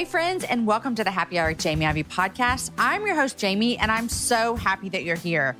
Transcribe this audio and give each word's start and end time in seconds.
Hey, 0.00 0.06
friends, 0.06 0.44
and 0.44 0.66
welcome 0.66 0.94
to 0.94 1.04
the 1.04 1.10
Happy 1.10 1.38
Hour 1.38 1.50
with 1.50 1.58
Jamie 1.58 1.84
Ivey 1.84 2.04
podcast. 2.04 2.70
I'm 2.78 3.06
your 3.06 3.14
host, 3.14 3.36
Jamie, 3.36 3.76
and 3.76 3.92
I'm 3.92 4.08
so 4.08 4.56
happy 4.56 4.88
that 4.88 5.04
you're 5.04 5.14
here. 5.14 5.54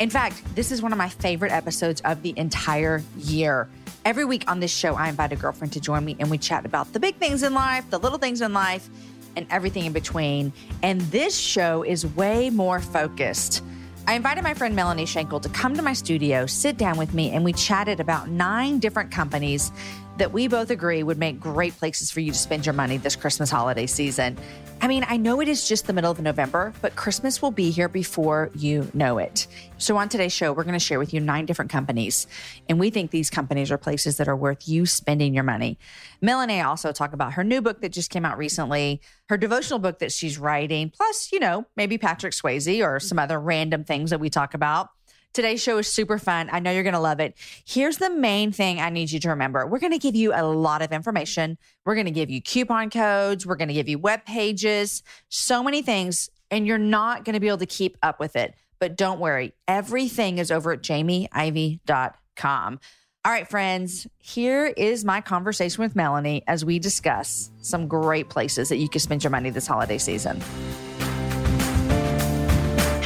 In 0.00 0.10
fact, 0.10 0.42
this 0.54 0.70
is 0.70 0.82
one 0.82 0.92
of 0.92 0.98
my 0.98 1.08
favorite 1.08 1.50
episodes 1.50 2.02
of 2.02 2.20
the 2.20 2.34
entire 2.36 3.02
year. 3.16 3.70
Every 4.04 4.26
week 4.26 4.50
on 4.50 4.60
this 4.60 4.70
show, 4.70 4.96
I 4.96 5.08
invite 5.08 5.32
a 5.32 5.36
girlfriend 5.36 5.72
to 5.72 5.80
join 5.80 6.04
me 6.04 6.14
and 6.20 6.30
we 6.30 6.36
chat 6.36 6.66
about 6.66 6.92
the 6.92 7.00
big 7.00 7.16
things 7.16 7.42
in 7.42 7.54
life, 7.54 7.88
the 7.88 7.98
little 7.98 8.18
things 8.18 8.42
in 8.42 8.52
life, 8.52 8.86
and 9.34 9.46
everything 9.48 9.86
in 9.86 9.94
between. 9.94 10.52
And 10.82 11.00
this 11.00 11.34
show 11.34 11.82
is 11.82 12.04
way 12.04 12.50
more 12.50 12.80
focused. 12.80 13.64
I 14.06 14.12
invited 14.12 14.44
my 14.44 14.52
friend 14.52 14.76
Melanie 14.76 15.06
Shankle 15.06 15.40
to 15.40 15.48
come 15.48 15.74
to 15.74 15.80
my 15.80 15.94
studio, 15.94 16.44
sit 16.44 16.76
down 16.76 16.98
with 16.98 17.14
me, 17.14 17.30
and 17.30 17.46
we 17.46 17.54
chatted 17.54 17.98
about 17.98 18.28
nine 18.28 18.78
different 18.78 19.10
companies 19.10 19.72
that 20.18 20.32
we 20.32 20.48
both 20.48 20.70
agree 20.70 21.02
would 21.02 21.18
make 21.18 21.38
great 21.38 21.76
places 21.76 22.10
for 22.10 22.20
you 22.20 22.32
to 22.32 22.38
spend 22.38 22.64
your 22.64 22.72
money 22.72 22.96
this 22.96 23.16
Christmas 23.16 23.50
holiday 23.50 23.86
season. 23.86 24.36
I 24.80 24.88
mean, 24.88 25.06
I 25.08 25.16
know 25.16 25.40
it 25.40 25.48
is 25.48 25.66
just 25.66 25.86
the 25.86 25.92
middle 25.92 26.10
of 26.10 26.20
November, 26.20 26.72
but 26.82 26.96
Christmas 26.96 27.40
will 27.40 27.50
be 27.50 27.70
here 27.70 27.88
before 27.88 28.50
you 28.54 28.90
know 28.92 29.18
it. 29.18 29.46
So, 29.78 29.96
on 29.96 30.08
today's 30.08 30.32
show, 30.32 30.52
we're 30.52 30.64
going 30.64 30.74
to 30.74 30.78
share 30.78 30.98
with 30.98 31.14
you 31.14 31.20
nine 31.20 31.46
different 31.46 31.70
companies, 31.70 32.26
and 32.68 32.78
we 32.78 32.90
think 32.90 33.10
these 33.10 33.30
companies 33.30 33.70
are 33.70 33.78
places 33.78 34.18
that 34.18 34.28
are 34.28 34.36
worth 34.36 34.68
you 34.68 34.84
spending 34.84 35.34
your 35.34 35.44
money. 35.44 35.78
Melanie 36.20 36.60
also 36.60 36.92
talk 36.92 37.12
about 37.12 37.34
her 37.34 37.44
new 37.44 37.62
book 37.62 37.80
that 37.80 37.90
just 37.90 38.10
came 38.10 38.24
out 38.24 38.36
recently, 38.36 39.00
her 39.28 39.36
devotional 39.36 39.78
book 39.78 39.98
that 40.00 40.12
she's 40.12 40.38
writing, 40.38 40.90
plus, 40.94 41.32
you 41.32 41.40
know, 41.40 41.66
maybe 41.76 41.96
Patrick 41.98 42.32
Swayze 42.32 42.84
or 42.86 43.00
some 43.00 43.18
other 43.18 43.40
random 43.40 43.84
things 43.84 44.10
that 44.10 44.20
we 44.20 44.28
talk 44.30 44.54
about. 44.54 44.90
Today's 45.36 45.62
show 45.62 45.76
is 45.76 45.86
super 45.86 46.18
fun. 46.18 46.48
I 46.50 46.60
know 46.60 46.70
you're 46.70 46.82
going 46.82 46.94
to 46.94 46.98
love 46.98 47.20
it. 47.20 47.34
Here's 47.66 47.98
the 47.98 48.08
main 48.08 48.52
thing 48.52 48.80
I 48.80 48.88
need 48.88 49.12
you 49.12 49.20
to 49.20 49.28
remember 49.28 49.66
we're 49.66 49.80
going 49.80 49.92
to 49.92 49.98
give 49.98 50.16
you 50.16 50.32
a 50.34 50.40
lot 50.42 50.80
of 50.80 50.92
information. 50.92 51.58
We're 51.84 51.92
going 51.92 52.06
to 52.06 52.10
give 52.10 52.30
you 52.30 52.40
coupon 52.40 52.88
codes, 52.88 53.44
we're 53.44 53.56
going 53.56 53.68
to 53.68 53.74
give 53.74 53.86
you 53.86 53.98
web 53.98 54.24
pages, 54.24 55.02
so 55.28 55.62
many 55.62 55.82
things, 55.82 56.30
and 56.50 56.66
you're 56.66 56.78
not 56.78 57.26
going 57.26 57.34
to 57.34 57.40
be 57.40 57.48
able 57.48 57.58
to 57.58 57.66
keep 57.66 57.98
up 58.02 58.18
with 58.18 58.34
it. 58.34 58.54
But 58.78 58.96
don't 58.96 59.20
worry, 59.20 59.52
everything 59.68 60.38
is 60.38 60.50
over 60.50 60.72
at 60.72 60.80
jamieivey.com. 60.80 62.80
All 63.26 63.32
right, 63.32 63.46
friends, 63.46 64.06
here 64.16 64.72
is 64.74 65.04
my 65.04 65.20
conversation 65.20 65.82
with 65.82 65.94
Melanie 65.94 66.44
as 66.46 66.64
we 66.64 66.78
discuss 66.78 67.50
some 67.60 67.88
great 67.88 68.30
places 68.30 68.70
that 68.70 68.78
you 68.78 68.88
can 68.88 69.00
spend 69.00 69.22
your 69.22 69.32
money 69.32 69.50
this 69.50 69.66
holiday 69.66 69.98
season. 69.98 70.40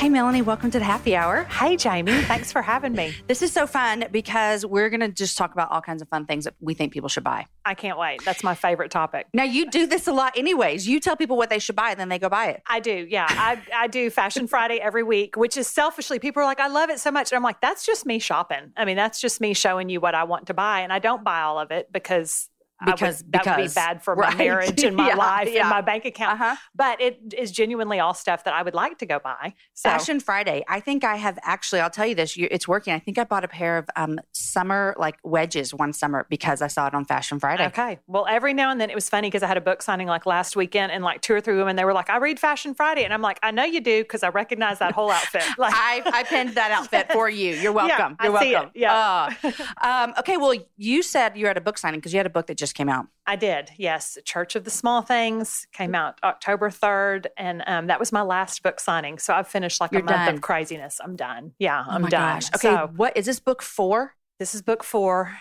Hey, 0.01 0.09
Melanie, 0.09 0.41
welcome 0.41 0.71
to 0.71 0.79
the 0.79 0.85
happy 0.87 1.15
hour. 1.15 1.45
Hey, 1.45 1.77
Jamie. 1.77 2.23
Thanks 2.23 2.51
for 2.51 2.63
having 2.63 2.95
me. 2.95 3.15
This 3.27 3.43
is 3.43 3.53
so 3.53 3.67
fun 3.67 4.07
because 4.11 4.65
we're 4.65 4.89
going 4.89 5.01
to 5.01 5.11
just 5.11 5.37
talk 5.37 5.53
about 5.53 5.71
all 5.71 5.83
kinds 5.83 6.01
of 6.01 6.09
fun 6.09 6.25
things 6.25 6.45
that 6.45 6.55
we 6.59 6.73
think 6.73 6.91
people 6.95 7.11
should 7.11 7.23
buy. 7.23 7.47
I 7.67 7.75
can't 7.75 7.99
wait. 7.99 8.25
That's 8.25 8.43
my 8.43 8.55
favorite 8.55 8.91
topic. 8.91 9.27
Now, 9.35 9.43
you 9.43 9.71
do 9.71 9.87
this 9.87 10.09
a 10.09 10.13
lot, 10.13 10.39
anyways. 10.39 10.89
You 10.89 11.01
tell 11.01 11.17
people 11.17 11.37
what 11.37 11.51
they 11.51 11.59
should 11.59 11.77
buy, 11.77 11.91
and 11.91 12.01
then 12.01 12.09
they 12.09 12.19
go 12.19 12.31
buy 12.31 12.47
it. 12.47 12.63
I 12.67 12.81
do. 12.81 13.07
Yeah. 13.11 13.27
I, 13.29 13.61
I 13.75 13.87
do 13.89 14.09
Fashion 14.09 14.47
Friday 14.47 14.81
every 14.81 15.03
week, 15.03 15.37
which 15.37 15.59
is 15.59 15.69
selfishly, 15.69 16.19
people 16.19 16.43
are 16.43 16.47
like, 16.47 16.61
I 16.61 16.69
love 16.69 16.89
it 16.89 16.99
so 16.99 17.11
much. 17.11 17.31
And 17.31 17.37
I'm 17.37 17.43
like, 17.43 17.61
that's 17.61 17.85
just 17.85 18.07
me 18.07 18.19
shopping. 18.19 18.73
I 18.79 18.87
mean, 18.87 18.97
that's 18.97 19.21
just 19.21 19.39
me 19.39 19.53
showing 19.53 19.91
you 19.91 20.01
what 20.01 20.15
I 20.15 20.25
want 20.25 20.47
to 20.47 20.55
buy. 20.55 20.81
And 20.81 20.95
I 20.95 20.99
don't 20.99 21.23
buy 21.23 21.43
all 21.43 21.59
of 21.61 21.71
it 21.71 21.93
because 21.93 22.49
because 22.85 23.23
would, 23.23 23.33
that 23.33 23.43
because, 23.43 23.57
would 23.57 23.69
be 23.69 23.75
bad 23.75 24.03
for 24.03 24.15
right. 24.17 24.33
my 24.33 24.45
marriage 24.45 24.83
and 24.85 24.97
my 24.97 25.09
yeah, 25.11 25.17
life 25.17 25.49
yeah. 25.53 25.61
and 25.61 25.71
my 25.71 25.81
bank 25.81 26.05
account. 26.05 26.41
Uh-huh. 26.41 26.57
But 26.75 27.01
it 27.01 27.35
is 27.37 27.51
genuinely 27.51 28.01
all 28.01 28.15
stuff 28.15 28.45
that 28.45 28.55
I 28.55 28.63
would 28.63 28.75
like 28.75 28.99
to 28.99 29.07
go 29.07 29.19
buy. 29.19 29.55
So. 29.75 29.89
Fashion 29.89 30.21
Friday. 30.21 30.65
I 30.69 30.81
think 30.81 31.05
I 31.05 31.17
have 31.17 31.39
actually. 31.43 31.81
I'll 31.81 31.91
tell 31.91 32.07
you 32.07 32.15
this. 32.15 32.37
You, 32.37 32.49
it's 32.51 32.67
working. 32.67 32.95
I 32.95 32.99
think 32.99 33.19
I 33.19 33.25
bought 33.25 33.45
a 33.45 33.49
pair 33.49 33.79
of 33.79 33.89
um, 33.97 34.19
summer 34.33 34.95
like 34.99 35.17
wedges 35.23 35.75
one 35.75 35.93
summer 35.93 36.27
because 36.29 36.63
I 36.63 36.69
saw 36.69 36.87
it 36.87 36.95
on 36.95 37.05
Fashion 37.05 37.39
Friday. 37.39 37.67
Okay. 37.67 37.99
Well, 38.07 38.27
every 38.29 38.55
now 38.55 38.71
and 38.71 38.81
then 38.81 38.91
it 38.91 38.95
was 38.95 39.09
funny 39.09 39.29
because 39.29 39.43
I 39.43 39.47
had 39.47 39.57
a 39.57 39.63
book 39.63 39.83
signing 39.83 40.07
like 40.07 40.27
last 40.27 40.57
weekend, 40.57 40.93
and 40.93 41.05
like 41.05 41.21
two 41.23 41.35
or 41.35 41.41
three 41.41 41.57
women 41.57 41.77
they 41.77 41.85
were 41.85 41.93
like, 41.93 42.11
"I 42.11 42.17
read 42.19 42.39
Fashion 42.39 42.75
Friday," 42.75 43.05
and 43.05 43.13
I'm 43.13 43.23
like, 43.23 43.39
"I 43.43 43.51
know 43.51 43.65
you 43.65 43.81
do 43.81 44.03
because 44.03 44.23
I 44.23 44.29
recognize 44.29 44.79
that 44.79 44.93
whole 44.93 45.11
outfit." 45.11 45.45
Like, 45.61 45.75
I, 45.77 46.01
I 46.07 46.23
pinned 46.23 46.55
that 46.55 46.71
outfit 46.71 47.13
for 47.13 47.29
you. 47.29 47.55
You're 47.55 47.73
welcome. 47.73 48.17
Yeah, 48.19 48.27
You're 48.29 48.37
I 48.37 48.43
see 48.43 48.53
welcome. 48.53 48.71
it. 48.75 48.81
Yeah. 48.81 49.31
Uh, 49.45 49.51
um, 49.83 50.15
okay. 50.19 50.39
Well, 50.39 50.55
you 50.79 51.03
said 51.03 51.37
you 51.37 51.47
at 51.49 51.59
a 51.59 51.61
book 51.61 51.77
signing 51.77 52.01
because 52.01 52.15
you 52.15 52.19
had 52.19 52.25
a 52.25 52.31
book 52.31 52.47
that 52.47 52.57
just 52.57 52.70
came 52.75 52.89
out. 52.89 53.07
I 53.27 53.37
did, 53.37 53.71
yes. 53.77 54.19
Church 54.25 54.57
of 54.57 54.65
the 54.65 54.71
Small 54.71 55.03
Things 55.03 55.67
came 55.73 55.95
out 55.95 56.19
October 56.25 56.69
3rd, 56.71 57.27
and 57.37 57.63
um, 57.67 57.87
that 57.87 58.01
was 58.01 58.11
my 58.13 58.23
last 58.23 58.63
book 58.63 58.81
signing. 58.81 59.19
So 59.19 59.33
I've 59.35 59.47
finished 59.49 59.81
like 59.81 59.93
You're 59.93 60.01
a 60.01 60.05
month 60.05 60.17
done. 60.17 60.35
of 60.37 60.41
craziness. 60.41 61.01
I'm 61.03 61.15
done. 61.17 61.53
Yeah, 61.59 61.85
Oh 61.87 61.91
I'm 61.93 62.03
done. 62.03 62.11
gosh. 62.11 62.49
Okay. 62.49 62.59
So 62.75 62.91
what 62.97 63.17
is 63.17 63.27
this 63.27 63.41
book 63.41 63.63
for? 63.63 64.15
this 64.39 64.55
is 64.55 64.63
book 64.63 64.83
four. 64.83 65.37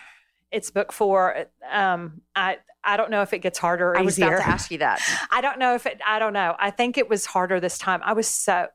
It's 0.52 0.70
book 0.70 0.92
four. 0.92 1.46
Um, 1.70 2.20
I 2.36 2.58
I 2.84 2.96
don't 2.96 3.10
know 3.10 3.22
if 3.22 3.32
it 3.32 3.40
gets 3.40 3.58
harder 3.58 3.90
or 3.90 3.98
I 3.98 4.02
was 4.02 4.18
easier. 4.18 4.28
about 4.34 4.38
to 4.40 4.48
ask 4.48 4.70
you 4.70 4.78
that. 4.78 5.00
I 5.30 5.40
don't 5.42 5.58
know 5.58 5.74
if 5.74 5.84
it, 5.86 6.00
I 6.06 6.18
don't 6.18 6.32
know. 6.32 6.54
I 6.58 6.70
think 6.70 6.96
it 6.96 7.08
was 7.10 7.26
harder 7.26 7.60
this 7.60 7.76
time. 7.76 8.00
I 8.02 8.14
was 8.14 8.26
so, 8.26 8.68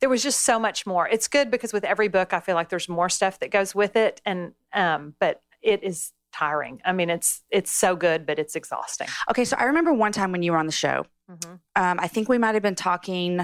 there 0.00 0.08
was 0.08 0.20
just 0.22 0.40
so 0.42 0.58
much 0.58 0.84
more. 0.84 1.06
It's 1.08 1.28
good 1.28 1.48
because 1.50 1.72
with 1.72 1.84
every 1.84 2.08
book, 2.08 2.32
I 2.32 2.40
feel 2.40 2.56
like 2.56 2.70
there's 2.70 2.88
more 2.88 3.08
stuff 3.08 3.38
that 3.38 3.50
goes 3.52 3.72
with 3.72 3.94
it. 3.94 4.20
And, 4.26 4.52
um, 4.72 5.14
but 5.20 5.42
it 5.62 5.84
is 5.84 6.12
tiring. 6.32 6.80
I 6.84 6.92
mean, 6.92 7.10
it's, 7.10 7.42
it's 7.50 7.70
so 7.70 7.94
good, 7.96 8.26
but 8.26 8.38
it's 8.38 8.56
exhausting. 8.56 9.08
Okay. 9.30 9.44
So 9.44 9.56
I 9.58 9.64
remember 9.64 9.92
one 9.92 10.12
time 10.12 10.32
when 10.32 10.42
you 10.42 10.52
were 10.52 10.58
on 10.58 10.66
the 10.66 10.72
show. 10.72 11.04
Mhm. 11.30 11.60
Um, 11.76 12.00
I 12.00 12.08
think 12.08 12.28
we 12.28 12.38
might 12.38 12.54
have 12.54 12.62
been 12.62 12.74
talking 12.74 13.40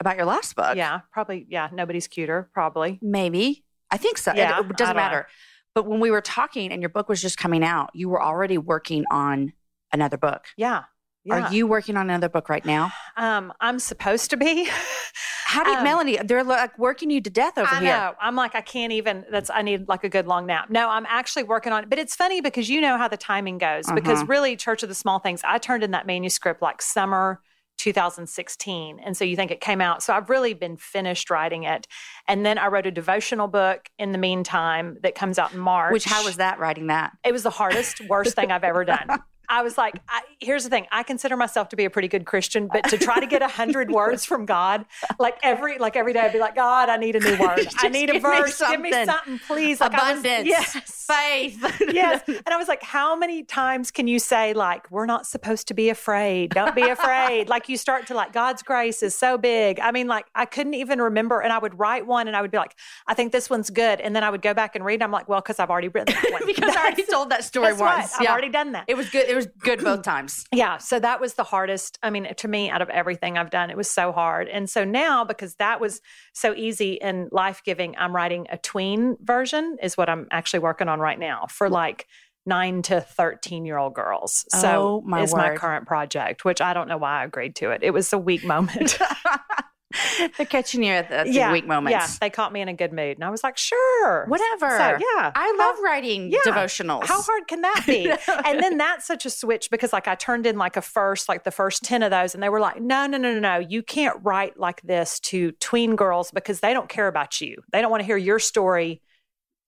about 0.00 0.16
your 0.16 0.26
last 0.26 0.54
book. 0.56 0.76
Yeah, 0.76 1.00
probably. 1.12 1.46
Yeah. 1.48 1.68
Nobody's 1.72 2.06
cuter, 2.08 2.50
probably. 2.52 2.98
Maybe. 3.02 3.64
I 3.90 3.96
think 3.96 4.18
so. 4.18 4.32
It- 4.32 4.38
Yeah, 4.38 4.60
it, 4.60 4.68
doesn't 4.68 4.72
I 4.72 4.76
don't 4.76 4.88
know. 4.96 5.02
matter. 5.02 5.26
But 5.74 5.86
when 5.86 5.98
we 6.00 6.10
were 6.10 6.20
talking 6.20 6.70
and 6.72 6.80
your 6.82 6.88
book 6.88 7.08
was 7.08 7.20
just 7.20 7.36
coming 7.38 7.64
out, 7.64 7.90
you 7.94 8.08
were 8.08 8.22
already 8.22 8.58
working 8.58 9.04
on 9.10 9.52
another 9.92 10.16
book. 10.16 10.44
Yeah. 10.56 10.84
Yeah. 11.24 11.48
Are 11.48 11.52
you 11.52 11.66
working 11.66 11.96
on 11.96 12.10
another 12.10 12.28
book 12.28 12.48
right 12.48 12.64
now? 12.64 12.90
Um, 13.16 13.52
I'm 13.60 13.78
supposed 13.78 14.30
to 14.30 14.36
be. 14.36 14.68
How 15.46 15.62
do 15.62 15.70
you, 15.70 15.76
Um, 15.76 15.84
Melanie? 15.84 16.18
They're 16.24 16.42
like 16.42 16.76
working 16.78 17.10
you 17.10 17.20
to 17.20 17.30
death 17.30 17.56
over 17.58 17.68
I 17.72 17.78
here. 17.80 17.88
know. 17.88 18.12
I'm 18.20 18.34
like, 18.34 18.54
I 18.54 18.60
can't 18.60 18.92
even. 18.92 19.24
That's. 19.30 19.50
I 19.50 19.62
need 19.62 19.88
like 19.88 20.02
a 20.04 20.08
good 20.08 20.26
long 20.26 20.46
nap. 20.46 20.68
No, 20.70 20.88
I'm 20.88 21.06
actually 21.08 21.44
working 21.44 21.72
on 21.72 21.84
it. 21.84 21.90
But 21.90 21.98
it's 21.98 22.16
funny 22.16 22.40
because 22.40 22.68
you 22.68 22.80
know 22.80 22.98
how 22.98 23.08
the 23.08 23.16
timing 23.16 23.58
goes. 23.58 23.84
Because 23.94 24.18
Uh-huh. 24.18 24.26
really, 24.26 24.56
Church 24.56 24.82
of 24.82 24.88
the 24.88 24.94
Small 24.94 25.18
Things, 25.18 25.42
I 25.44 25.58
turned 25.58 25.82
in 25.84 25.92
that 25.92 26.06
manuscript 26.06 26.60
like 26.60 26.82
summer 26.82 27.40
2016, 27.78 29.00
and 29.04 29.16
so 29.16 29.24
you 29.24 29.36
think 29.36 29.50
it 29.50 29.60
came 29.60 29.80
out. 29.80 30.02
So 30.02 30.12
I've 30.14 30.28
really 30.30 30.54
been 30.54 30.76
finished 30.76 31.30
writing 31.30 31.64
it, 31.64 31.86
and 32.28 32.44
then 32.44 32.58
I 32.58 32.66
wrote 32.68 32.86
a 32.86 32.90
devotional 32.90 33.48
book 33.48 33.88
in 33.98 34.12
the 34.12 34.18
meantime 34.18 34.96
that 35.02 35.14
comes 35.14 35.38
out 35.38 35.52
in 35.52 35.58
March. 35.58 35.92
Which 35.92 36.04
how 36.04 36.24
was 36.24 36.36
that 36.36 36.58
writing 36.58 36.88
that? 36.88 37.12
It 37.24 37.32
was 37.32 37.42
the 37.42 37.50
hardest, 37.50 38.00
worst 38.08 38.34
thing 38.34 38.50
I've 38.52 38.64
ever 38.64 38.84
done. 38.84 39.06
I 39.48 39.62
was 39.62 39.76
like, 39.78 39.94
I, 40.08 40.22
here's 40.40 40.64
the 40.64 40.70
thing. 40.70 40.86
I 40.92 41.02
consider 41.02 41.36
myself 41.36 41.68
to 41.70 41.76
be 41.76 41.84
a 41.84 41.90
pretty 41.90 42.08
good 42.08 42.24
Christian, 42.26 42.68
but 42.72 42.84
to 42.90 42.98
try 42.98 43.20
to 43.20 43.26
get 43.26 43.42
a 43.42 43.48
hundred 43.48 43.90
words 43.92 44.24
from 44.24 44.46
God, 44.46 44.84
like 45.18 45.38
every 45.42 45.78
like 45.78 45.96
every 45.96 46.12
day, 46.12 46.20
I'd 46.20 46.32
be 46.32 46.38
like, 46.38 46.54
God, 46.54 46.88
I 46.88 46.96
need 46.96 47.16
a 47.16 47.20
new 47.20 47.36
word. 47.38 47.66
I 47.78 47.88
need 47.88 48.10
a 48.10 48.14
give 48.14 48.22
me 48.22 48.28
verse. 48.30 48.58
Give 48.60 48.80
me 48.80 48.92
something. 48.92 49.38
please. 49.46 49.80
Like, 49.80 49.94
I 49.94 50.12
was- 50.12 50.20
Abundance, 50.20 50.48
yes. 50.48 51.04
faith. 51.06 51.80
yes. 51.92 52.22
And 52.26 52.48
I 52.48 52.56
was 52.56 52.68
like, 52.68 52.82
how 52.82 53.16
many 53.16 53.42
times 53.42 53.90
can 53.90 54.08
you 54.08 54.18
say, 54.18 54.52
like, 54.54 54.90
we're 54.90 55.06
not 55.06 55.26
supposed 55.26 55.68
to 55.68 55.74
be 55.74 55.88
afraid? 55.90 56.50
Don't 56.50 56.74
be 56.74 56.82
afraid. 56.88 57.48
like, 57.48 57.68
you 57.68 57.76
start 57.76 58.06
to, 58.08 58.14
like, 58.14 58.32
God's 58.32 58.62
grace 58.62 59.02
is 59.02 59.14
so 59.14 59.36
big. 59.36 59.80
I 59.80 59.90
mean, 59.90 60.06
like, 60.08 60.26
I 60.34 60.44
couldn't 60.46 60.74
even 60.74 61.00
remember. 61.00 61.40
And 61.40 61.52
I 61.52 61.58
would 61.58 61.78
write 61.78 62.06
one 62.06 62.26
and 62.28 62.36
I 62.36 62.42
would 62.42 62.50
be 62.50 62.56
like, 62.58 62.74
I 63.06 63.14
think 63.14 63.32
this 63.32 63.50
one's 63.50 63.70
good. 63.70 64.00
And 64.00 64.14
then 64.16 64.24
I 64.24 64.30
would 64.30 64.42
go 64.42 64.54
back 64.54 64.74
and 64.76 64.84
read. 64.84 64.94
And 64.94 65.04
I'm 65.04 65.10
like, 65.10 65.28
well, 65.28 65.40
because 65.40 65.58
I've 65.58 65.70
already 65.70 65.88
written 65.88 66.14
that 66.14 66.32
one. 66.32 66.46
because 66.46 66.74
I 66.74 66.80
already 66.80 67.04
told 67.04 67.30
that 67.30 67.44
story 67.44 67.72
what? 67.72 67.80
once. 67.98 68.14
I've 68.14 68.22
Yeah. 68.22 68.32
already 68.32 68.48
done 68.50 68.72
that. 68.72 68.84
It 68.88 68.96
was 68.96 69.10
good. 69.10 69.28
It 69.28 69.34
was 69.34 69.43
good 69.46 69.82
both 69.82 70.02
times. 70.04 70.44
Yeah, 70.52 70.78
so 70.78 70.98
that 71.00 71.20
was 71.20 71.34
the 71.34 71.44
hardest. 71.44 71.98
I 72.02 72.10
mean, 72.10 72.32
to 72.34 72.48
me, 72.48 72.70
out 72.70 72.82
of 72.82 72.88
everything 72.90 73.38
I've 73.38 73.50
done, 73.50 73.70
it 73.70 73.76
was 73.76 73.90
so 73.90 74.12
hard. 74.12 74.48
And 74.48 74.68
so 74.68 74.84
now, 74.84 75.24
because 75.24 75.54
that 75.56 75.80
was 75.80 76.00
so 76.32 76.54
easy 76.54 77.00
and 77.00 77.28
life 77.32 77.62
giving, 77.64 77.96
I'm 77.96 78.14
writing 78.14 78.46
a 78.50 78.58
tween 78.58 79.16
version, 79.20 79.76
is 79.82 79.96
what 79.96 80.08
I'm 80.08 80.26
actually 80.30 80.60
working 80.60 80.88
on 80.88 81.00
right 81.00 81.18
now 81.18 81.46
for 81.48 81.68
like 81.68 82.06
nine 82.46 82.82
to 82.82 83.00
13 83.00 83.64
year 83.64 83.78
old 83.78 83.94
girls. 83.94 84.44
Oh, 84.54 84.58
So 84.60 85.02
my 85.06 85.22
is 85.22 85.34
my 85.34 85.56
current 85.56 85.86
project, 85.86 86.44
which 86.44 86.60
I 86.60 86.74
don't 86.74 86.88
know 86.88 86.98
why 86.98 87.22
I 87.22 87.24
agreed 87.24 87.56
to 87.56 87.70
it. 87.70 87.82
It 87.82 87.92
was 87.92 88.12
a 88.12 88.18
weak 88.18 88.44
moment. 88.44 88.98
They're 90.36 90.46
catching 90.46 90.82
you 90.82 90.92
at 90.92 91.08
the, 91.08 91.30
yeah, 91.30 91.52
weak 91.52 91.66
moments. 91.66 91.92
Yeah, 91.92 92.06
they 92.20 92.30
caught 92.30 92.52
me 92.52 92.60
in 92.60 92.68
a 92.68 92.74
good 92.74 92.92
mood. 92.92 93.16
And 93.16 93.24
I 93.24 93.30
was 93.30 93.42
like, 93.42 93.56
sure. 93.56 94.26
Whatever. 94.26 94.70
So, 94.70 94.98
yeah. 95.16 95.32
I 95.34 95.54
love 95.58 95.76
writing 95.82 96.30
yeah. 96.30 96.38
devotionals. 96.44 97.04
How 97.06 97.22
hard 97.22 97.46
can 97.46 97.60
that 97.62 97.84
be? 97.86 98.10
and 98.44 98.62
then 98.62 98.78
that's 98.78 99.06
such 99.06 99.26
a 99.26 99.30
switch 99.30 99.70
because 99.70 99.92
like 99.92 100.08
I 100.08 100.14
turned 100.14 100.46
in 100.46 100.58
like 100.58 100.76
a 100.76 100.82
first, 100.82 101.28
like 101.28 101.44
the 101.44 101.50
first 101.50 101.82
10 101.84 102.02
of 102.02 102.10
those, 102.10 102.34
and 102.34 102.42
they 102.42 102.48
were 102.48 102.60
like, 102.60 102.80
no, 102.80 103.06
no, 103.06 103.18
no, 103.18 103.32
no, 103.32 103.40
no. 103.40 103.58
You 103.58 103.82
can't 103.82 104.18
write 104.22 104.58
like 104.58 104.82
this 104.82 105.20
to 105.20 105.52
tween 105.52 105.96
girls 105.96 106.30
because 106.30 106.60
they 106.60 106.72
don't 106.72 106.88
care 106.88 107.08
about 107.08 107.40
you. 107.40 107.56
They 107.72 107.80
don't 107.80 107.90
want 107.90 108.00
to 108.00 108.06
hear 108.06 108.16
your 108.16 108.38
story. 108.38 109.02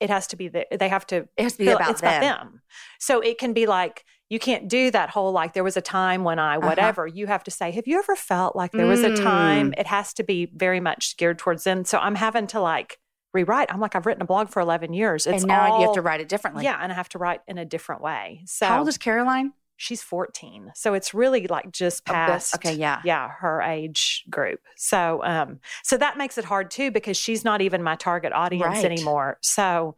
It 0.01 0.11
has 0.11 0.27
to 0.29 0.37
be 0.37 0.49
the, 0.49 0.67
they 0.79 0.89
have 0.89 1.07
to 1.09 1.29
It 1.37 1.43
has 1.43 1.53
to 1.55 1.59
be 1.59 1.69
about 1.69 1.91
it's 1.91 2.01
them. 2.01 2.23
about 2.23 2.41
them. 2.41 2.61
So 3.01 3.21
it 3.21 3.39
can 3.39 3.53
be 3.53 3.67
like, 3.67 4.05
you 4.29 4.39
can't 4.39 4.69
do 4.69 4.91
that 4.91 5.11
whole 5.11 5.33
like 5.33 5.53
there 5.55 5.63
was 5.65 5.77
a 5.77 5.81
time 5.81 6.25
when 6.25 6.39
I 6.39 6.57
Uh-huh. 6.57 6.67
whatever. 6.67 7.07
You 7.07 7.27
have 7.27 7.45
to 7.45 7.51
say, 7.51 7.71
have 7.71 7.87
you 7.87 7.99
ever 7.99 8.17
felt 8.17 8.57
like 8.57 8.73
there 8.73 8.87
was 8.87 9.05
a 9.05 9.11
Mm. 9.11 9.15
time? 9.23 9.75
It 9.79 9.87
has 9.87 10.13
to 10.15 10.25
be 10.25 10.51
very 10.55 10.81
much 10.81 11.17
geared 11.17 11.39
towards 11.39 11.65
them. 11.65 11.85
So 11.85 11.99
I'm 11.99 12.17
having 12.17 12.47
to 12.49 12.61
like 12.61 12.99
rewrite. 13.33 13.73
I'm 13.73 13.81
like, 13.81 13.95
I've 13.95 14.07
written 14.07 14.23
a 14.23 14.27
blog 14.27 14.49
for 14.49 14.61
11 14.61 14.93
years. 14.95 15.27
It's 15.27 15.43
and 15.43 15.49
now 15.49 15.67
you 15.67 15.83
have 15.83 15.93
to 15.93 16.03
write 16.03 16.21
it 16.21 16.29
differently. 16.29 16.65
yeah, 16.65 16.79
and 16.83 16.91
I 16.91 16.95
have 16.95 17.09
to 17.11 17.19
write 17.19 17.41
in 17.47 17.59
a 17.59 17.65
different 17.65 18.03
way. 18.03 18.43
So 18.47 18.67
How 18.67 18.79
old 18.79 18.89
is 18.89 18.99
Caroline? 18.99 19.53
she's 19.77 20.03
14. 20.03 20.73
So 20.75 20.95
it's 20.95 21.13
really 21.13 21.47
like 21.47 21.71
just 21.71 22.03
Oh, 22.09 22.13
past 22.13 22.55
okay, 22.57 22.73
yeah. 22.73 23.03
yeah, 23.05 23.29
her 23.41 23.61
age 23.61 24.25
group. 24.31 24.61
So 24.77 25.21
um 25.23 25.61
so 25.85 25.99
that 25.99 26.17
makes 26.17 26.39
it 26.39 26.47
hard 26.47 26.71
too 26.71 26.91
because 26.91 27.17
she's 27.17 27.45
not 27.45 27.61
even 27.61 27.83
my 27.83 27.95
target 27.95 28.33
audience 28.33 28.65
Right. 28.65 28.85
anymore. 28.87 29.37
So 29.43 29.95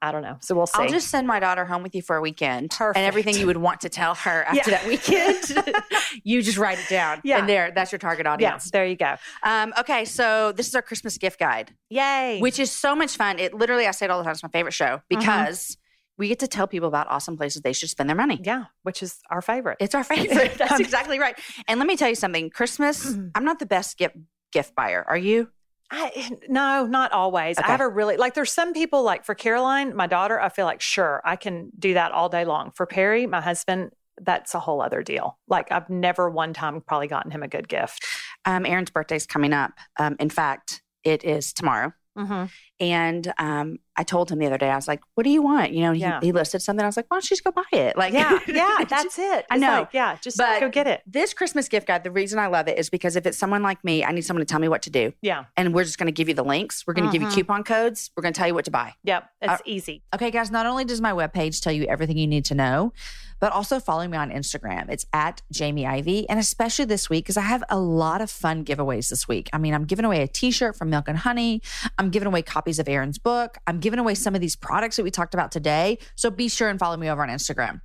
I 0.00 0.12
don't 0.12 0.22
know. 0.22 0.36
So 0.40 0.54
we'll 0.54 0.66
see. 0.66 0.80
I'll 0.82 0.88
just 0.88 1.08
send 1.08 1.26
my 1.26 1.40
daughter 1.40 1.64
home 1.64 1.82
with 1.82 1.94
you 1.94 2.02
for 2.02 2.16
a 2.16 2.20
weekend. 2.20 2.70
Perfect. 2.70 2.96
And 2.96 3.04
everything 3.06 3.36
you 3.36 3.46
would 3.46 3.56
want 3.56 3.80
to 3.80 3.88
tell 3.88 4.14
her 4.14 4.44
after 4.44 4.70
Yeah. 4.70 4.78
that 4.78 4.86
weekend, 4.86 5.74
you 6.24 6.40
just 6.42 6.56
write 6.58 6.78
it 6.78 6.88
down. 6.88 7.20
Yeah. 7.24 7.38
And 7.38 7.48
there, 7.48 7.72
that's 7.74 7.90
your 7.90 7.98
target 7.98 8.24
yeah, 8.26 8.32
audience. 8.32 8.70
there 8.70 8.86
you 8.86 8.96
go. 8.96 9.16
Um, 9.42 9.74
okay, 9.78 10.04
so 10.04 10.52
this 10.52 10.68
is 10.68 10.74
our 10.74 10.82
Christmas 10.82 11.18
gift 11.18 11.38
guide, 11.40 11.74
Yay. 11.90 12.38
which 12.40 12.58
is 12.60 12.70
so 12.70 12.94
much 12.94 13.16
fun. 13.16 13.38
It 13.38 13.54
literally, 13.54 13.86
I 13.86 13.90
say 13.90 14.04
it 14.06 14.10
all 14.10 14.18
the 14.18 14.24
time, 14.24 14.32
it's 14.32 14.42
my 14.42 14.48
favorite 14.50 14.72
show 14.74 14.84
Mm-hmm. 15.10 15.18
because 15.18 15.76
we 16.16 16.28
get 16.28 16.38
to 16.40 16.48
tell 16.48 16.66
people 16.66 16.88
about 16.88 17.06
awesome 17.08 17.36
places 17.36 17.62
they 17.62 17.72
should 17.72 17.90
spend 17.90 18.08
their 18.08 18.16
money. 18.16 18.40
yeah, 18.44 18.64
which 18.82 19.02
is 19.02 19.18
our 19.30 19.40
favorite. 19.42 19.78
It's 19.80 19.94
our 19.94 20.04
favorite. 20.04 20.54
That's 20.58 20.80
exactly 20.80 21.18
right. 21.18 21.36
And 21.66 21.78
let 21.80 21.86
me 21.86 21.96
tell 21.96 22.08
you 22.08 22.14
something 22.14 22.50
Christmas, 22.50 23.04
Mm-hmm. 23.06 23.28
I'm 23.34 23.44
not 23.44 23.58
the 23.58 23.66
best 23.66 23.98
gift 23.98 24.16
gift 24.52 24.74
buyer. 24.74 25.04
Are 25.06 25.16
you? 25.18 25.48
I, 25.90 26.30
no, 26.48 26.86
not 26.86 27.12
always. 27.12 27.58
Okay. 27.58 27.66
I 27.66 27.70
have 27.70 27.80
a 27.80 27.88
really 27.88 28.16
like. 28.16 28.34
There's 28.34 28.52
some 28.52 28.74
people 28.74 29.02
like 29.02 29.24
for 29.24 29.34
Caroline, 29.34 29.96
my 29.96 30.06
daughter. 30.06 30.38
I 30.38 30.50
feel 30.50 30.66
like 30.66 30.80
sure 30.80 31.22
I 31.24 31.36
can 31.36 31.70
do 31.78 31.94
that 31.94 32.12
all 32.12 32.28
day 32.28 32.44
long. 32.44 32.72
For 32.74 32.84
Perry, 32.84 33.26
my 33.26 33.40
husband, 33.40 33.92
that's 34.20 34.54
a 34.54 34.60
whole 34.60 34.82
other 34.82 35.02
deal. 35.02 35.38
Like 35.48 35.72
I've 35.72 35.88
never 35.88 36.28
one 36.28 36.52
time 36.52 36.80
probably 36.82 37.08
gotten 37.08 37.30
him 37.30 37.42
a 37.42 37.48
good 37.48 37.68
gift. 37.68 38.04
Um, 38.44 38.66
Aaron's 38.66 38.90
birthday's 38.90 39.26
coming 39.26 39.52
up. 39.52 39.72
Um, 39.98 40.16
in 40.20 40.30
fact, 40.30 40.82
it 41.04 41.24
is 41.24 41.52
tomorrow. 41.52 41.92
Mm-hmm. 42.18 42.46
And 42.80 43.32
um, 43.38 43.78
I 43.98 44.04
told 44.04 44.30
him 44.30 44.38
the 44.38 44.46
other 44.46 44.56
day, 44.58 44.70
I 44.70 44.76
was 44.76 44.86
like, 44.88 45.00
"What 45.16 45.24
do 45.24 45.30
you 45.30 45.42
want?" 45.42 45.72
You 45.72 45.82
know, 45.82 45.92
he, 45.92 46.00
Yeah. 46.00 46.20
he 46.22 46.30
listed 46.32 46.62
something. 46.62 46.82
I 46.84 46.86
was 46.86 46.96
like, 46.96 47.06
"Why 47.08 47.16
don't 47.16 47.24
you 47.24 47.28
just 47.36 47.44
go 47.44 47.50
buy 47.50 47.64
it?" 47.72 47.96
Like, 47.98 48.12
Yeah, 48.14 48.38
yeah, 48.46 48.84
that's 48.88 49.18
it. 49.18 49.44
I 49.50 49.58
know. 49.58 49.80
like, 49.80 49.88
yeah, 49.92 50.16
just 50.22 50.38
But- 50.38 50.60
go 50.60 50.68
get 50.70 50.86
it. 50.86 51.02
this 51.06 51.34
Christmas 51.34 51.68
gift 51.68 51.86
guide. 51.88 52.04
The 52.04 52.10
reason 52.10 52.38
I 52.38 52.46
love 52.46 52.68
it 52.68 52.78
is 52.78 52.88
because 52.88 53.16
if 53.16 53.26
it's 53.26 53.36
someone 53.36 53.62
like 53.62 53.82
me, 53.84 54.04
I 54.04 54.12
need 54.12 54.22
someone 54.22 54.40
to 54.46 54.50
tell 54.50 54.60
me 54.60 54.68
what 54.68 54.82
to 54.82 54.90
do, 54.90 55.12
Yeah, 55.20 55.44
and 55.56 55.74
we're 55.74 55.84
just 55.84 55.98
going 55.98 56.06
to 56.06 56.12
give 56.12 56.28
you 56.28 56.34
the 56.34 56.44
links. 56.44 56.84
We're 56.86 56.94
going 56.94 57.08
to 57.08 57.12
give 57.12 57.20
you 57.22 57.28
Mhm. 57.28 57.34
coupon 57.34 57.64
codes. 57.64 58.10
We're 58.16 58.22
going 58.22 58.32
to 58.32 58.38
tell 58.38 58.46
you 58.48 58.54
what 58.54 58.64
to 58.66 58.70
buy. 58.70 58.94
yep, 59.02 59.28
it's 59.42 59.52
Uh, 59.52 59.58
easy. 59.64 60.02
Okay, 60.14 60.30
guys, 60.30 60.50
not 60.50 60.64
only 60.66 60.84
does 60.84 61.00
my 61.00 61.12
webpage 61.12 61.60
tell 61.62 61.72
you 61.72 61.84
everything 61.84 62.16
you 62.16 62.26
need 62.28 62.44
to 62.46 62.54
know, 62.54 62.92
but 63.40 63.52
also 63.52 63.80
follow 63.80 64.06
me 64.06 64.16
on 64.16 64.30
Instagram. 64.30 64.88
It's 64.88 65.06
at 65.12 65.42
Jamie 65.52 65.86
Ivey. 65.86 66.28
And 66.28 66.38
especially 66.38 66.84
this 66.84 67.08
week, 67.08 67.24
because 67.24 67.36
I 67.36 67.42
have 67.42 67.64
a 67.68 67.78
lot 67.78 68.20
of 68.20 68.30
fun 68.30 68.64
giveaways 68.64 69.08
this 69.08 69.28
week. 69.28 69.48
I 69.52 69.58
mean, 69.58 69.74
I'm 69.74 69.84
giving 69.84 70.04
away 70.04 70.22
a 70.22 70.28
t 70.28 70.50
shirt 70.50 70.76
from 70.76 70.90
Milk 70.90 71.08
and 71.08 71.18
Honey. 71.18 71.62
I'm 71.98 72.10
giving 72.10 72.26
away 72.26 72.42
copies 72.42 72.78
of 72.78 72.88
Aaron's 72.88 73.18
book. 73.18 73.58
I'm 73.66 73.80
giving 73.80 73.98
away 73.98 74.14
some 74.14 74.34
of 74.34 74.40
these 74.40 74.56
products 74.56 74.96
that 74.96 75.02
we 75.02 75.10
talked 75.10 75.34
about 75.34 75.52
today. 75.52 75.98
So 76.16 76.30
be 76.30 76.48
sure 76.48 76.68
and 76.68 76.78
follow 76.78 76.96
me 76.96 77.08
over 77.08 77.22
on 77.22 77.28
Instagram. 77.28 77.80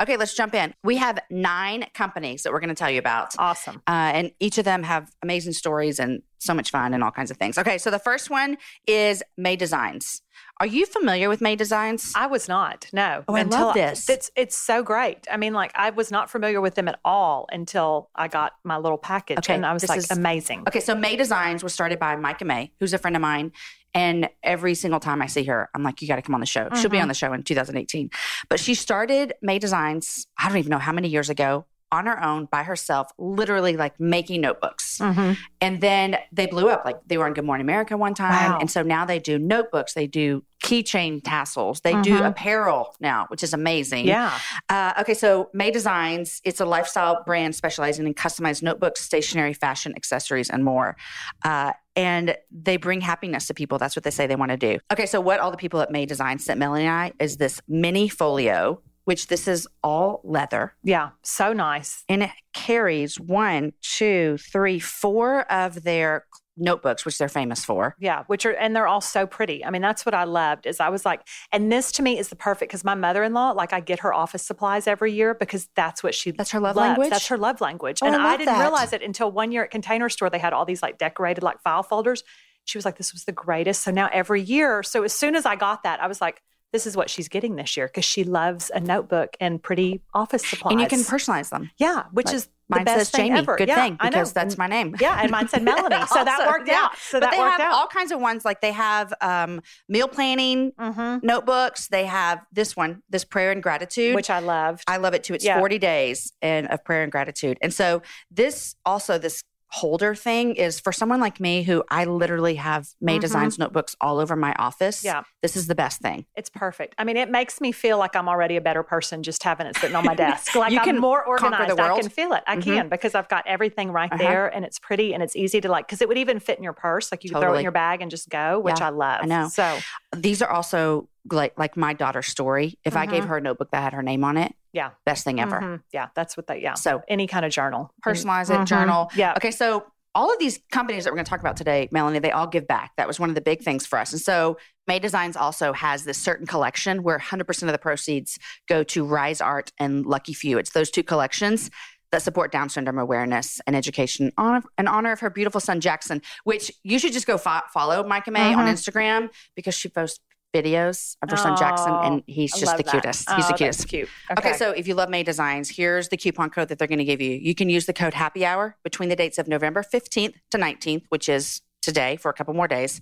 Okay, 0.00 0.18
let's 0.18 0.34
jump 0.34 0.54
in. 0.54 0.74
We 0.84 0.98
have 0.98 1.18
nine 1.30 1.86
companies 1.94 2.42
that 2.42 2.52
we're 2.52 2.60
going 2.60 2.68
to 2.68 2.74
tell 2.74 2.90
you 2.90 2.98
about. 2.98 3.34
Awesome. 3.38 3.76
Uh, 3.86 4.12
and 4.12 4.30
each 4.40 4.58
of 4.58 4.66
them 4.66 4.82
have 4.82 5.10
amazing 5.22 5.54
stories 5.54 5.98
and 5.98 6.22
so 6.38 6.52
much 6.52 6.70
fun 6.70 6.92
and 6.92 7.02
all 7.02 7.10
kinds 7.10 7.30
of 7.30 7.38
things. 7.38 7.56
Okay, 7.56 7.78
so 7.78 7.90
the 7.90 7.98
first 7.98 8.28
one 8.28 8.58
is 8.86 9.22
May 9.38 9.56
Designs. 9.56 10.20
Are 10.58 10.66
you 10.66 10.86
familiar 10.86 11.28
with 11.28 11.42
May 11.42 11.54
Designs? 11.54 12.12
I 12.16 12.28
was 12.28 12.48
not. 12.48 12.86
No. 12.90 13.24
Oh, 13.28 13.36
I 13.36 13.42
love 13.42 13.74
this. 13.74 14.08
It's 14.08 14.30
it's 14.36 14.56
so 14.56 14.82
great. 14.82 15.26
I 15.30 15.36
mean, 15.36 15.52
like 15.52 15.70
I 15.74 15.90
was 15.90 16.10
not 16.10 16.30
familiar 16.30 16.62
with 16.62 16.74
them 16.76 16.88
at 16.88 16.98
all 17.04 17.46
until 17.52 18.08
I 18.14 18.28
got 18.28 18.54
my 18.64 18.78
little 18.78 18.96
package, 18.96 19.38
Okay, 19.38 19.54
and 19.54 19.66
I 19.66 19.74
was 19.74 19.82
this 19.82 19.90
like, 19.90 19.98
is- 19.98 20.10
amazing. 20.10 20.62
Okay, 20.66 20.80
so 20.80 20.94
May 20.94 21.14
Designs 21.16 21.62
was 21.62 21.74
started 21.74 21.98
by 21.98 22.16
Micah 22.16 22.46
May, 22.46 22.72
who's 22.80 22.94
a 22.94 22.98
friend 22.98 23.14
of 23.16 23.20
mine. 23.22 23.52
And 23.94 24.28
every 24.42 24.74
single 24.74 25.00
time 25.00 25.20
I 25.22 25.26
see 25.26 25.44
her, 25.44 25.70
I'm 25.74 25.82
like, 25.82 26.02
you 26.02 26.08
got 26.08 26.16
to 26.16 26.22
come 26.22 26.34
on 26.34 26.40
the 26.40 26.46
show. 26.46 26.68
She'll 26.80 26.90
be 26.90 26.98
Mhm. 26.98 27.02
on 27.02 27.08
the 27.08 27.14
show 27.14 27.32
in 27.32 27.42
2018. 27.42 28.10
But 28.50 28.60
she 28.60 28.74
started 28.74 29.32
May 29.42 29.58
Designs, 29.58 30.26
I 30.38 30.48
don't 30.48 30.58
even 30.58 30.70
know 30.70 30.78
how 30.78 30.92
many 30.92 31.08
years 31.08 31.30
ago, 31.30 31.64
on 31.96 32.06
her 32.06 32.22
own 32.22 32.46
by 32.46 32.62
herself, 32.62 33.08
literally 33.18 33.76
like 33.76 33.98
making 33.98 34.40
notebooks. 34.42 34.98
Mhm. 34.98 35.36
And 35.60 35.80
then 35.80 36.16
they 36.32 36.46
blew 36.46 36.68
up. 36.68 36.84
Like 36.84 36.96
they 37.06 37.16
were 37.18 37.26
on 37.26 37.34
Good 37.34 37.44
Morning 37.44 37.64
America 37.64 37.96
one 37.96 38.14
time. 38.14 38.52
Wow. 38.52 38.58
And 38.60 38.70
so 38.70 38.82
now 38.82 39.04
they 39.04 39.18
do 39.18 39.38
notebooks, 39.38 39.94
they 39.94 40.06
do 40.06 40.42
keychain 40.64 41.20
tassels, 41.22 41.80
they 41.82 41.92
do 42.02 42.18
Mhm. 42.18 42.28
apparel 42.28 42.94
now, 43.00 43.26
which 43.28 43.42
is 43.42 43.52
amazing. 43.52 44.06
Yeah. 44.06 44.32
Uh, 44.68 44.94
okay, 45.00 45.14
so 45.14 45.50
May 45.52 45.70
Designs, 45.70 46.40
it's 46.44 46.60
a 46.60 46.64
lifestyle 46.64 47.22
brand 47.24 47.54
specializing 47.54 48.06
in 48.06 48.14
customized 48.14 48.62
notebooks, 48.62 49.00
stationery, 49.00 49.52
fashion, 49.52 49.92
accessories, 49.96 50.50
and 50.50 50.64
more. 50.64 50.96
Uh, 51.44 51.72
and 51.94 52.36
they 52.50 52.76
bring 52.78 53.00
happiness 53.00 53.46
to 53.46 53.54
people. 53.54 53.78
That's 53.78 53.96
what 53.96 54.02
they 54.02 54.10
say 54.10 54.26
they 54.26 54.36
want 54.36 54.50
to 54.50 54.56
do. 54.56 54.78
Okay, 54.92 55.06
so 55.06 55.20
what 55.20 55.40
all 55.40 55.50
the 55.50 55.56
people 55.56 55.80
at 55.80 55.90
May 55.90 56.04
Designs 56.06 56.44
sent 56.44 56.58
Melanie 56.58 56.84
and 56.84 56.94
I 56.94 57.12
is 57.20 57.36
this 57.36 57.60
mini 57.68 58.08
folio, 58.08 58.80
which 59.06 59.28
this 59.28 59.48
is 59.48 59.66
all 59.82 60.20
leather. 60.22 60.74
Yeah. 60.84 61.10
So 61.22 61.52
nice. 61.52 62.04
And 62.08 62.22
it 62.24 62.30
carries 62.52 63.18
one, 63.18 63.72
two, 63.80 64.36
three, 64.38 64.78
four 64.78 65.50
of 65.50 65.82
their 65.84 66.26
notebooks, 66.56 67.04
which 67.04 67.16
they're 67.18 67.28
famous 67.28 67.64
for. 67.64 67.94
Yeah, 68.00 68.24
which 68.26 68.44
are 68.46 68.50
and 68.52 68.74
they're 68.74 68.86
all 68.88 69.00
so 69.00 69.26
pretty. 69.26 69.64
I 69.64 69.70
mean, 69.70 69.82
that's 69.82 70.04
what 70.04 70.14
I 70.14 70.24
loved. 70.24 70.66
Is 70.66 70.80
I 70.80 70.88
was 70.88 71.04
like, 71.04 71.20
and 71.52 71.70
this 71.70 71.92
to 71.92 72.02
me 72.02 72.18
is 72.18 72.30
the 72.30 72.36
perfect 72.36 72.70
because 72.70 72.82
my 72.82 72.94
mother-in-law, 72.94 73.52
like, 73.52 73.72
I 73.72 73.80
get 73.80 74.00
her 74.00 74.12
office 74.12 74.42
supplies 74.42 74.86
every 74.86 75.12
year 75.12 75.34
because 75.34 75.68
that's 75.76 76.02
what 76.02 76.14
she 76.14 76.30
That's 76.32 76.50
her 76.50 76.60
love 76.60 76.74
loves. 76.74 76.88
language? 76.88 77.10
That's 77.10 77.28
her 77.28 77.38
love 77.38 77.60
language. 77.60 78.00
Oh, 78.02 78.06
and 78.06 78.16
I 78.16 78.30
I, 78.32 78.36
didn't 78.38 78.54
that. 78.54 78.60
realize 78.60 78.92
it 78.92 79.02
until 79.02 79.30
one 79.30 79.52
year 79.52 79.64
at 79.64 79.70
Container 79.70 80.08
Store. 80.08 80.30
They 80.30 80.38
had 80.38 80.52
all 80.52 80.64
these 80.64 80.82
like 80.82 80.98
decorated 80.98 81.42
like 81.44 81.60
file 81.62 81.82
folders. 81.82 82.24
She 82.64 82.76
was 82.76 82.84
like, 82.84 82.96
"This 82.96 83.12
was 83.12 83.24
the 83.24 83.32
greatest." 83.32 83.82
So 83.82 83.92
now 83.92 84.08
every 84.12 84.40
year, 84.42 84.82
so 84.82 85.04
as 85.04 85.12
soon 85.12 85.36
as 85.36 85.46
I 85.46 85.54
got 85.54 85.84
that, 85.84 86.02
I 86.02 86.08
was 86.08 86.20
like. 86.20 86.42
This 86.72 86.86
is 86.86 86.96
what 86.96 87.08
she's 87.08 87.28
getting 87.28 87.56
this 87.56 87.76
year 87.76 87.86
because 87.86 88.04
she 88.04 88.24
loves 88.24 88.70
a 88.74 88.80
notebook 88.80 89.36
and 89.40 89.62
pretty 89.62 90.02
office 90.12 90.46
supplies. 90.46 90.72
And 90.72 90.80
you 90.80 90.88
can 90.88 91.00
personalize 91.00 91.48
them. 91.50 91.70
yeah, 91.78 92.04
which 92.12 92.26
Like, 92.26 92.34
is 92.34 92.48
Mine 92.68 92.84
best 92.84 92.98
says 92.98 93.10
thing 93.10 93.26
Jamie. 93.28 93.38
ever. 93.38 93.56
Good 93.56 93.68
Yeah, 93.68 93.76
thing 93.84 93.98
because 94.02 94.32
that's 94.32 94.58
my 94.58 94.66
name. 94.66 94.96
yeah, 95.00 95.20
and 95.22 95.30
mine 95.30 95.46
said 95.48 95.62
Melanie, 95.70 96.04
so 96.08 96.24
that 96.24 96.44
worked 96.48 96.66
yeah. 96.68 96.86
out. 96.86 96.98
So 96.98 97.20
but 97.20 97.26
that 97.26 97.30
they 97.30 97.38
worked 97.38 97.52
have 97.60 97.60
out. 97.60 97.72
all 97.74 97.86
kinds 97.86 98.10
of 98.10 98.20
ones. 98.20 98.44
Like 98.44 98.60
they 98.60 98.72
have 98.72 99.14
um, 99.20 99.60
meal 99.88 100.08
planning 100.08 100.72
Mhm. 100.72 101.22
notebooks. 101.22 101.86
They 101.86 102.06
have 102.06 102.40
this 102.52 102.74
one, 102.76 103.02
this 103.08 103.24
prayer 103.24 103.52
and 103.52 103.62
gratitude. 103.62 104.16
which 104.16 104.30
I 104.30 104.40
loved. 104.40 104.82
I 104.88 104.96
love 104.96 105.14
it 105.14 105.22
too. 105.22 105.34
It's 105.34 105.44
Yeah. 105.44 105.60
40 105.60 105.78
days 105.78 106.32
and 106.42 106.66
of 106.66 106.84
prayer 106.84 107.04
and 107.04 107.12
gratitude. 107.12 107.56
And 107.62 107.72
so 107.72 108.02
this 108.32 108.74
also 108.84 109.16
this 109.16 109.42
holder 109.68 110.14
thing 110.14 110.54
is 110.54 110.78
for 110.80 110.92
someone 110.92 111.20
like 111.20 111.40
me 111.40 111.62
who 111.64 111.82
I 111.90 112.04
literally 112.04 112.54
have 112.54 112.88
May 113.00 113.18
Mhm. 113.18 113.20
Designs 113.22 113.58
notebooks 113.58 113.96
all 114.00 114.18
over 114.20 114.36
my 114.36 114.54
office. 114.54 115.04
Yeah. 115.04 115.24
This 115.42 115.56
is 115.56 115.66
the 115.66 115.74
best 115.74 116.00
thing. 116.00 116.24
It's 116.36 116.48
perfect. 116.48 116.94
I 116.98 117.04
mean, 117.04 117.16
it 117.16 117.30
makes 117.30 117.60
me 117.60 117.72
feel 117.72 117.98
like 117.98 118.14
I'm 118.14 118.28
already 118.28 118.56
a 118.56 118.60
better 118.60 118.82
person 118.84 119.22
just 119.24 119.42
having 119.42 119.66
it 119.66 119.76
sitting 119.76 119.96
on 119.96 120.04
my 120.04 120.14
desk. 120.26 120.54
Like 120.54 120.70
You 120.72 120.78
I'm 120.78 120.84
can 120.84 120.98
more 120.98 121.24
organized. 121.24 121.78
I 121.80 122.00
can 122.00 122.08
feel 122.08 122.32
it. 122.32 122.44
I 122.46 122.56
Mhm. 122.56 122.62
can 122.62 122.88
because 122.88 123.14
I've 123.14 123.28
got 123.28 123.44
everything 123.46 123.90
right 123.90 124.10
Uh-huh. 124.12 124.22
there 124.22 124.46
and 124.54 124.64
it's 124.64 124.78
pretty 124.78 125.12
and 125.12 125.22
it's 125.22 125.34
easy 125.34 125.60
to 125.60 125.68
like 125.68 125.86
because 125.86 126.00
it 126.00 126.08
would 126.08 126.18
even 126.18 126.38
fit 126.38 126.58
in 126.58 126.64
your 126.64 126.72
purse. 126.72 127.10
Like 127.10 127.24
you 127.24 127.30
could 127.30 127.40
throw 127.40 127.52
it 127.54 127.56
in 127.58 127.62
your 127.62 127.72
bag 127.72 128.00
and 128.02 128.10
just 128.10 128.28
go, 128.28 128.60
which 128.60 128.78
Yeah, 128.80 128.86
I 128.86 128.90
love. 128.90 129.20
I 129.22 129.26
know. 129.26 129.48
So 129.48 129.78
These 130.16 130.40
are 130.42 130.50
also 130.50 131.08
like 131.30 131.54
like 131.58 131.76
my 131.76 131.92
daughter 131.92 132.22
Story. 132.22 132.78
If 132.84 132.96
I 132.96 133.06
gave 133.06 133.24
Mhm. 133.24 133.28
her 133.28 133.36
a 133.38 133.40
notebook 133.40 133.72
that 133.72 133.82
had 133.82 133.92
her 133.94 134.02
name 134.02 134.22
on 134.22 134.36
it, 134.36 134.54
Yeah. 134.76 134.90
best 135.06 135.24
thing 135.24 135.40
ever. 135.40 135.58
mhm. 135.60 135.82
yeah, 135.92 136.08
that's 136.14 136.36
what 136.36 136.46
they 136.46 136.60
yeah. 136.60 136.74
So 136.74 137.02
Any 137.08 137.26
kind 137.26 137.44
of 137.46 137.50
journal. 137.52 137.92
personalize 138.04 138.50
it, 138.50 138.58
Mhm. 138.60 138.66
journal. 138.66 139.10
Yeah. 139.16 139.32
Okay, 139.38 139.50
so 139.50 139.86
all 140.14 140.32
of 140.32 140.38
these 140.38 140.60
companies 140.70 141.04
that 141.04 141.10
we're 141.10 141.16
going 141.16 141.24
to 141.26 141.30
talk 141.30 141.40
about 141.40 141.56
today, 141.56 141.88
Melanie, 141.92 142.18
they 142.20 142.30
all 142.30 142.46
give 142.46 142.66
back. 142.66 142.92
That 142.96 143.06
was 143.06 143.18
one 143.20 143.28
of 143.28 143.34
the 143.34 143.40
big 143.42 143.62
things 143.62 143.86
for 143.86 143.98
us. 143.98 144.12
And 144.12 144.20
so 144.20 144.56
May 144.86 144.98
Designs 144.98 145.36
also 145.36 145.72
has 145.74 146.04
this 146.04 146.16
certain 146.18 146.46
collection 146.46 147.02
where 147.02 147.18
100% 147.18 147.68
of 147.68 147.72
the 147.72 147.78
proceeds 147.78 148.38
go 148.68 148.82
to 148.84 149.04
Rise 149.04 149.40
Art 149.42 149.72
and 149.78 150.06
Lucky 150.06 150.32
Few. 150.34 150.56
It's 150.58 150.70
those 150.72 150.90
two 150.90 151.02
collections 151.02 151.70
that 152.12 152.22
support 152.22 152.50
Down 152.52 152.68
syndrome 152.70 152.98
awareness 152.98 153.60
and 153.66 153.74
education 153.76 154.32
on 154.38 154.62
in 154.78 154.86
honor 154.88 155.12
of 155.12 155.20
her 155.20 155.28
beautiful 155.28 155.60
son 155.60 155.80
Jackson, 155.80 156.22
which 156.44 156.70
you 156.82 156.98
should 156.98 157.12
just 157.12 157.26
go 157.26 157.36
fo- 157.36 157.60
follow 157.74 158.02
Micah 158.06 158.30
May 158.30 158.54
on 158.54 158.66
Mhm. 158.66 158.72
Instagram 158.72 159.28
because 159.56 159.74
she 159.74 159.88
posts 159.88 160.20
videos 160.62 161.16
of 161.22 161.30
her 161.30 161.36
son 161.36 161.56
Jackson 161.56 161.92
and 162.02 162.22
he's 162.26 162.54
I 162.54 162.58
just 162.60 162.76
the 162.76 162.82
that. 162.84 162.90
cutest. 162.92 163.30
He's 163.30 163.44
Oh, 163.44 163.48
the 163.48 163.54
cutest. 163.54 163.88
cute. 163.88 164.08
Okay. 164.38 164.52
so 164.54 164.70
if 164.70 164.86
you 164.88 164.94
love 164.94 165.08
May 165.10 165.22
Designs, 165.22 165.68
here's 165.70 166.08
the 166.08 166.16
coupon 166.16 166.50
code 166.50 166.68
that 166.68 166.78
they're 166.78 166.88
going 166.88 166.98
to 166.98 167.04
give 167.04 167.20
you. 167.20 167.32
You 167.32 167.54
can 167.54 167.68
use 167.68 167.86
the 167.86 167.92
code 167.92 168.14
Happy 168.14 168.44
Hour 168.44 168.76
between 168.84 169.08
the 169.08 169.16
dates 169.16 169.38
of 169.38 169.48
November 169.48 169.82
15th 169.82 170.34
to 170.50 170.58
19th, 170.58 171.04
which 171.08 171.28
is 171.28 171.60
today 171.82 172.16
for 172.16 172.30
a 172.30 172.34
couple 172.34 172.54
more 172.54 172.68
days. 172.68 173.00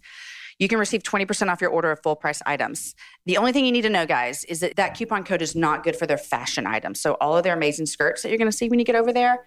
You 0.58 0.68
can 0.68 0.78
receive 0.78 1.02
20% 1.02 1.50
off 1.50 1.60
your 1.60 1.70
order 1.70 1.90
of 1.90 2.00
full 2.02 2.14
price 2.14 2.40
items. 2.46 2.94
The 3.26 3.36
only 3.38 3.50
thing 3.52 3.64
you 3.64 3.72
need 3.72 3.82
to 3.82 3.90
know, 3.90 4.06
guys, 4.06 4.44
is 4.44 4.60
that 4.60 4.76
that 4.76 4.96
coupon 4.96 5.24
code 5.24 5.42
is 5.42 5.56
not 5.56 5.82
good 5.82 5.96
for 5.96 6.06
their 6.06 6.16
fashion 6.18 6.66
items. 6.66 7.00
So 7.00 7.14
all 7.20 7.36
of 7.36 7.42
their 7.42 7.54
amazing 7.56 7.86
skirts 7.86 8.22
that 8.22 8.28
you're 8.28 8.38
going 8.38 8.50
to 8.50 8.56
see 8.56 8.68
when 8.68 8.78
you 8.78 8.84
get 8.84 8.94
over 8.94 9.12
there, 9.12 9.44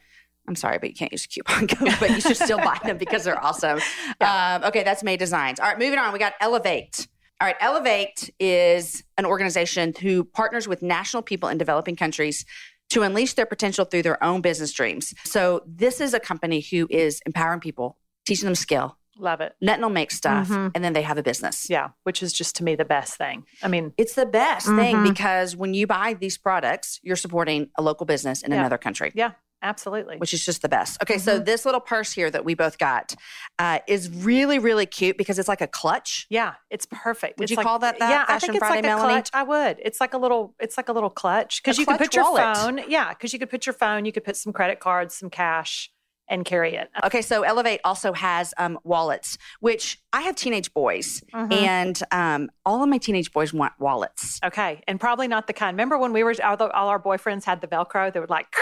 I'm 0.50 0.56
sorry, 0.56 0.80
but 0.80 0.90
you 0.90 0.96
can't 0.96 1.12
use 1.14 1.24
a 1.26 1.28
coupon 1.30 1.68
code, 1.74 1.96
but 2.00 2.10
you 2.10 2.20
should 2.20 2.36
still 2.38 2.58
buy 2.58 2.78
them 2.84 2.98
because 2.98 3.24
they're 3.24 3.42
awesome. 3.42 3.80
Um, 4.20 4.64
okay, 4.66 4.84
that's 4.84 5.02
May 5.04 5.16
Designs. 5.18 5.60
All 5.62 5.68
right, 5.68 5.80
moving 5.80 6.00
on. 6.00 6.12
We 6.12 6.20
got 6.20 6.34
Elevate. 6.42 7.08
All 7.40 7.46
right, 7.48 7.56
Elevate 7.60 8.34
is 8.40 9.04
an 9.18 9.26
organization 9.26 9.94
who 10.02 10.24
partners 10.24 10.68
with 10.68 10.82
national 10.82 11.22
people 11.22 11.50
in 11.50 11.58
developing 11.60 11.96
countries 11.96 12.46
to 12.90 13.04
unleash 13.04 13.34
their 13.34 13.46
potential 13.46 13.86
through 13.86 14.02
their 14.02 14.22
own 14.24 14.42
business 14.42 14.72
dreams. 14.72 15.14
So, 15.24 15.62
this 15.68 16.02
is 16.02 16.16
a 16.16 16.20
company 16.20 16.62
who 16.62 16.88
is 16.90 17.22
empowering 17.28 17.60
people, 17.60 17.98
teaching 18.26 18.46
them 18.46 18.56
skill, 18.56 18.98
Love 19.20 19.42
it. 19.42 19.56
Netinol 19.64 19.92
makes 19.92 20.16
stuff, 20.16 20.48
Mhm. 20.48 20.72
and 20.76 20.84
then 20.84 20.94
they 20.94 21.02
have 21.02 21.18
a 21.18 21.24
business. 21.24 21.72
Yeah, 21.72 21.90
which 22.04 22.22
is 22.22 22.32
just 22.32 22.56
to 22.58 22.64
me 22.64 22.76
the 22.76 22.86
best 22.86 23.18
thing. 23.18 23.46
I 23.64 23.68
mean, 23.68 23.94
It's 23.98 24.14
the 24.14 24.28
best 24.28 24.68
thing 24.68 24.98
Mhm. 24.98 25.10
because 25.10 25.56
when 25.56 25.74
you 25.74 25.88
buy 25.88 26.14
these 26.14 26.38
products, 26.38 27.00
you're 27.02 27.16
supporting 27.16 27.72
a 27.80 27.82
local 27.82 28.06
business 28.06 28.44
in 28.44 28.52
Yeah. 28.52 28.60
another 28.60 28.78
country. 28.78 29.12
yeah, 29.16 29.32
absolutely. 29.62 30.18
which 30.18 30.34
is 30.34 30.44
just 30.46 30.62
the 30.62 30.70
best. 30.70 31.02
Okay, 31.02 31.18
so 31.18 31.40
Mhm. 31.40 31.46
this 31.46 31.66
little 31.66 31.80
purse 31.82 32.12
here 32.12 32.30
that 32.32 32.46
we 32.46 32.54
both 32.54 32.78
got 32.78 33.16
uh, 33.60 33.80
is 33.88 34.10
really, 34.10 34.60
really 34.60 34.86
cute 34.86 35.18
because 35.18 35.40
it's 35.40 35.48
like 35.48 35.62
a 35.62 35.68
clutch. 35.68 36.26
Yeah, 36.30 36.54
it's 36.70 36.86
perfect. 36.86 37.40
Would 37.40 37.46
It's 37.46 37.52
you 37.52 37.58
like- 37.58 37.66
call 37.66 37.80
that 37.80 38.00
that 38.00 38.10
Yeah, 38.10 38.26
I 38.28 38.40
think 38.40 38.56
it's 38.56 38.60
Friday, 38.60 38.88
like 38.88 38.98
a 38.98 39.02
clutch. 39.02 39.30
I 39.34 39.44
would. 39.44 39.80
It's 39.84 40.00
like 40.00 40.14
a 40.14 40.18
little. 40.18 40.54
It's 40.60 40.78
like 40.78 40.90
a 40.90 40.94
little 40.94 41.10
clutch 41.10 41.62
because 41.64 41.78
you 41.78 41.86
could 41.86 41.98
put 41.98 42.14
your 42.16 42.26
phone. 42.38 42.82
Yeah, 42.88 43.10
because 43.10 43.34
you 43.34 43.40
could 43.40 43.50
put 43.50 43.66
your 43.66 43.74
phone. 43.74 44.06
You 44.06 44.12
could 44.12 44.24
put 44.24 44.36
some 44.38 44.54
credit 44.54 44.80
cards, 44.80 45.16
some 45.16 45.30
cash, 45.30 45.90
and 46.30 46.44
carry 46.46 46.76
it. 46.76 46.90
Okay, 47.04 47.22
so 47.22 47.44
Elevate 47.44 47.80
also 47.84 48.14
has 48.14 48.54
um, 48.58 48.78
wallets, 48.84 49.38
which 49.60 50.00
I 50.14 50.22
have 50.22 50.36
teenage 50.36 50.74
boys, 50.74 51.24
Mhm. 51.34 51.54
and 51.54 52.02
um, 52.12 52.50
all 52.66 52.84
of 52.84 52.90
my 52.90 52.98
teenage 52.98 53.32
boys 53.32 53.54
want 53.54 53.74
wallets. 53.80 54.40
Okay, 54.44 54.82
and 54.88 55.00
probably 55.00 55.28
not 55.28 55.48
the 55.48 55.54
kind. 55.54 55.76
Remember 55.76 55.98
when 55.98 56.14
we 56.14 56.24
were 56.24 56.36
all, 56.44 56.58
the, 56.58 56.70
all 56.72 56.90
our 56.90 57.02
boyfriends 57.02 57.46
had 57.46 57.62
the 57.62 57.68
Velcro? 57.68 58.12
They 58.12 58.20
would 58.20 58.30
like. 58.30 58.48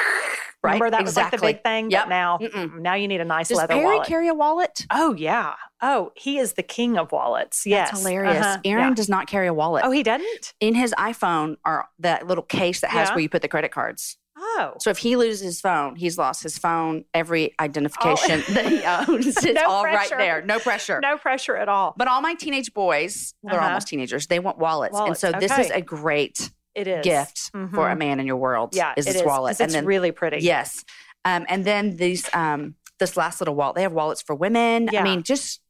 Right, 0.63 0.79
Remember 0.81 0.89
that 0.97 1.03
was 1.05 1.15
like 1.15 1.29
the 1.29 1.37
big 1.37 1.61
thing. 1.61 1.91
Yep. 1.91 2.05
But 2.05 2.09
now, 2.09 2.37
Mm-mm. 2.39 2.79
now 2.79 2.95
you 2.95 3.07
need 3.07 3.21
a 3.21 3.25
nice 3.25 3.49
Does 3.49 3.57
leather 3.59 3.75
Perry 3.75 3.85
wallet. 3.85 4.07
carry 4.07 4.27
a 4.29 4.33
wallet? 4.33 4.87
oh 4.89 5.13
yeah. 5.13 5.53
Oh, 5.79 6.11
he 6.15 6.39
is 6.39 6.53
the 6.53 6.63
king 6.63 6.97
of 6.97 7.11
wallets. 7.11 7.67
Yes, 7.67 7.89
That's 7.91 7.99
hilarious. 8.01 8.37
Uh-huh. 8.43 8.57
Aaron 8.65 8.87
Yeah. 8.87 8.93
does 8.95 9.07
not 9.07 9.27
carry 9.27 9.45
a 9.45 9.53
wallet. 9.53 9.83
Oh, 9.85 9.91
he 9.91 10.01
doesn't. 10.01 10.55
In 10.59 10.73
his 10.73 10.91
iPhone 10.97 11.57
are 11.65 11.87
that 11.99 12.25
little 12.25 12.43
case 12.43 12.81
that 12.81 12.89
has 12.89 13.09
Yeah. 13.09 13.13
where 13.13 13.21
you 13.21 13.29
put 13.29 13.43
the 13.43 13.47
credit 13.47 13.71
cards. 13.71 14.17
Oh, 14.37 14.73
So 14.81 14.89
if 14.89 14.97
he 14.97 15.15
loses 15.15 15.41
his 15.41 15.61
phone, 15.61 15.95
he's 15.95 16.17
lost 16.17 16.43
his 16.43 16.57
phone, 16.57 17.05
every 17.13 17.53
identification 17.59 18.43
that 18.53 18.65
he 18.65 18.83
owns. 18.83 19.27
It's 19.37 19.43
No 19.43 19.65
all 19.69 19.83
right 19.83 19.95
pressure. 19.95 20.17
there. 20.17 20.41
No 20.41 20.59
pressure. 20.59 20.99
no 21.01 21.17
pressure 21.17 21.55
at 21.55 21.69
all. 21.69 21.93
But 21.97 22.07
all 22.07 22.21
my 22.21 22.33
teenage 22.35 22.73
boys, 22.73 23.33
they're 23.43 23.55
Uh-huh. 23.59 23.67
almost 23.69 23.87
teenagers, 23.87 24.27
they 24.27 24.39
want 24.39 24.57
wallets. 24.57 24.93
Wallets, 24.93 25.23
And 25.23 25.33
so 25.33 25.39
this 25.39 25.57
is 25.57 25.71
a 25.71 25.81
great 25.81 26.51
It 26.73 26.87
is 26.87 27.03
gift 27.05 27.49
for 27.73 27.89
a 27.89 27.95
Mhm. 27.95 27.97
man 27.97 28.19
in 28.19 28.27
your 28.27 28.35
world. 28.37 28.75
Yeah, 28.75 28.93
is 28.97 29.05
this 29.05 29.23
wallet. 29.23 29.57
'cause 29.57 29.73
It's 29.73 29.85
really 29.85 30.11
pretty. 30.11 30.39
yes. 30.39 30.83
Um, 31.23 31.45
and 31.47 31.63
then 31.63 31.95
these 31.95 32.29
um 32.33 32.75
this 32.99 33.15
last 33.17 33.39
little 33.41 33.55
wallet, 33.55 33.75
they 33.75 33.81
have 33.81 33.93
wallets 33.93 34.21
for 34.21 34.35
women. 34.35 34.89
Yeah. 34.91 35.01
I 35.01 35.03
mean, 35.03 35.23
just 35.23 35.61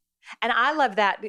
And 0.42 0.50
I 0.52 0.72
love 0.72 0.96
that. 0.96 1.22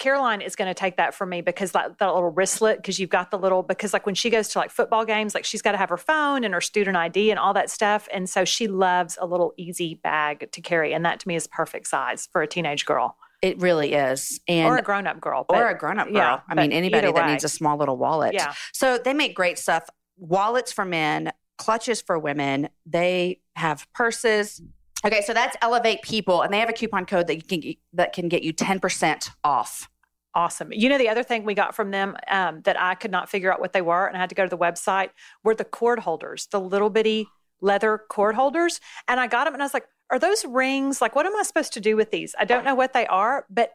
Caroline 0.00 0.40
is 0.40 0.56
going 0.56 0.66
to 0.66 0.74
take 0.74 0.96
that 0.96 1.14
from 1.14 1.28
me 1.28 1.40
because 1.40 1.70
that, 1.72 1.98
that 1.98 2.12
little 2.12 2.30
wristlet, 2.30 2.78
because 2.78 2.98
you've 2.98 3.10
got 3.10 3.30
the 3.30 3.38
little, 3.38 3.62
because 3.62 3.92
like 3.92 4.04
when 4.06 4.16
she 4.16 4.30
goes 4.30 4.48
to 4.48 4.58
like 4.58 4.72
football 4.72 5.04
games, 5.04 5.34
like 5.34 5.44
she's 5.44 5.62
got 5.62 5.72
to 5.72 5.78
have 5.78 5.90
her 5.90 5.96
phone 5.96 6.42
and 6.42 6.52
her 6.52 6.60
student 6.60 6.96
ID 6.96 7.30
and 7.30 7.38
all 7.38 7.54
that 7.54 7.70
stuff. 7.70 8.08
And 8.12 8.28
so 8.28 8.44
she 8.44 8.66
loves 8.66 9.16
a 9.20 9.26
little 9.26 9.54
easy 9.56 9.94
bag 9.94 10.50
to 10.50 10.60
carry. 10.60 10.92
And 10.92 11.04
that 11.04 11.20
to 11.20 11.28
me 11.28 11.36
is 11.36 11.46
perfect 11.46 11.86
size 11.86 12.28
for 12.32 12.42
a 12.42 12.48
teenage 12.48 12.84
girl 12.84 13.16
it 13.42 13.60
really 13.60 13.94
is. 13.94 14.40
And 14.48 14.68
or 14.68 14.78
a 14.78 14.82
grown 14.82 15.06
up 15.06 15.20
girl. 15.20 15.46
or 15.48 15.56
but- 15.56 15.70
a 15.70 15.74
grown 15.74 15.98
up 15.98 16.08
girl. 16.08 16.16
yeah, 16.16 16.40
I 16.48 16.54
mean, 16.54 16.72
anybody 16.72 17.10
that 17.10 17.26
needs 17.26 17.44
a 17.44 17.48
small 17.48 17.76
little 17.76 17.96
wallet. 17.96 18.34
Yeah. 18.34 18.52
So 18.72 18.98
they 18.98 19.14
make 19.14 19.34
great 19.34 19.58
stuff. 19.58 19.88
Wallets 20.16 20.72
for 20.72 20.84
men, 20.84 21.32
clutches 21.56 22.02
for 22.02 22.18
women. 22.18 22.68
They 22.84 23.40
have 23.56 23.86
purses. 23.94 24.60
Okay, 25.04 25.22
so 25.22 25.32
that's 25.32 25.56
Elevate 25.62 26.02
People, 26.02 26.42
and 26.42 26.52
they 26.52 26.58
have 26.58 26.68
a 26.68 26.74
coupon 26.74 27.06
code 27.06 27.26
that 27.28 27.36
you 27.36 27.42
can 27.42 27.74
that 27.94 28.12
can 28.12 28.28
get 28.28 28.42
you 28.42 28.52
ten 28.52 28.80
percent 28.80 29.30
off. 29.42 29.88
Awesome. 30.34 30.72
You 30.72 30.88
know, 30.88 30.98
the 30.98 31.08
other 31.08 31.24
thing 31.24 31.44
we 31.44 31.54
got 31.54 31.74
from 31.74 31.90
them 31.90 32.16
um, 32.28 32.62
that 32.62 32.80
I 32.80 32.94
could 32.94 33.10
not 33.10 33.28
figure 33.28 33.52
out 33.52 33.60
what 33.60 33.72
they 33.72 33.82
were, 33.82 34.06
and 34.06 34.16
I 34.16 34.20
had 34.20 34.28
to 34.28 34.34
go 34.34 34.44
to 34.44 34.48
the 34.48 34.58
website, 34.58 35.10
were 35.42 35.54
the 35.54 35.64
cord 35.64 35.98
holders, 36.00 36.46
the 36.52 36.60
little 36.60 36.90
bitty 36.90 37.26
leather 37.60 38.00
cord 38.08 38.34
holders. 38.34 38.80
And 39.08 39.18
I 39.20 39.26
got 39.26 39.44
them 39.44 39.54
and 39.54 39.62
I 39.62 39.66
was 39.66 39.74
like, 39.74 39.86
are 40.10 40.18
those 40.18 40.44
rings? 40.44 41.00
Like, 41.00 41.14
what 41.14 41.26
am 41.26 41.36
I 41.36 41.42
supposed 41.42 41.72
to 41.74 41.80
do 41.80 41.96
with 41.96 42.10
these? 42.10 42.34
I 42.38 42.44
don't 42.44 42.64
know 42.64 42.74
what 42.74 42.92
they 42.92 43.06
are, 43.06 43.46
but 43.48 43.72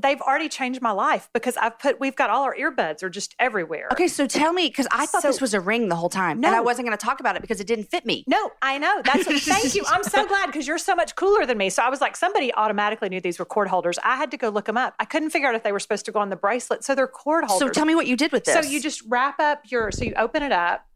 they've 0.00 0.20
already 0.20 0.48
changed 0.48 0.82
my 0.82 0.90
life 0.90 1.28
because 1.32 1.56
I've 1.56 1.78
put, 1.78 2.00
we've 2.00 2.16
got 2.16 2.30
all 2.30 2.42
our 2.42 2.54
earbuds 2.56 3.02
are 3.02 3.10
just 3.10 3.34
everywhere. 3.38 3.88
Okay, 3.92 4.08
so 4.08 4.26
tell 4.26 4.52
me 4.52 4.68
because 4.68 4.86
I 4.90 5.06
thought 5.06 5.22
this 5.22 5.40
was 5.40 5.54
a 5.54 5.60
ring 5.60 5.88
the 5.88 5.96
whole 5.96 6.08
time, 6.08 6.44
and 6.44 6.54
I 6.54 6.60
wasn't 6.60 6.86
going 6.86 6.96
to 6.96 7.04
talk 7.04 7.20
about 7.20 7.36
it 7.36 7.42
because 7.42 7.60
it 7.60 7.66
didn't 7.66 7.84
fit 7.84 8.06
me. 8.06 8.24
No, 8.26 8.50
I 8.62 8.78
know. 8.78 9.02
That's 9.04 9.26
what, 9.26 9.40
thank 9.42 9.74
you. 9.74 9.84
I'm 9.88 10.02
so 10.02 10.26
glad 10.26 10.46
because 10.46 10.66
you're 10.66 10.78
so 10.78 10.94
much 10.94 11.16
cooler 11.16 11.46
than 11.46 11.58
me. 11.58 11.70
So 11.70 11.82
I 11.82 11.88
was 11.88 12.00
like, 12.00 12.16
somebody 12.16 12.52
automatically 12.54 13.08
knew 13.08 13.20
these 13.20 13.38
were 13.38 13.44
cord 13.44 13.68
holders. 13.68 13.98
I 14.04 14.16
had 14.16 14.30
to 14.30 14.36
go 14.36 14.48
look 14.48 14.66
them 14.66 14.76
up. 14.76 14.94
I 14.98 15.04
couldn't 15.04 15.30
figure 15.30 15.48
out 15.48 15.54
if 15.54 15.62
they 15.62 15.72
were 15.72 15.80
supposed 15.80 16.04
to 16.06 16.12
go 16.12 16.20
on 16.20 16.30
the 16.30 16.36
bracelet. 16.36 16.84
So 16.84 16.94
they're 16.94 17.06
cord 17.06 17.44
holders. 17.44 17.68
So 17.68 17.72
tell 17.72 17.86
me 17.86 17.94
what 17.94 18.06
you 18.06 18.16
did 18.16 18.32
with 18.32 18.44
this. 18.44 18.54
So 18.54 18.60
you 18.60 18.80
just 18.80 19.02
wrap 19.08 19.40
up 19.40 19.62
your, 19.70 19.90
so 19.90 20.04
you 20.04 20.14
open 20.16 20.42
it 20.42 20.52
up, 20.52 20.86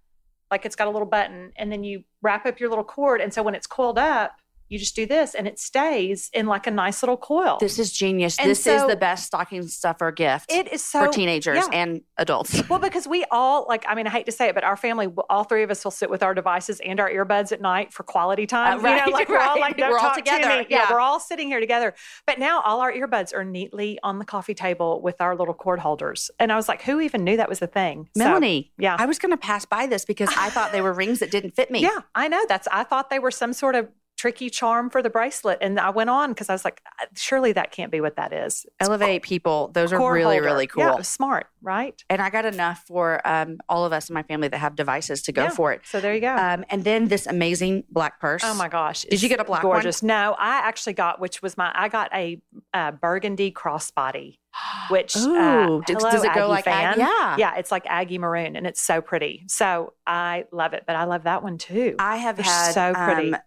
like 0.51 0.65
it's 0.67 0.77
got 0.77 0.89
a 0.89 0.91
little 0.91 1.09
button, 1.09 1.53
and 1.57 1.71
then 1.71 1.85
you 1.85 2.05
wrap 2.23 2.47
up 2.47 2.61
your 2.61 2.69
little 2.69 2.85
cord. 2.85 3.21
And 3.21 3.33
so 3.33 3.43
when 3.43 3.55
it's 3.55 3.67
coiled 3.67 3.99
up, 3.99 4.37
you 4.71 4.79
just 4.79 4.95
do 4.95 5.05
this 5.05 5.35
and 5.35 5.49
it 5.49 5.59
stays 5.59 6.31
in 6.33 6.47
like 6.47 6.69
a 6.69 6.71
nice 6.71 7.03
little 7.03 7.17
coil. 7.17 7.59
this 7.61 7.79
is 7.79 7.93
genius. 7.93 8.39
And 8.39 8.49
this 8.49 8.67
is 8.67 8.87
the 8.87 8.97
best 8.97 9.27
stocking 9.27 9.67
stuffer 9.67 10.13
gift 10.13 10.51
it 10.51 10.73
is 10.73 10.83
so 10.83 11.07
for 11.07 11.13
teenagers 11.13 11.59
yeah. 11.59 11.79
and 11.79 12.03
adults. 12.17 12.69
Well, 12.69 12.79
because 12.79 13.09
we 13.09 13.25
all 13.33 13.67
like, 13.69 13.85
I 13.89 13.97
mean, 13.97 14.07
I 14.07 14.11
hate 14.11 14.27
to 14.27 14.33
say 14.33 14.49
it, 14.49 14.55
but 14.55 14.63
our 14.63 14.77
family, 14.77 15.09
all 15.29 15.43
three 15.43 15.65
of 15.65 15.73
us 15.73 15.83
will 15.83 15.91
sit 15.91 16.09
with 16.09 16.23
our 16.23 16.35
devices 16.35 16.81
and 16.85 17.01
our 17.01 17.11
earbuds 17.11 17.51
at 17.51 17.61
night 17.61 17.93
for 17.93 18.05
quality 18.05 18.47
time. 18.47 18.79
Uh, 18.79 18.83
right, 18.83 19.01
you 19.01 19.11
know, 19.11 19.13
like 19.13 19.29
we're 19.29 19.39
all 19.41 19.59
like, 19.59 19.77
We're 19.77 19.99
all 19.99 19.99
talk 19.99 20.15
to 20.15 20.23
together, 20.23 20.65
yeah. 20.69 20.87
we're 20.89 21.01
all 21.01 21.19
sitting 21.19 21.49
here 21.49 21.59
together. 21.59 21.95
But 22.27 22.39
now 22.39 22.61
all 22.61 22.81
our 22.81 22.93
earbuds 22.93 23.35
are 23.35 23.45
neatly 23.45 23.99
on 24.05 24.21
the 24.21 24.25
coffee 24.25 24.55
table 24.55 25.03
with 25.03 25.21
our 25.21 25.35
little 25.35 25.55
cord 25.55 25.81
holders. 25.81 26.31
And 26.39 26.53
I 26.53 26.57
was 26.57 26.69
like, 26.69 26.83
who 26.83 27.01
even 27.01 27.25
knew 27.25 27.37
that 27.39 27.49
was 27.49 27.61
a 27.61 27.67
thing? 27.67 28.09
So, 28.17 28.23
Melanie, 28.23 28.71
yeah. 28.79 28.97
I 28.99 29.07
was 29.07 29.19
going 29.19 29.33
to 29.33 29.37
pass 29.37 29.65
by 29.65 29.89
this 29.89 30.05
because 30.05 30.29
I 30.37 30.51
thought 30.51 30.71
they 30.71 30.81
were 30.81 30.93
rings 30.93 31.19
that 31.19 31.33
didn't 31.33 31.57
fit 31.57 31.73
me. 31.73 31.81
Yeah, 31.81 31.99
I 32.15 32.29
know. 32.29 32.45
That's 32.49 32.69
I 32.71 32.85
thought 32.85 33.11
they 33.11 33.19
were 33.19 33.33
some 33.33 33.53
sort 33.53 33.75
of 33.75 33.89
tricky 34.21 34.51
charm 34.51 34.91
for 34.91 35.03
the 35.03 35.09
bracelet, 35.09 35.57
and 35.63 35.81
I 35.81 35.89
went 35.89 36.11
on 36.11 36.31
because 36.31 36.51
I 36.51 36.53
was 36.53 36.63
like, 36.65 36.83
surely 37.17 37.53
that 37.53 37.73
can't 37.73 37.91
be 37.91 38.03
what 38.03 38.17
that 38.17 38.35
is. 38.35 38.67
It's 38.79 38.89
Elevate 38.89 39.23
people; 39.23 39.69
those 39.73 39.93
are 39.95 39.99
really, 39.99 40.37
holder. 40.37 40.43
really 40.43 40.67
cool. 40.67 40.83
Yeah, 40.85 41.01
smart, 41.01 41.47
right? 41.63 42.05
And 42.11 42.21
I 42.21 42.29
got 42.29 42.45
enough 42.45 42.85
for 42.87 43.27
um, 43.27 43.59
all 43.69 43.87
of 43.87 43.93
us 43.95 44.11
in 44.11 44.15
my 44.15 44.23
family 44.23 44.49
that 44.49 44.59
have 44.59 44.77
devices 44.77 45.23
to 45.23 45.33
go 45.33 45.45
Yeah. 45.45 45.51
for 45.51 45.73
it. 45.73 45.81
So 45.85 46.01
there 46.01 46.15
you 46.15 46.21
go. 46.21 46.37
Um, 46.37 46.67
and 46.69 46.85
then 46.85 47.09
this 47.09 47.27
amazing 47.27 47.85
black 47.91 48.21
purse. 48.21 48.43
Oh 48.45 48.53
my 48.55 48.69
gosh! 48.69 49.03
Did 49.09 49.23
you 49.23 49.29
get 49.31 49.41
a 49.41 49.45
black 49.45 49.63
one? 49.63 49.73
gorgeous? 49.73 50.03
No, 50.03 50.37
I 50.39 50.57
actually 50.69 50.93
got 50.93 51.19
which 51.19 51.41
was 51.41 51.57
my 51.57 51.73
I 51.75 51.89
got 51.89 52.11
a, 52.13 52.43
uh 52.75 52.91
burgundy 52.91 53.51
crossbody, 53.51 54.37
which 54.91 55.17
Ooh, 55.17 55.35
uh, 55.35 55.81
does, 55.87 55.97
hello, 56.03 56.11
does 56.11 56.25
it 56.25 56.35
go 56.35 56.41
Aggie 56.43 56.49
like 56.49 56.65
fan. 56.65 56.93
Ag- 56.93 56.99
yeah? 56.99 57.37
Yeah, 57.39 57.57
it's 57.57 57.71
like 57.73 57.85
Aggie 57.87 58.19
maroon, 58.19 58.55
and 58.57 58.67
it's 58.67 58.83
so 58.83 59.01
pretty. 59.01 59.45
So 59.49 59.95
I 60.07 60.45
love 60.53 60.75
it, 60.75 60.85
but 60.87 60.95
I 60.97 61.05
love 61.05 61.23
that 61.23 61.43
one 61.43 61.57
too. 61.57 61.97
I 61.99 62.17
have 62.19 62.37
They're 62.37 62.45
had 62.45 62.73
so 62.73 62.93
pretty. 62.95 63.33
um, 63.33 63.41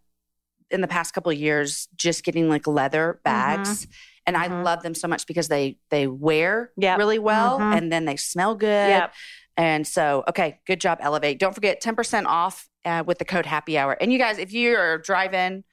in 0.74 0.82
the 0.82 0.88
past 0.88 1.14
couple 1.14 1.32
of 1.32 1.38
years 1.38 1.88
just 1.96 2.24
getting 2.24 2.50
like 2.50 2.68
leather 2.68 3.20
bags. 3.24 3.88
And 4.26 4.36
I 4.38 4.48
Mhm. 4.48 4.64
love 4.64 4.84
them 4.84 4.96
so 4.96 5.08
much 5.08 5.28
because 5.28 5.48
they 5.50 5.78
they 5.90 6.08
wear 6.08 6.72
Yep. 6.78 6.98
really 6.98 7.20
well 7.20 7.60
Mhm. 7.60 7.78
and 7.78 7.92
then 7.92 8.06
they 8.06 8.16
smell 8.16 8.56
good. 8.56 8.90
Yep. 8.90 9.14
And 9.56 9.86
so, 9.86 10.24
okay, 10.28 10.60
good 10.66 10.82
job, 10.82 10.98
Elevate. 11.02 11.38
Don't 11.40 11.54
forget 11.54 11.80
10% 11.82 12.26
off 12.26 12.68
uh, 12.86 13.04
with 13.06 13.18
the 13.20 13.26
code 13.26 13.46
happy 13.46 13.78
hour. 13.78 13.94
And 14.02 14.12
you 14.12 14.18
guys, 14.20 14.38
if 14.40 14.52
you're 14.52 14.98
driving 14.98 15.64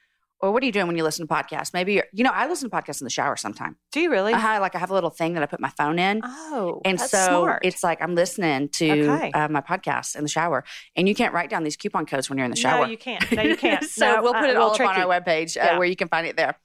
or 0.41 0.51
what 0.51 0.63
are 0.63 0.65
you 0.65 0.71
doing 0.71 0.87
when 0.87 0.97
you 0.97 1.03
listen 1.03 1.27
to 1.27 1.33
podcasts? 1.33 1.73
Maybe, 1.73 1.93
you're, 1.93 2.05
you 2.13 2.23
know, 2.23 2.31
I 2.33 2.47
listen 2.47 2.69
to 2.69 2.75
podcasts 2.75 2.99
in 3.01 3.05
the 3.05 3.09
shower 3.11 3.35
sometime. 3.35 3.77
Do 3.91 3.99
you 3.99 4.09
really? 4.11 4.33
I 4.33 4.39
have, 4.39 4.61
like, 4.61 4.75
I 4.75 4.79
have 4.79 4.89
a 4.91 4.93
little 4.93 5.09
thing 5.09 5.33
that 5.33 5.43
I 5.43 5.45
put 5.45 5.59
my 5.59 5.69
phone 5.69 5.99
in. 5.99 6.21
Oh, 6.23 6.81
And 6.85 6.99
so 6.99 7.07
smart. 7.43 7.65
it's 7.65 7.83
like 7.83 8.01
I'm 8.01 8.15
listening 8.15 8.69
to 8.69 8.91
Okay. 8.91 9.31
uh, 9.31 9.47
my 9.49 9.61
podcast 9.61 10.15
in 10.15 10.23
the 10.23 10.29
shower. 10.29 10.63
And 10.95 11.07
you 11.07 11.15
can't 11.15 11.33
write 11.33 11.49
down 11.49 11.63
these 11.63 11.77
coupon 11.77 12.05
codes 12.05 12.29
when 12.29 12.37
you're 12.37 12.45
in 12.45 12.51
the 12.51 12.57
shower. 12.57 12.85
No, 12.85 12.91
you 12.91 12.97
can't. 12.97 13.31
No, 13.31 13.41
you 13.43 13.55
can't. 13.55 13.83
so 13.89 14.15
No, 14.15 14.21
we'll 14.23 14.35
uh, 14.35 14.41
put 14.41 14.49
it 14.49 14.55
all 14.57 14.71
up 14.73 14.79
on 14.79 14.99
our 14.99 15.05
webpage 15.21 15.57
uh, 15.57 15.63
Yeah. 15.63 15.77
where 15.77 15.87
you 15.87 15.95
can 15.95 16.07
find 16.07 16.25
it 16.27 16.35
there. 16.37 16.55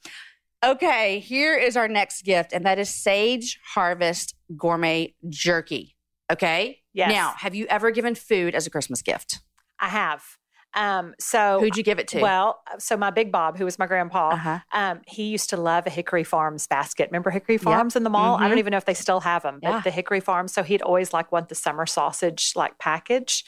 Okay, 0.65 1.19
here 1.21 1.55
is 1.57 1.77
our 1.77 1.87
next 1.87 2.23
gift, 2.23 2.53
and 2.53 2.65
that 2.65 2.79
is 2.79 2.89
Sage 2.89 3.61
Harvest 3.75 4.35
Gourmet 4.57 5.15
Jerky. 5.29 5.95
Okay. 6.33 6.79
Yes. 6.93 7.13
Now, 7.13 7.35
have 7.37 7.55
you 7.55 7.67
ever 7.67 7.91
given 7.91 8.15
food 8.15 8.55
as 8.55 8.67
a 8.67 8.71
Christmas 8.71 9.03
gift? 9.03 9.41
I 9.79 9.89
have. 9.89 10.25
Um, 10.77 11.15
so 11.19 11.59
Who'd 11.59 11.77
you 11.77 11.83
give 11.83 11.99
it 11.99 12.07
to? 12.09 12.21
well, 12.21 12.61
so 12.79 12.97
my 12.97 13.11
big 13.11 13.33
Bob, 13.33 13.57
who 13.57 13.65
was 13.65 13.79
my 13.79 13.87
grandpa, 13.87 14.29
uh-huh. 14.29 14.59
um, 14.73 15.01
he 15.07 15.25
used 15.25 15.51
to 15.51 15.57
love 15.57 15.87
a 15.87 15.91
Hickory 15.91 16.23
Farms 16.23 16.67
basket. 16.67 17.09
Remember 17.11 17.31
Hickory 17.31 17.57
Farms 17.59 17.97
in 17.97 18.05
the 18.05 18.11
mall? 18.11 18.37
I 18.37 18.43
Mhm. 18.45 18.49
don't 18.51 18.59
even 18.59 18.71
know 18.73 18.77
if 18.77 18.85
they 18.85 18.95
still 18.95 19.21
have 19.21 19.43
them, 19.43 19.59
but 19.63 19.69
Yeah. 19.71 19.81
the 19.81 19.91
Hickory 19.91 20.21
Farms. 20.21 20.53
So 20.53 20.63
he'd 20.63 20.83
always 20.83 21.13
like 21.15 21.33
want 21.33 21.49
the 21.49 21.55
summer 21.55 21.87
sausage 21.87 22.53
like 22.55 22.79
package. 22.79 23.43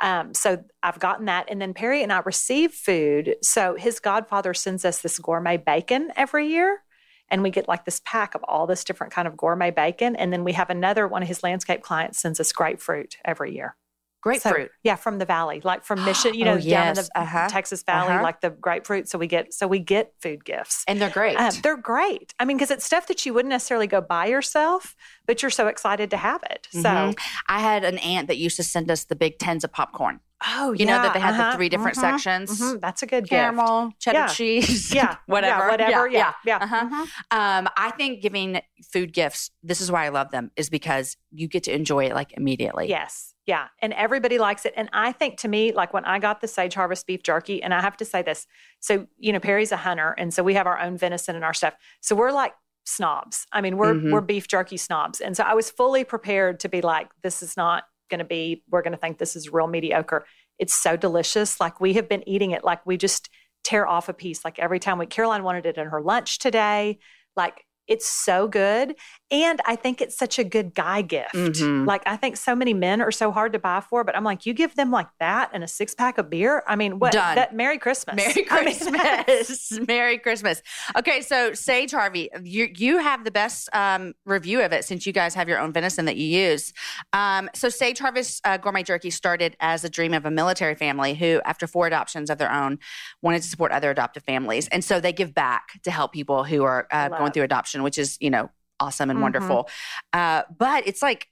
Um, 0.00 0.34
so 0.34 0.62
I've 0.82 0.98
gotten 0.98 1.24
that, 1.26 1.46
and 1.48 1.60
then 1.60 1.72
Perry 1.72 2.02
and 2.02 2.12
I 2.12 2.18
receive 2.24 2.72
food. 2.74 3.36
So 3.42 3.76
his 3.76 3.98
godfather 4.00 4.52
sends 4.52 4.84
us 4.84 5.00
this 5.00 5.18
gourmet 5.18 5.56
bacon 5.56 6.12
every 6.16 6.48
year. 6.48 6.82
And 7.30 7.42
we 7.42 7.50
get 7.50 7.66
like 7.66 7.86
this 7.86 8.02
pack 8.04 8.34
of 8.34 8.44
all 8.44 8.66
this 8.66 8.84
different 8.84 9.10
kind 9.12 9.26
of 9.26 9.34
gourmet 9.36 9.70
bacon. 9.70 10.14
And 10.14 10.30
then 10.32 10.44
we 10.44 10.52
have 10.52 10.68
another 10.68 11.08
one 11.08 11.22
of 11.22 11.28
his 11.28 11.42
landscape 11.42 11.80
clients 11.82 12.18
sends 12.20 12.38
us 12.38 12.52
grapefruit 12.52 13.16
every 13.24 13.54
year. 13.54 13.76
So- 14.24 14.50
Grapefruit. 14.50 14.70
yeah, 14.82 14.96
from 14.96 15.18
the 15.18 15.24
valley, 15.26 15.60
like 15.64 15.84
from 15.84 16.02
Mission, 16.06 16.34
you 16.34 16.44
know, 16.44 16.54
Oh, 16.54 16.58
down 16.60 16.88
in 16.88 16.94
the 16.94 17.08
Uh-huh. 17.14 17.48
Texas 17.48 17.82
Valley, 17.82 18.14
Uh-huh. 18.14 18.22
like 18.22 18.40
the 18.40 18.50
grapefruit. 18.50 19.08
So 19.08 19.18
we 19.18 19.26
get, 19.26 19.52
so 19.52 19.66
we 19.68 19.78
get 19.78 20.12
food 20.22 20.44
gifts. 20.44 20.84
and 20.88 21.00
they're 21.00 21.10
great. 21.10 21.36
Um, 21.36 21.52
they're 21.62 21.76
great. 21.76 22.32
I 22.40 22.44
mean, 22.44 22.56
because 22.56 22.70
it's 22.70 22.84
stuff 22.84 23.06
that 23.08 23.26
you 23.26 23.34
wouldn't 23.34 23.50
necessarily 23.50 23.86
go 23.86 24.00
buy 24.00 24.26
yourself, 24.26 24.96
but 25.26 25.42
you're 25.42 25.50
so 25.50 25.66
excited 25.66 26.10
to 26.10 26.16
have 26.16 26.42
it. 26.50 26.66
So, 26.72 26.80
Mhm. 26.80 27.18
I 27.48 27.60
had 27.60 27.84
an 27.84 27.98
aunt 27.98 28.28
that 28.28 28.38
used 28.38 28.56
to 28.56 28.62
send 28.62 28.90
us 28.90 29.04
the 29.04 29.16
big 29.16 29.38
tins 29.38 29.62
of 29.64 29.72
popcorn. 29.72 30.20
Oh, 30.46 30.72
You 30.72 30.84
know 30.86 31.00
that 31.00 31.14
they 31.14 31.20
had 31.20 31.38
the 31.52 31.56
three 31.56 31.68
different 31.68 31.96
sections? 31.96 32.78
That's 32.80 33.02
a 33.02 33.06
good 33.06 33.28
Caramel, 33.28 33.92
cheddar 33.98 34.18
Yeah. 34.18 34.26
cheese. 34.26 34.94
Yeah, 34.94 35.16
whatever. 35.26 35.64
yeah, 35.64 35.70
whatever. 35.70 36.08
Yeah, 36.08 36.32
yeah. 36.44 36.58
Uh-huh. 36.58 36.84
Mhm. 36.84 37.08
Um, 37.30 37.68
I 37.76 37.90
think 37.92 38.20
giving 38.22 38.60
food 38.92 39.12
gifts, 39.12 39.50
this 39.62 39.80
is 39.80 39.90
why 39.90 40.04
I 40.04 40.08
love 40.10 40.30
them, 40.30 40.50
is 40.56 40.68
because 40.70 41.16
you 41.30 41.48
get 41.48 41.62
to 41.64 41.72
enjoy 41.74 42.04
it 42.06 42.14
like 42.14 42.32
immediately. 42.36 42.88
Yes. 42.88 43.34
Yeah. 43.46 43.68
And 43.82 43.92
everybody 43.94 44.38
likes 44.38 44.64
it. 44.64 44.72
And 44.76 44.88
I 44.92 45.12
think 45.12 45.38
to 45.40 45.48
me, 45.48 45.72
like 45.72 45.92
when 45.92 46.04
I 46.04 46.18
got 46.18 46.40
the 46.40 46.48
Sage 46.48 46.74
Harvest 46.74 47.06
beef 47.06 47.22
jerky, 47.22 47.62
and 47.62 47.74
I 47.74 47.80
have 47.82 47.96
to 47.98 48.04
say 48.04 48.22
this. 48.22 48.46
So, 48.80 49.06
you 49.18 49.32
know, 49.32 49.40
Perry's 49.40 49.70
a 49.72 49.76
hunter. 49.76 50.14
And 50.16 50.32
so 50.32 50.42
we 50.42 50.54
have 50.54 50.66
our 50.66 50.78
own 50.80 50.96
venison 50.96 51.36
and 51.36 51.44
our 51.44 51.52
stuff. 51.54 51.74
So 52.00 52.14
we're 52.16 52.32
like 52.32 52.54
snobs. 52.86 53.46
I 53.52 53.60
mean, 53.60 53.76
we're 53.76 53.94
Mhm. 53.94 54.12
we're 54.12 54.20
beef 54.20 54.46
jerky 54.48 54.76
snobs. 54.76 55.20
And 55.20 55.36
so 55.36 55.42
I 55.44 55.54
was 55.54 55.70
fully 55.70 56.04
prepared 56.04 56.60
to 56.60 56.68
be 56.68 56.80
like, 56.82 57.08
this 57.22 57.42
is 57.42 57.56
not 57.56 57.84
gonna 58.10 58.24
be, 58.24 58.62
we're 58.70 58.82
gonna 58.82 58.96
think 58.96 59.18
this 59.18 59.36
is 59.36 59.52
real 59.52 59.66
mediocre. 59.66 60.24
It's 60.58 60.74
so 60.74 60.96
delicious. 60.96 61.60
Like 61.60 61.80
we 61.80 61.94
have 61.94 62.08
been 62.08 62.26
eating 62.28 62.52
it, 62.52 62.64
like 62.64 62.84
we 62.86 62.96
just 62.96 63.28
tear 63.64 63.86
off 63.86 64.08
a 64.08 64.12
piece. 64.12 64.44
Like 64.44 64.58
every 64.58 64.78
time 64.78 64.98
we 64.98 65.06
Caroline 65.06 65.42
wanted 65.42 65.66
it 65.66 65.78
in 65.78 65.88
her 65.88 66.00
lunch 66.00 66.38
today. 66.38 66.98
Like 67.36 67.64
it's 67.86 68.08
so 68.08 68.48
good. 68.48 68.94
And 69.30 69.60
I 69.66 69.76
think 69.76 70.00
it's 70.00 70.16
such 70.16 70.38
a 70.38 70.44
good 70.44 70.74
guy 70.74 71.02
gift. 71.02 71.34
Mhm. 71.34 71.86
Like 71.86 72.02
I 72.06 72.16
think 72.16 72.36
so 72.36 72.54
many 72.54 72.72
men 72.72 73.00
are 73.00 73.10
so 73.10 73.32
hard 73.32 73.52
to 73.54 73.58
buy 73.58 73.80
for, 73.80 74.04
but 74.04 74.16
I'm 74.16 74.22
like, 74.24 74.46
you 74.46 74.54
give 74.54 74.76
them 74.76 74.90
like 74.90 75.08
that 75.18 75.50
and 75.52 75.64
a 75.64 75.68
six 75.68 75.94
pack 75.94 76.18
of 76.18 76.30
beer. 76.30 76.62
I 76.66 76.76
mean, 76.76 76.98
what? 76.98 77.12
Done. 77.12 77.34
That 77.34 77.54
Merry 77.54 77.78
Christmas. 77.78 78.16
Merry 78.16 78.46
I 78.50 78.64
mean, 78.64 78.76
Christmas. 78.76 79.78
Merry 79.88 80.18
Christmas. 80.18 80.62
Okay, 80.96 81.20
so 81.20 81.52
Sage 81.54 81.90
Harvey, 81.90 82.30
you 82.42 82.68
you 82.76 82.98
have 82.98 83.24
the 83.24 83.30
best 83.30 83.68
um, 83.72 84.14
review 84.24 84.60
of 84.62 84.72
it 84.72 84.84
since 84.84 85.06
you 85.06 85.12
guys 85.12 85.34
have 85.34 85.48
your 85.48 85.58
own 85.58 85.72
venison 85.72 86.04
that 86.04 86.16
you 86.16 86.26
use. 86.26 86.72
Um, 87.12 87.50
so 87.54 87.68
Sage 87.68 87.98
Harvest 87.98 88.40
uh, 88.44 88.56
Gourmet 88.56 88.82
Jerky 88.82 89.10
started 89.10 89.56
as 89.60 89.84
a 89.84 89.88
dream 89.88 90.14
of 90.14 90.24
a 90.24 90.30
military 90.30 90.74
family 90.74 91.14
who, 91.14 91.40
after 91.44 91.66
four 91.66 91.86
adoptions 91.86 92.30
of 92.30 92.38
their 92.38 92.52
own, 92.52 92.78
wanted 93.22 93.42
to 93.42 93.48
support 93.48 93.72
other 93.72 93.90
adoptive 93.90 94.22
families, 94.22 94.68
and 94.68 94.84
so 94.84 95.00
they 95.00 95.12
give 95.12 95.34
back 95.34 95.80
to 95.82 95.90
help 95.90 96.12
people 96.12 96.44
who 96.44 96.62
are 96.62 96.86
uh, 96.90 97.08
going 97.08 97.32
through 97.32 97.42
adoption, 97.42 97.73
which 97.82 97.98
is 97.98 98.16
you 98.20 98.30
know 98.30 98.50
awesome 98.80 99.10
and 99.10 99.18
Mhm. 99.18 99.22
wonderful. 99.22 99.68
Uh, 100.12 100.42
but 100.56 100.86
it's 100.86 101.02
like 101.02 101.28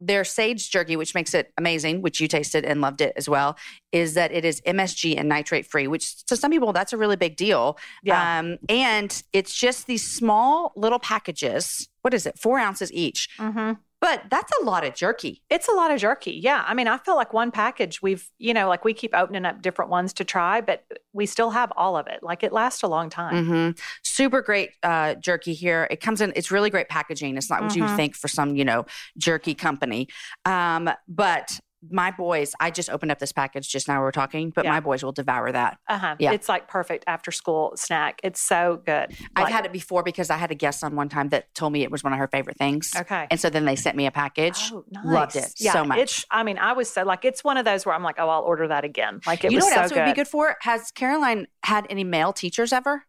their 0.00 0.24
sage 0.24 0.70
jerky, 0.70 0.96
which 0.96 1.14
makes 1.14 1.32
it 1.34 1.52
amazing, 1.56 2.02
which 2.02 2.20
you 2.20 2.28
tasted 2.28 2.64
and 2.64 2.80
loved 2.80 3.00
it 3.00 3.12
as 3.16 3.28
well, 3.28 3.56
is 3.92 4.14
that 4.14 4.32
it 4.32 4.44
is 4.44 4.60
MSG 4.66 5.16
and 5.16 5.28
nitrate 5.28 5.66
free, 5.66 5.86
which 5.86 6.24
to 6.26 6.36
some 6.36 6.50
people 6.50 6.72
that's 6.72 6.92
a 6.92 6.96
really 6.96 7.16
big 7.16 7.36
deal. 7.36 7.78
Yeah. 8.02 8.38
Um, 8.40 8.58
and 8.68 9.22
it's 9.32 9.54
just 9.54 9.86
these 9.86 10.06
small 10.08 10.72
little 10.76 10.98
packages. 10.98 11.88
What 12.02 12.12
is 12.12 12.26
it? 12.26 12.38
Four 12.38 12.58
ounces 12.58 12.92
each. 12.92 13.30
Mhm. 13.38 13.78
But 14.04 14.24
that's 14.30 14.52
a 14.60 14.64
lot 14.66 14.84
of 14.84 14.94
jerky. 14.94 15.42
It's 15.48 15.66
a 15.66 15.72
lot 15.72 15.90
of 15.90 15.98
jerky. 15.98 16.32
Yeah. 16.32 16.62
I 16.66 16.74
mean, 16.74 16.88
I 16.88 16.98
feel 16.98 17.16
like 17.16 17.32
one 17.32 17.50
package, 17.50 18.02
we've, 18.02 18.28
you 18.38 18.52
know, 18.52 18.68
like 18.68 18.84
we 18.84 18.92
keep 18.92 19.14
opening 19.16 19.46
up 19.46 19.62
different 19.62 19.90
ones 19.90 20.12
to 20.14 20.24
try, 20.24 20.60
but 20.60 20.84
we 21.14 21.24
still 21.24 21.48
have 21.52 21.72
all 21.74 21.96
of 21.96 22.06
it. 22.06 22.22
Like 22.22 22.42
it 22.42 22.52
lasts 22.52 22.82
a 22.82 22.86
long 22.86 23.08
time. 23.08 23.46
hmm 23.46 23.70
Super 24.02 24.42
great 24.42 24.72
uh, 24.82 25.14
jerky 25.14 25.54
here. 25.54 25.88
It 25.90 26.02
comes 26.02 26.20
in. 26.20 26.34
It's 26.36 26.50
really 26.50 26.68
great 26.68 26.90
packaging. 26.90 27.38
It's 27.38 27.48
not 27.48 27.62
what 27.62 27.74
you 27.74 27.84
Mhm. 27.84 27.96
think 27.96 28.14
for 28.14 28.28
some, 28.28 28.54
you 28.56 28.64
know, 28.66 28.84
jerky 29.16 29.54
company. 29.54 30.08
Um, 30.44 30.90
but 31.08 31.58
my 31.90 32.10
boys, 32.10 32.52
I 32.60 32.70
just 32.70 32.90
opened 32.90 33.10
up 33.12 33.18
this 33.18 33.32
package 33.32 33.68
just 33.68 33.88
now. 33.88 34.00
We 34.00 34.06
are 34.06 34.12
talking, 34.12 34.50
but 34.50 34.64
Yeah. 34.64 34.70
my 34.70 34.80
boys 34.80 35.02
will 35.02 35.12
devour 35.12 35.50
that. 35.52 35.78
Uh-huh. 35.88 36.16
Yeah. 36.18 36.32
It's 36.32 36.48
like 36.48 36.68
perfect 36.68 37.04
after 37.06 37.30
school 37.30 37.72
snack. 37.76 38.20
It's 38.22 38.40
so 38.40 38.82
good. 38.84 39.16
I've 39.36 39.48
had 39.48 39.66
it 39.66 39.72
before 39.72 40.02
because 40.02 40.30
I 40.30 40.36
had 40.36 40.50
a 40.50 40.54
guest 40.54 40.82
on 40.84 40.96
one 40.96 41.08
time 41.08 41.28
that 41.30 41.54
told 41.54 41.72
me 41.72 41.82
it 41.82 41.90
was 41.90 42.02
one 42.04 42.12
of 42.12 42.18
her 42.18 42.28
favorite 42.28 42.56
things. 42.56 42.92
Okay. 42.96 43.26
And 43.30 43.38
so 43.40 43.50
then 43.50 43.64
they 43.64 43.76
sent 43.76 43.96
me 43.96 44.06
a 44.06 44.10
package. 44.10 44.70
Oh, 44.72 44.84
nice. 44.90 45.04
Loved 45.04 45.36
it 45.36 45.52
yeah, 45.58 45.72
so 45.72 45.84
much. 45.84 45.98
It's, 45.98 46.24
I 46.30 46.42
mean, 46.42 46.58
I 46.58 46.72
was 46.72 46.90
so 46.90 47.02
like, 47.04 47.24
it's 47.24 47.42
one 47.44 47.56
of 47.56 47.64
those 47.64 47.84
where 47.86 47.94
I'm 47.94 48.02
like, 48.02 48.16
oh, 48.18 48.28
I'll 48.28 48.42
order 48.42 48.68
that 48.68 48.84
again. 48.84 49.20
Like 49.26 49.44
it 49.44 49.52
you 49.52 49.58
know 49.58 49.64
what 49.64 49.74
so 49.74 49.80
else 49.82 49.92
good. 49.92 50.00
would 50.00 50.06
be 50.06 50.14
good 50.14 50.28
for? 50.28 50.56
Has 50.60 50.90
Caroline 50.90 51.46
had 51.62 51.86
any 51.90 52.04
male 52.04 52.32
teachers 52.32 52.72
ever? 52.72 53.04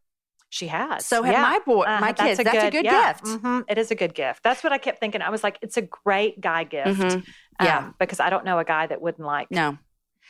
She 0.55 0.67
has. 0.67 1.05
So 1.05 1.21
have 1.21 1.33
yeah. 1.33 1.41
my 1.41 1.59
boy, 1.65 1.81
Uh-huh, 1.83 1.99
my 1.99 2.13
kids. 2.13 2.41
That's 2.41 2.63
a 2.63 2.71
good 2.71 2.85
yeah. 2.85 3.11
gift. 3.11 3.25
Mhm. 3.25 3.65
It 3.67 3.77
is 3.77 3.91
a 3.91 3.95
good 3.95 4.15
gift. 4.15 4.41
That's 4.41 4.63
what 4.63 4.71
I 4.71 4.77
kept 4.77 5.01
thinking. 5.01 5.21
I 5.21 5.29
was 5.29 5.43
like, 5.43 5.59
it's 5.61 5.75
a 5.75 5.81
great 5.81 6.39
guy 6.39 6.63
gift. 6.63 6.87
Mhm. 7.01 7.25
Yeah. 7.61 7.79
um, 7.79 7.95
because 7.99 8.21
I 8.21 8.29
don't 8.29 8.45
know 8.45 8.57
a 8.57 8.63
guy 8.63 8.87
that 8.87 9.01
wouldn't 9.01 9.25
like 9.27 9.51
No. 9.51 9.77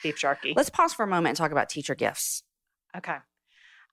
beef 0.02 0.18
jerky. 0.18 0.54
Let's 0.56 0.72
pause 0.72 0.94
for 0.96 1.04
a 1.04 1.08
moment 1.08 1.30
and 1.30 1.38
talk 1.38 1.52
about 1.52 1.70
teacher 1.70 1.94
gifts. 1.94 2.42
okay. 2.98 3.18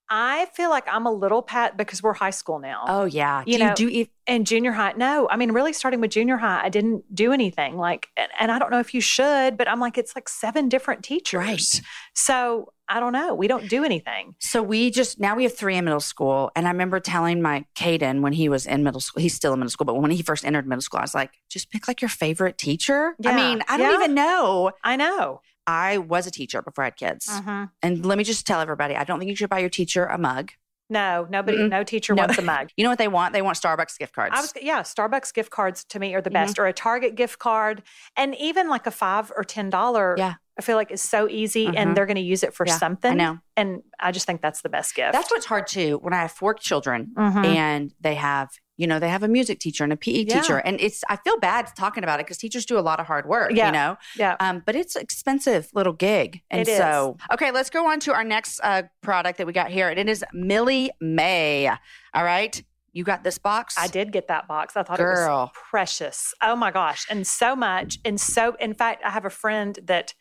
I 0.09 0.47
feel 0.53 0.69
like 0.69 0.85
I'm 0.91 1.05
a 1.05 1.11
little 1.11 1.41
pat 1.41 1.77
because 1.77 2.03
we're 2.03 2.13
high 2.13 2.29
school 2.31 2.59
now. 2.59 2.83
Oh 2.87 3.05
yeah. 3.05 3.43
You 3.47 3.57
do 3.57 3.63
know, 3.63 3.73
you 3.77 4.05
do 4.05 4.11
And 4.27 4.45
junior 4.45 4.71
high, 4.73 4.93
no. 4.97 5.27
I 5.29 5.37
mean, 5.37 5.51
really 5.51 5.71
starting 5.73 6.01
with 6.01 6.11
junior 6.11 6.37
high, 6.37 6.61
I 6.63 6.69
didn't 6.69 7.03
do 7.15 7.31
anything. 7.31 7.77
Like, 7.77 8.09
and, 8.17 8.29
and 8.39 8.51
I 8.51 8.59
don't 8.59 8.69
know 8.69 8.79
if 8.79 8.93
you 8.93 9.01
should, 9.01 9.55
but 9.57 9.67
I'm 9.69 9.79
like, 9.79 9.97
it's 9.97 10.13
like 10.15 10.27
seven 10.29 10.67
different 10.67 11.03
teachers. 11.03 11.39
Right. 11.39 11.81
So 12.13 12.73
I 12.95 12.99
don't 12.99 13.11
know. 13.13 13.33
We 13.33 13.47
don't 13.47 13.67
do 13.67 13.83
anything. 13.83 14.35
So 14.39 14.61
we 14.61 14.91
just 14.91 15.19
now 15.19 15.35
we 15.35 15.43
have 15.43 15.57
three 15.57 15.75
in 15.75 15.83
middle 15.85 15.99
school, 15.99 16.51
and 16.55 16.67
I 16.67 16.71
remember 16.71 16.99
telling 16.99 17.41
my 17.41 17.65
Caden 17.75 18.21
when 18.21 18.33
he 18.33 18.49
was 18.49 18.65
in 18.67 18.83
middle 18.83 18.99
school. 19.01 19.21
He's 19.21 19.33
still 19.33 19.53
in 19.53 19.59
middle 19.59 19.71
school, 19.71 19.85
but 19.85 19.95
when 19.95 20.11
he 20.11 20.21
first 20.21 20.45
entered 20.45 20.67
middle 20.67 20.81
school, 20.81 20.99
I 20.99 21.03
was 21.03 21.15
like, 21.15 21.31
just 21.49 21.71
pick 21.71 21.87
like 21.87 22.01
your 22.01 22.09
favorite 22.09 22.57
teacher. 22.57 23.15
I 23.25 23.35
mean, 23.35 23.63
I 23.67 23.77
don't 23.77 23.95
even 23.95 24.13
know. 24.13 24.71
I 24.83 24.95
know. 24.95 25.41
I 25.65 25.97
was 25.97 26.27
a 26.27 26.31
teacher 26.31 26.61
before 26.61 26.83
I 26.83 26.87
had 26.87 26.97
kids, 26.97 27.27
Mhm. 27.27 27.71
and 27.81 28.05
let 28.05 28.17
me 28.17 28.23
just 28.23 28.45
tell 28.45 28.59
everybody, 28.59 28.95
I 28.95 29.03
don't 29.05 29.17
think 29.17 29.29
you 29.29 29.35
should 29.35 29.49
buy 29.49 29.59
your 29.59 29.69
teacher 29.69 30.05
a 30.05 30.17
mug. 30.17 30.51
No, 30.89 31.25
nobody, 31.29 31.57
Mm-mm. 31.57 31.69
no 31.69 31.83
teacher 31.83 32.13
No. 32.13 32.23
wants 32.23 32.37
a 32.37 32.41
mug. 32.41 32.69
You 32.77 32.83
know 32.83 32.89
what 32.89 32.99
they 32.99 33.07
want? 33.07 33.33
They 33.33 33.41
want 33.41 33.57
Starbucks 33.57 33.97
gift 33.97 34.13
cards. 34.13 34.35
I 34.37 34.41
was, 34.41 34.53
yeah, 34.61 34.81
Starbucks 34.81 35.33
gift 35.33 35.49
cards 35.49 35.85
to 35.85 35.97
me 35.97 36.13
are 36.13 36.21
the 36.21 36.29
Mhm. 36.29 36.33
best, 36.33 36.59
or 36.59 36.67
a 36.67 36.73
Target 36.73 37.15
gift 37.15 37.39
card, 37.39 37.81
and 38.17 38.35
even 38.35 38.67
like 38.69 38.85
a 38.85 38.91
five 38.91 39.31
or 39.35 39.43
ten 39.45 39.69
dollar. 39.69 40.15
Yeah. 40.17 40.33
I 40.57 40.61
feel 40.61 40.75
like 40.75 40.91
is 40.91 41.01
so 41.01 41.27
easy, 41.27 41.67
Mhm. 41.67 41.73
and 41.77 41.97
they're 41.97 42.05
going 42.05 42.15
to 42.15 42.21
use 42.21 42.43
it 42.43 42.53
for 42.53 42.65
Yeah, 42.67 42.77
something. 42.77 43.11
I 43.13 43.15
know. 43.15 43.39
and 43.57 43.81
I 43.99 44.11
just 44.11 44.25
think 44.27 44.41
that's 44.41 44.61
the 44.61 44.69
best 44.69 44.93
gift. 44.95 45.13
That's 45.13 45.31
what's 45.31 45.45
hard 45.47 45.65
too. 45.67 45.97
When 46.01 46.13
I 46.13 46.17
have 46.21 46.31
four 46.31 46.53
children 46.53 47.11
Mhm. 47.17 47.45
and 47.45 47.91
they 47.99 48.13
have, 48.15 48.49
you 48.77 48.85
know, 48.85 48.99
they 48.99 49.09
have 49.09 49.23
a 49.23 49.27
music 49.27 49.59
teacher 49.59 49.83
and 49.83 49.91
a 49.91 49.95
PE 49.97 50.25
Yeah. 50.27 50.41
teacher, 50.41 50.57
and 50.59 50.79
it's 50.79 51.03
I 51.09 51.15
feel 51.15 51.39
bad 51.39 51.69
talking 51.75 52.03
about 52.03 52.19
it 52.19 52.27
because 52.27 52.37
teachers 52.37 52.65
do 52.67 52.77
a 52.77 52.81
lot 52.81 52.99
of 52.99 53.07
hard 53.07 53.25
work, 53.27 53.51
Yeah. 53.53 53.65
you 53.67 53.71
know. 53.71 53.97
yeah. 54.15 54.35
Um, 54.39 54.61
but 54.63 54.75
it's 54.75 54.95
an 54.95 55.01
expensive 55.01 55.69
little 55.73 55.93
gig, 55.93 56.41
and 56.51 56.61
It 56.61 56.67
is. 56.67 56.77
so 56.77 57.17
okay, 57.31 57.49
let's 57.49 57.71
go 57.71 57.87
on 57.89 57.99
to 58.01 58.13
our 58.13 58.23
next 58.23 58.59
uh, 58.63 58.83
product 59.01 59.39
that 59.39 59.47
we 59.47 59.53
got 59.53 59.71
here, 59.71 59.89
and 59.89 59.97
it 59.99 60.07
is 60.07 60.23
Millie 60.33 60.91
May. 61.01 61.67
All 62.13 62.23
right, 62.23 62.63
you 62.91 63.03
got 63.03 63.23
this 63.23 63.39
box. 63.39 63.75
I 63.79 63.87
did 63.87 64.11
get 64.11 64.27
that 64.27 64.47
box. 64.47 64.77
I 64.77 64.83
thought 64.83 64.99
it 64.99 65.03
was 65.03 65.49
precious. 65.53 66.31
Oh 66.43 66.55
my 66.55 66.69
gosh. 66.69 67.07
And 67.09 67.25
so 67.25 67.55
much. 67.55 67.97
And 68.05 68.21
so, 68.21 68.55
in 68.59 68.75
fact, 68.75 69.01
I 69.03 69.09
have 69.09 69.25
a 69.25 69.31
friend 69.31 69.79
that 69.85 70.13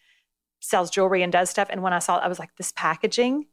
sells 0.63 0.91
jewelry 0.91 1.23
and 1.23 1.33
does 1.33 1.51
stuff. 1.51 1.69
And 1.71 1.83
when 1.83 1.93
I 1.93 1.99
saw 1.99 2.19
it, 2.19 2.23
I 2.23 2.29
was 2.29 2.39
like, 2.39 2.51
this 2.57 2.73
packaging 2.77 3.47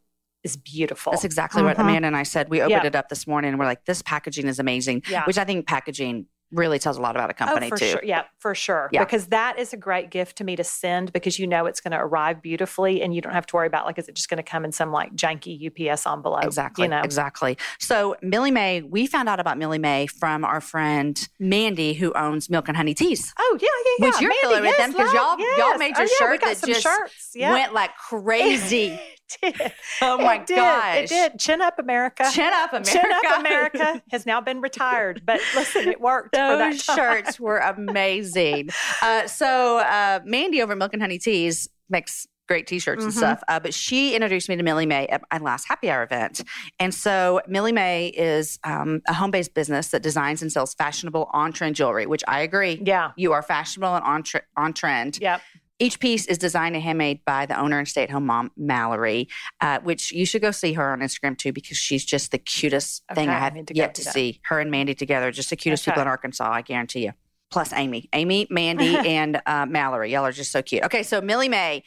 is 0.43 0.55
beautiful. 0.55 1.11
That's 1.11 1.25
exactly 1.25 1.61
what 1.63 1.75
Mhm. 1.75 1.81
Amanda 1.81 2.07
and 2.07 2.15
I 2.15 2.23
said. 2.23 2.49
We 2.49 2.61
opened 2.61 2.83
Yeah. 2.83 2.87
it 2.87 2.95
up 2.95 3.09
this 3.09 3.27
morning, 3.27 3.49
and 3.49 3.59
we're 3.59 3.65
like, 3.65 3.83
this 3.85 4.01
packaging 4.01 4.47
is 4.47 4.59
amazing. 4.59 5.03
Yeah. 5.09 5.25
Which 5.25 5.37
I 5.37 5.43
think 5.43 5.67
packaging 5.67 6.27
really 6.51 6.79
tells 6.79 6.97
a 6.97 7.01
lot 7.01 7.15
about 7.15 7.29
a 7.29 7.33
oh, 7.33 7.45
company 7.45 7.67
oh, 7.67 7.69
for 7.69 7.77
too. 7.77 7.85
sure. 7.85 8.01
Yeah, 8.03 8.23
for 8.37 8.55
sure. 8.55 8.89
Yeah. 8.91 9.03
Because 9.03 9.27
that 9.27 9.59
is 9.59 9.73
a 9.73 9.77
great 9.77 10.09
gift 10.09 10.37
to 10.37 10.43
me 10.43 10.55
to 10.55 10.63
send 10.63 11.13
because 11.13 11.37
you 11.39 11.47
know 11.47 11.65
it's 11.65 11.79
going 11.81 11.91
to 11.91 11.97
arrive 11.99 12.41
beautifully 12.41 13.01
and 13.01 13.13
you 13.13 13.21
don't 13.21 13.33
have 13.33 13.45
to 13.47 13.55
worry 13.55 13.67
about 13.67 13.85
like, 13.85 13.97
is 13.99 14.07
it 14.07 14.15
just 14.15 14.29
going 14.29 14.37
to 14.37 14.43
come 14.43 14.65
in 14.65 14.71
some 14.71 14.91
like 14.91 15.13
janky 15.15 15.59
UPS 15.67 16.05
envelope? 16.07 16.43
Exactly. 16.43 16.83
You 16.85 16.89
know? 16.89 17.01
Exactly. 17.01 17.57
So 17.79 18.15
Millie 18.21 18.51
May, 18.51 18.81
we 18.81 19.07
found 19.07 19.29
out 19.29 19.39
about 19.39 19.57
Millie 19.57 19.79
May 19.79 20.07
from 20.07 20.43
our 20.43 20.61
friend 20.61 21.27
Mandy, 21.39 21.93
who 21.93 22.13
owns 22.13 22.49
Milk 22.49 22.67
and 22.67 22.75
Honey 22.77 22.93
Teas. 22.93 23.33
Oh, 23.37 23.57
yeah, 23.61 23.67
yeah, 23.67 23.91
yeah. 23.99 24.11
Which 24.11 24.21
you're 24.21 24.29
Mandy, 24.29 24.41
familiar 24.41 24.61
with 24.61 24.75
yes, 24.77 24.87
them 24.87 24.93
'cause 24.93 25.13
love, 25.13 25.39
y'all- 25.39 25.57
y'all 25.57 25.69
yes. 25.69 25.79
made 25.79 25.93
Oh, 25.95 25.99
your 25.99 26.07
yeah, 26.07 26.31
we 26.31 26.37
shirt 26.37 26.41
that 26.41 26.57
some 26.57 26.69
just 26.69 26.81
shirts. 26.81 27.31
Yeah. 27.35 27.51
Went 27.53 27.73
like 27.73 27.95
crazy. 27.97 28.99
Did. 29.41 29.55
oh 30.01 30.17
my 30.17 30.35
it 30.35 30.47
did. 30.47 30.55
gosh. 30.55 30.95
It 30.97 31.09
did. 31.09 31.39
Chin 31.39 31.61
up, 31.61 31.79
America. 31.79 32.29
Chin 32.33 32.51
up, 32.53 32.71
America. 32.73 32.91
Chin 32.91 33.11
up 33.25 33.39
America 33.39 34.01
has 34.11 34.25
now 34.25 34.41
been 34.41 34.61
retired, 34.61 35.21
but 35.25 35.39
listen, 35.55 35.87
it 35.87 36.01
worked. 36.01 36.35
for 36.35 36.41
that 36.57 36.71
Those 36.71 36.81
shirts 36.83 37.39
were 37.39 37.57
amazing. 37.59 38.69
Uh, 39.01 39.27
so 39.27 39.77
uh, 39.79 40.19
Mandy 40.25 40.61
over 40.61 40.75
Milk 40.75 40.93
and 40.93 41.01
Honey 41.01 41.17
Teas 41.19 41.69
makes 41.89 42.27
great 42.47 42.65
t-shirts 42.65 43.03
and 43.03 43.13
Mhm. 43.13 43.17
stuff. 43.17 43.43
Uh, 43.47 43.59
but 43.59 43.75
she 43.75 44.15
introduced 44.15 44.49
me 44.49 44.55
to 44.55 44.63
Millie 44.63 44.87
May 44.87 45.05
at 45.05 45.21
my 45.31 45.37
last 45.37 45.67
happy 45.67 45.87
hour 45.91 46.01
event. 46.01 46.41
And 46.79 46.91
so 46.91 47.41
Millie 47.47 47.71
May 47.71 48.07
is 48.07 48.57
um, 48.63 49.01
a 49.07 49.13
home-based 49.13 49.53
business 49.53 49.89
that 49.89 50.01
designs 50.01 50.41
and 50.41 50.51
sells 50.51 50.73
fashionable 50.73 51.29
on-trend 51.31 51.75
jewelry, 51.75 52.07
which 52.07 52.23
I 52.27 52.39
agree. 52.41 52.81
Yeah. 52.83 53.11
You 53.17 53.33
are 53.33 53.43
fashionable 53.43 53.93
and 53.97 54.03
on, 54.03 54.23
tre- 54.23 54.41
on 54.57 54.73
trend. 54.73 55.19
Yep. 55.21 55.41
Each 55.79 55.99
piece 55.99 56.25
is 56.25 56.37
designed 56.37 56.75
and 56.75 56.83
handmade 56.83 57.23
by 57.25 57.45
the 57.45 57.57
owner 57.57 57.79
and 57.79 57.87
stay 57.87 58.03
at 58.03 58.09
home 58.09 58.25
mom, 58.25 58.51
Mallory, 58.57 59.29
uh, 59.61 59.79
which 59.79 60.11
you 60.11 60.25
should 60.25 60.41
go 60.41 60.51
see 60.51 60.73
her 60.73 60.91
on 60.91 60.99
Instagram 60.99 61.37
too, 61.37 61.53
because 61.53 61.77
she's 61.77 62.03
just 62.03 62.31
the 62.31 62.37
cutest 62.37 63.03
thing 63.15 63.29
Okay, 63.29 63.33
I 63.33 63.37
I 63.37 63.39
have 63.39 63.65
to 63.65 63.75
yet 63.75 63.95
to 63.95 64.03
that. 64.03 64.13
see. 64.13 64.41
Her 64.43 64.59
and 64.59 64.69
Mandy 64.69 64.93
together, 64.93 65.31
just 65.31 65.49
the 65.49 65.55
cutest 65.55 65.85
people 65.85 66.01
in 66.01 66.07
Arkansas, 66.07 66.51
I 66.51 66.61
guarantee 66.61 67.05
you. 67.05 67.13
Plus 67.49 67.71
Amy. 67.73 68.09
Amy, 68.13 68.45
Mandy, 68.49 68.95
and 69.07 69.41
uh, 69.45 69.65
Mallory. 69.65 70.11
Y'all 70.11 70.25
are 70.25 70.31
just 70.33 70.51
so 70.51 70.61
cute. 70.61 70.83
Okay, 70.83 71.01
so 71.01 71.21
Millie 71.21 71.49
May, 71.49 71.83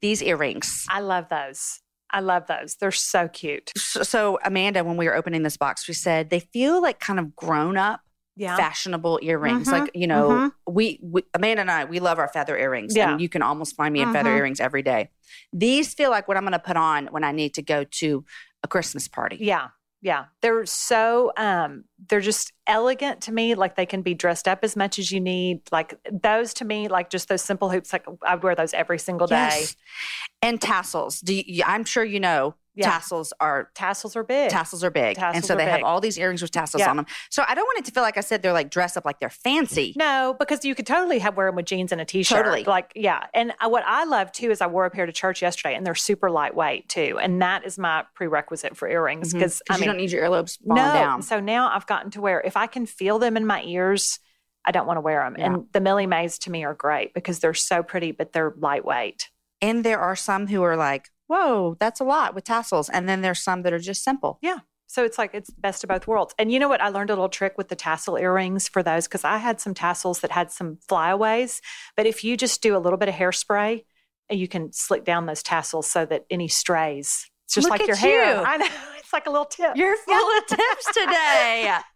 these 0.00 0.22
earrings. 0.22 0.86
I 0.88 1.00
love 1.00 1.28
those. 1.28 1.80
I 2.10 2.20
love 2.20 2.46
those. 2.46 2.76
They're 2.76 2.92
so 2.92 3.28
cute. 3.28 3.72
So, 3.76 4.02
so 4.04 4.38
Amanda, 4.44 4.84
when 4.84 4.96
we 4.96 5.06
were 5.06 5.14
opening 5.16 5.42
this 5.42 5.56
box, 5.56 5.86
we 5.88 5.94
said 5.94 6.30
they 6.30 6.40
feel 6.40 6.80
like 6.80 6.98
kind 7.00 7.18
of 7.18 7.34
grown 7.34 7.76
up 7.76 8.00
Yeah. 8.36 8.56
fashionable 8.56 9.20
earrings. 9.22 9.68
Mhm, 9.68 9.72
Like, 9.72 9.90
you 9.94 10.06
know, 10.06 10.28
mhm. 10.28 10.52
we, 10.66 10.98
we, 11.02 11.22
Amanda 11.34 11.60
and 11.60 11.70
I, 11.70 11.84
we 11.84 12.00
love 12.00 12.18
our 12.18 12.28
feather 12.28 12.56
earrings. 12.58 12.96
Yeah. 12.96 13.12
And 13.12 13.20
you 13.20 13.28
can 13.28 13.42
almost 13.42 13.76
find 13.76 13.92
me 13.92 14.00
in 14.00 14.12
feather 14.12 14.30
Mhm. 14.30 14.38
earrings 14.38 14.60
every 14.60 14.82
day. 14.82 15.10
These 15.52 15.94
feel 15.94 16.10
like 16.10 16.26
what 16.26 16.36
I'm 16.36 16.42
going 16.42 16.52
to 16.52 16.58
put 16.58 16.76
on 16.76 17.06
when 17.08 17.22
I 17.22 17.32
need 17.32 17.54
to 17.54 17.62
go 17.62 17.84
to 17.84 18.24
a 18.64 18.68
Christmas 18.68 19.06
party. 19.08 19.36
Yeah. 19.40 19.68
Yeah. 20.02 20.26
They're 20.42 20.66
so 20.66 21.32
um 21.38 21.84
they're 22.08 22.20
just 22.20 22.52
elegant 22.66 23.22
to 23.22 23.32
me. 23.32 23.54
Like 23.54 23.74
they 23.76 23.86
can 23.86 24.02
be 24.02 24.12
dressed 24.12 24.46
up 24.46 24.58
as 24.62 24.76
much 24.76 24.98
as 24.98 25.10
you 25.10 25.18
need. 25.20 25.60
Like 25.72 25.94
those 26.12 26.52
to 26.54 26.64
me, 26.66 26.88
like 26.88 27.08
just 27.08 27.28
those 27.28 27.40
simple 27.40 27.70
hoops, 27.70 27.90
like 27.90 28.04
I 28.22 28.34
would 28.34 28.44
wear 28.44 28.54
those 28.54 28.74
every 28.74 28.98
single 28.98 29.26
day. 29.26 29.36
Yes. 29.36 29.76
And 30.42 30.60
tassels. 30.60 31.20
Do 31.20 31.32
you, 31.34 31.62
I'm 31.66 31.84
sure 31.84 32.04
you 32.04 32.20
know 32.20 32.54
Yeah. 32.76 32.90
tassels 32.90 33.32
are 33.40 33.70
Tassels 33.74 34.16
are 34.16 34.24
big. 34.24 34.50
tassels 34.50 34.82
are 34.82 34.90
big. 34.90 35.18
and 35.18 35.44
so 35.44 35.54
they 35.54 35.64
have 35.64 35.82
all 35.84 36.00
these 36.00 36.18
earrings 36.18 36.42
with 36.42 36.50
tassels 36.50 36.80
Yeah. 36.80 36.90
on 36.90 36.96
them. 36.96 37.06
So 37.30 37.44
I 37.46 37.54
don't 37.54 37.64
want 37.64 37.78
it 37.78 37.84
to 37.86 37.92
feel 37.92 38.02
like 38.02 38.16
I 38.16 38.20
said 38.20 38.42
they're 38.42 38.52
like 38.52 38.70
dressed 38.70 38.96
up 38.96 39.04
like 39.04 39.20
they're 39.20 39.30
fancy. 39.30 39.94
No, 39.96 40.34
because 40.38 40.64
you 40.64 40.74
could 40.74 40.86
totally 40.86 41.18
have 41.20 41.36
wear 41.36 41.46
them 41.48 41.56
with 41.56 41.66
jeans 41.66 41.92
and 41.92 42.00
a 42.00 42.04
t-shirt. 42.04 42.36
Totally. 42.36 42.64
Like, 42.64 42.92
yeah. 42.94 43.26
And 43.32 43.52
uh, 43.60 43.68
what 43.68 43.84
I 43.86 44.04
love 44.04 44.32
too 44.32 44.50
is 44.50 44.60
I 44.60 44.66
wore 44.66 44.84
a 44.86 44.90
pair 44.90 45.06
to 45.06 45.12
church 45.12 45.40
yesterday 45.42 45.74
and 45.76 45.86
they're 45.86 45.94
super 45.94 46.30
lightweight 46.30 46.88
too. 46.88 47.18
And 47.20 47.40
that 47.42 47.64
is 47.64 47.78
my 47.78 48.04
prerequisite 48.14 48.76
for 48.76 48.88
earrings 48.88 49.32
because 49.32 49.62
I 49.70 49.76
you 49.78 49.84
don't 49.84 49.96
need 49.96 50.10
your 50.10 50.24
earlobes 50.24 50.58
falling 50.66 50.82
no. 50.82 50.92
down. 50.92 51.22
So 51.22 51.40
now 51.40 51.70
I've 51.74 51.86
gotten 51.86 52.10
to 52.12 52.20
where 52.20 52.40
if 52.40 52.56
I 52.56 52.66
can 52.66 52.86
feel 52.86 53.18
them 53.18 53.36
in 53.36 53.46
my 53.46 53.62
ears, 53.62 54.18
I 54.64 54.70
don't 54.72 54.86
want 54.86 54.96
to 54.96 55.02
wear 55.02 55.20
them. 55.22 55.36
Yeah. 55.38 55.46
And 55.46 55.66
the 55.72 55.80
Millie 55.80 56.06
Mays 56.06 56.38
to 56.40 56.50
me 56.50 56.64
are 56.64 56.74
great 56.74 57.12
because 57.14 57.38
they're 57.38 57.54
so 57.54 57.82
pretty, 57.82 58.12
but 58.12 58.32
they're 58.32 58.54
lightweight. 58.56 59.28
And 59.60 59.84
there 59.84 59.98
are 60.00 60.16
some 60.16 60.46
who 60.46 60.62
are 60.62 60.76
like, 60.76 61.10
whoa, 61.26 61.76
that's 61.80 62.00
a 62.00 62.04
lot 62.04 62.34
with 62.34 62.44
tassels. 62.44 62.88
And 62.88 63.08
then 63.08 63.20
there's 63.22 63.40
some 63.40 63.62
that 63.62 63.72
are 63.72 63.78
just 63.78 64.02
simple. 64.04 64.38
Yeah. 64.42 64.58
So 64.86 65.04
it's 65.04 65.18
like 65.18 65.34
it's 65.34 65.50
best 65.50 65.82
of 65.82 65.88
both 65.88 66.06
worlds. 66.06 66.34
And 66.38 66.52
you 66.52 66.58
know 66.58 66.68
what? 66.68 66.80
I 66.80 66.88
learned 66.88 67.10
a 67.10 67.14
little 67.14 67.28
trick 67.28 67.54
with 67.58 67.68
the 67.68 67.74
tassel 67.76 68.16
earrings 68.16 68.68
for 68.68 68.82
those 68.82 69.08
because 69.08 69.24
I 69.24 69.38
had 69.38 69.60
some 69.60 69.74
tassels 69.74 70.20
that 70.20 70.30
had 70.30 70.52
some 70.52 70.78
flyaways. 70.88 71.60
But 71.96 72.06
if 72.06 72.22
you 72.22 72.36
just 72.36 72.62
do 72.62 72.76
a 72.76 72.78
little 72.78 72.98
bit 72.98 73.08
of 73.08 73.14
hairspray, 73.14 73.84
you 74.30 74.46
can 74.48 74.72
slick 74.72 75.04
down 75.04 75.26
those 75.26 75.42
tassels 75.42 75.86
so 75.90 76.06
that 76.06 76.24
any 76.30 76.48
strays. 76.48 77.28
It's 77.46 77.54
just 77.54 77.68
Look 77.68 77.78
like 77.78 77.86
your 77.88 77.96
at 77.96 78.00
hair. 78.00 78.36
you. 78.36 78.42
I 78.44 78.56
know. 78.58 78.68
It's 78.98 79.12
like 79.12 79.26
a 79.26 79.30
little 79.30 79.44
tip. 79.44 79.76
You're 79.76 79.96
full 79.98 80.38
of 80.38 80.46
tips 80.46 80.92
today. 80.94 81.76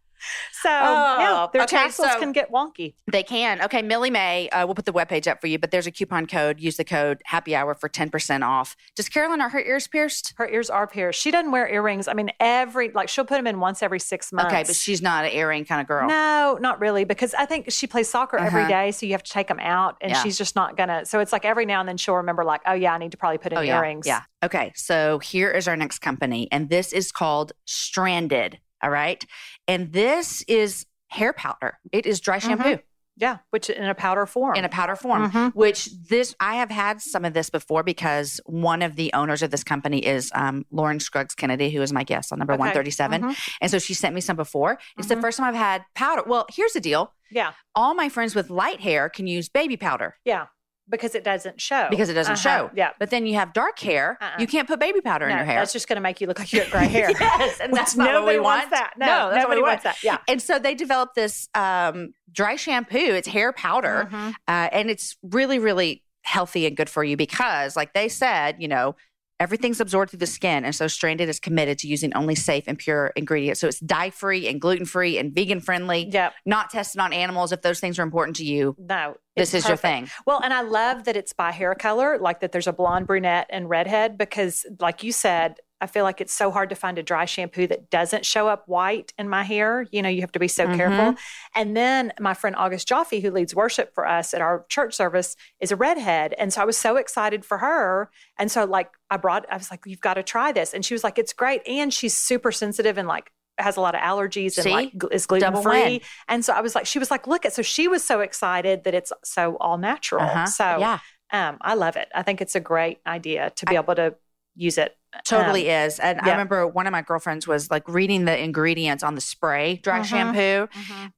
So 0.53 0.69
yeah, 0.69 1.45
Oh, 1.47 1.51
their 1.53 1.63
okay, 1.63 1.77
tassels 1.77 2.13
so- 2.13 2.19
can 2.19 2.33
get 2.33 2.51
wonky. 2.51 2.95
They 3.11 3.23
can. 3.23 3.63
Okay, 3.63 3.83
Millie 3.83 4.11
May, 4.11 4.49
uh, 4.51 4.67
we'll 4.67 4.75
put 4.75 4.85
the 4.87 4.93
webpage 4.93 5.27
up 5.31 5.41
for 5.41 5.47
you, 5.47 5.59
but 5.59 5.71
there's 5.71 5.87
a 5.87 5.91
coupon 5.93 6.27
code. 6.27 6.61
Use 6.61 6.77
the 6.77 6.85
code 6.85 7.23
happy 7.27 7.55
hour 7.55 7.75
for 7.75 7.89
10% 7.89 8.43
off. 8.45 8.77
Does 8.97 9.09
Caroline 9.09 9.41
are 9.41 9.49
her 9.51 9.61
ears 9.61 9.87
pierced? 9.87 10.35
Her 10.37 10.49
ears 10.49 10.69
are 10.71 10.87
pierced. 10.87 11.21
She 11.21 11.31
doesn't 11.31 11.51
wear 11.53 11.69
earrings. 11.69 12.09
I 12.09 12.15
mean, 12.15 12.31
every 12.41 12.91
like 12.91 13.09
she'll 13.09 13.25
put 13.25 13.37
them 13.37 13.47
in 13.47 13.61
once 13.61 13.83
every 13.83 14.01
six 14.01 14.33
months. 14.33 14.53
Okay, 14.53 14.65
but 14.67 14.75
she's 14.77 15.01
not 15.03 15.25
an 15.25 15.33
earring 15.33 15.65
kind 15.65 15.81
of 15.81 15.87
girl. 15.87 16.09
No, 16.09 16.59
not 16.61 16.81
really, 16.81 17.05
because 17.05 17.35
I 17.35 17.47
think 17.47 17.71
she 17.71 17.87
plays 17.87 18.09
soccer 18.09 18.39
every 18.39 18.63
Uh-huh. 18.63 18.71
day, 18.71 18.91
so 18.91 19.07
you 19.07 19.13
have 19.13 19.23
to 19.23 19.31
take 19.33 19.49
them 19.49 19.61
out, 19.61 19.97
and 20.01 20.11
Yeah. 20.13 20.23
she's 20.23 20.37
just 20.39 20.57
not 20.57 20.77
gonna. 20.77 21.05
So 21.07 21.21
it's 21.21 21.33
like 21.33 21.45
every 21.45 21.67
now 21.67 21.81
and 21.81 21.89
then 21.89 21.97
she'll 21.97 22.17
remember, 22.17 22.45
like, 22.45 22.61
oh 22.67 22.73
yeah, 22.75 22.93
I 22.95 22.99
need 22.99 23.13
to 23.13 23.17
probably 23.17 23.39
put 23.39 23.53
in 23.53 23.59
Oh, 23.59 23.61
yeah. 23.63 23.79
earrings. 23.79 24.07
Yeah. 24.07 24.23
Okay. 24.43 24.73
So 24.75 25.19
here 25.19 25.51
is 25.51 25.69
our 25.69 25.77
next 25.77 25.99
company, 26.01 26.49
and 26.53 26.69
this 26.69 26.93
is 26.93 27.13
called 27.13 27.53
Stranded. 27.67 28.59
All 28.83 28.91
right. 28.91 29.25
And 29.67 29.93
this 29.93 30.43
is 30.49 30.87
hair 31.09 31.33
powder. 31.33 31.79
It 31.93 32.07
is 32.07 32.21
dry 32.21 32.39
shampoo 32.39 32.79
yeah, 33.21 33.39
which 33.51 33.69
in 33.69 33.83
a 33.85 33.97
powder 33.97 34.27
form. 34.27 34.55
in 34.55 34.65
a 34.65 34.69
powder 34.69 34.95
form. 34.95 35.29
Mhm. 35.33 35.53
Which 35.53 35.89
this 36.09 36.37
I 36.39 36.55
have 36.55 36.71
had 36.71 37.01
some 37.01 37.25
of 37.25 37.35
this 37.35 37.51
before 37.51 37.83
because 37.83 38.41
one 38.47 38.81
of 38.81 38.95
the 38.95 39.13
owners 39.13 39.43
of 39.43 39.51
this 39.51 39.65
company 39.65 40.07
is 40.07 40.31
um, 40.37 40.65
Lauren 40.71 41.01
Scruggs 41.01 41.35
Kennedy, 41.35 41.71
who 41.71 41.83
is 41.83 41.93
my 41.93 42.05
guest 42.05 42.33
on 42.33 42.39
number 42.39 42.53
Okay. 42.53 42.61
one 42.61 42.73
thirty 42.73 42.93
seven, 42.93 43.23
Mhm. 43.23 43.49
and 43.61 43.71
so 43.73 43.81
she 43.81 43.93
sent 43.93 44.15
me 44.15 44.21
some 44.21 44.37
before. 44.37 44.79
It's 44.97 45.09
the 45.09 45.17
Mhm. 45.17 45.21
first 45.21 45.39
time 45.39 45.49
I've 45.49 45.57
had 45.57 45.85
powder. 45.97 46.23
Well, 46.29 46.47
here's 46.55 46.75
the 46.75 46.81
deal: 46.81 47.13
Yeah, 47.31 47.55
all 47.75 47.95
my 47.95 48.09
friends 48.09 48.37
with 48.37 48.51
light 48.51 48.81
hair 48.83 49.09
can 49.09 49.27
use 49.27 49.49
baby 49.49 49.77
powder 49.77 50.15
yeah, 50.25 50.47
because 50.91 51.15
it 51.15 51.25
doesn't 51.25 51.61
show. 51.61 51.87
because 51.91 52.09
it 52.09 52.15
doesn't 52.15 52.35
Uh-huh. 52.45 52.69
show. 52.69 52.71
Yeah, 52.75 52.91
But 52.99 53.11
then 53.11 53.27
you 53.27 53.35
have 53.35 53.53
dark 53.53 53.79
hair, 53.79 54.17
Uh-uh. 54.21 54.37
you 54.39 54.47
can't 54.47 54.67
put 54.67 54.79
baby 54.81 55.01
powder 55.01 55.27
in 55.29 55.37
your 55.37 55.45
hair. 55.45 55.61
that's 55.61 55.73
just 55.73 55.89
going 55.89 55.97
to 55.97 56.01
make 56.03 56.21
you 56.21 56.27
look 56.27 56.39
like 56.39 56.53
you 56.53 56.61
have 56.61 56.71
gray 56.71 56.87
hair. 56.99 57.11
yes, 57.11 57.61
and 57.61 57.73
that's 57.75 57.97
not 57.97 58.07
what 58.07 58.13
nobody 58.13 58.39
we 58.39 58.43
wants 58.45 58.63
want. 58.65 58.71
that. 58.73 58.93
No, 58.99 59.27
what 59.29 59.37
nobody 59.37 59.57
we 59.57 59.63
want. 59.63 59.85
wants 59.85 59.85
that. 59.85 59.97
Yeah. 60.03 60.19
And 60.29 60.41
so 60.41 60.59
they 60.59 60.75
developed 60.75 61.15
this 61.15 61.49
um, 61.55 62.15
dry 62.33 62.57
shampoo. 62.57 62.99
It's 62.99 63.29
hair 63.29 63.53
powder, 63.53 64.09
Mhm. 64.11 64.31
uh, 64.49 64.69
and 64.73 64.91
it's 64.91 65.17
really, 65.23 65.59
really 65.59 66.03
healthy 66.23 66.67
and 66.67 66.77
good 66.77 66.91
for 66.91 67.03
you 67.05 67.17
because, 67.17 67.75
like 67.77 67.95
they 67.95 68.09
said, 68.09 68.57
you 68.59 68.69
know, 68.69 68.97
everything's 69.41 69.81
absorbed 69.81 70.11
through 70.11 70.19
the 70.19 70.27
skin, 70.27 70.65
and 70.65 70.75
so 70.75 70.87
Stranded 70.89 71.29
is 71.29 71.39
committed 71.41 71.79
to 71.81 71.89
using 71.89 72.15
only 72.15 72.35
safe 72.35 72.65
and 72.67 72.79
pure 72.79 73.13
ingredients. 73.17 73.61
So 73.61 73.69
it's 73.69 73.81
dye 73.81 74.11
free 74.11 74.49
and 74.49 74.61
gluten 74.61 74.87
free 74.87 75.19
and 75.19 75.35
vegan 75.35 75.61
friendly. 75.61 76.09
Yep. 76.11 76.33
Not 76.47 76.71
tested 76.71 77.01
on 77.01 77.13
animals. 77.13 77.53
If 77.53 77.63
those 77.63 77.81
things 77.81 77.99
are 77.99 78.03
important 78.03 78.37
to 78.37 78.45
you, 78.45 78.77
No. 78.79 79.17
this 79.37 79.55
is 79.55 79.67
your 79.69 79.77
thing. 79.77 80.09
Well, 80.27 80.41
and 80.43 80.53
I 80.53 80.63
love 80.63 81.05
that 81.05 81.17
it's 81.17 81.33
by 81.33 81.53
hair 81.53 81.75
color, 81.75 82.19
like 82.19 82.41
that 82.41 82.53
there's 82.53 82.67
a 82.67 82.73
blonde, 82.73 83.07
brunette, 83.07 83.47
and 83.51 83.69
redhead, 83.69 84.19
because, 84.19 84.67
like 84.81 85.03
you 85.03 85.13
said, 85.13 85.57
I 85.81 85.87
feel 85.87 86.05
like 86.05 86.21
it's 86.21 86.33
so 86.33 86.51
hard 86.51 86.71
to 86.71 86.75
find 86.75 86.99
a 86.99 87.03
dry 87.03 87.25
shampoo 87.25 87.67
that 87.69 87.89
doesn't 87.91 88.27
show 88.27 88.49
up 88.49 88.67
white 88.67 89.13
in 89.19 89.29
my 89.29 89.45
hair. 89.45 89.87
You 89.93 90.03
know, 90.03 90.09
you 90.09 90.21
have 90.23 90.33
to 90.33 90.39
be 90.39 90.49
so 90.49 90.67
Mhm. 90.67 90.77
careful. 90.77 91.15
And 91.55 91.77
then 91.77 92.13
my 92.19 92.35
friend 92.35 92.57
August 92.57 92.89
Joffe, 92.89 93.21
who 93.23 93.31
leads 93.31 93.55
worship 93.55 93.95
for 93.95 94.07
us 94.07 94.35
at 94.35 94.41
our 94.41 94.67
church 94.69 94.95
service, 94.95 95.37
is 95.61 95.71
a 95.71 95.77
redhead. 95.77 96.35
And 96.39 96.53
so 96.53 96.63
I 96.63 96.65
was 96.65 96.77
so 96.77 96.97
excited 96.97 97.45
for 97.45 97.59
her. 97.59 98.11
And 98.39 98.51
so, 98.51 98.65
like, 98.65 98.91
I 99.11 99.17
brought, 99.19 99.47
I 99.51 99.57
was 99.57 99.71
like, 99.71 99.81
you've 99.87 100.01
got 100.01 100.15
to 100.15 100.23
try 100.23 100.51
this. 100.53 100.75
And 100.75 100.85
she 100.85 100.95
was 100.95 101.05
like, 101.05 101.19
it's 101.19 101.33
great. 101.33 101.67
And 101.67 101.95
she's 101.95 102.15
super 102.17 102.51
sensitive 102.51 102.99
and 102.99 103.07
like, 103.07 103.31
has 103.59 103.77
a 103.77 103.81
lot 103.81 103.95
of 103.95 104.01
allergies 104.01 104.57
and 104.57 104.65
See? 104.65 104.71
like 104.71 104.93
is 105.11 105.27
gluten 105.27 105.61
free. 105.63 106.01
And 106.29 106.45
so 106.45 106.53
I 106.53 106.61
was 106.61 106.77
like, 106.77 106.87
she 106.87 107.01
was 107.01 107.11
like, 107.11 107.27
look 107.27 107.45
at, 107.45 107.53
so 107.53 107.63
she 107.63 107.89
was 107.89 108.05
so 108.05 108.21
excited 108.21 108.85
that 108.85 108.95
it's 108.95 109.13
so 109.25 109.57
all 109.59 109.79
natural. 109.79 110.23
Uh-huh. 110.23 110.47
So 110.47 110.65
yeah, 110.79 110.99
um, 111.33 111.59
I 111.61 111.75
love 111.75 111.97
it. 111.97 112.09
I 112.15 112.23
think 112.23 112.41
it's 112.41 112.55
a 112.55 112.61
great 112.61 112.99
idea 113.05 113.51
to 113.57 113.67
be 113.67 113.75
able 113.75 113.97
to 113.97 114.15
use 114.59 114.77
it. 114.77 114.95
totally 115.25 115.71
Um, 115.71 115.87
is. 115.87 115.99
And 116.01 116.21
I 116.21 116.31
remember 116.33 116.67
one 116.67 116.87
of 116.87 116.93
my 116.93 117.01
girlfriends 117.01 117.47
was 117.49 117.71
like 117.71 117.89
reading 117.89 118.27
the 118.27 118.39
ingredients 118.39 119.03
on 119.03 119.15
the 119.15 119.23
spray 119.23 119.77
dry 119.77 120.01
Mhm. 120.01 120.05
shampoo. 120.05 120.69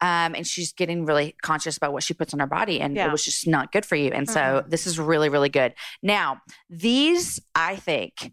um, 0.01 0.35
and 0.37 0.47
she's 0.47 0.73
getting 0.73 1.05
really 1.07 1.35
conscious 1.43 1.77
about 1.77 1.93
what 1.93 2.05
she 2.05 2.15
puts 2.15 2.33
on 2.33 2.39
her 2.39 2.47
body, 2.47 2.81
and 2.81 2.95
Yeah. 2.95 3.07
it 3.09 3.13
was 3.13 3.25
just 3.25 3.49
not 3.49 3.73
good 3.73 3.85
for 3.85 3.97
you. 3.97 4.13
And 4.13 4.31
so 4.31 4.63
this 4.69 4.87
is 4.87 5.01
really, 5.01 5.29
really 5.29 5.49
good. 5.49 5.75
Now, 6.05 6.41
these, 6.69 7.41
I 7.55 7.75
think, 7.77 8.33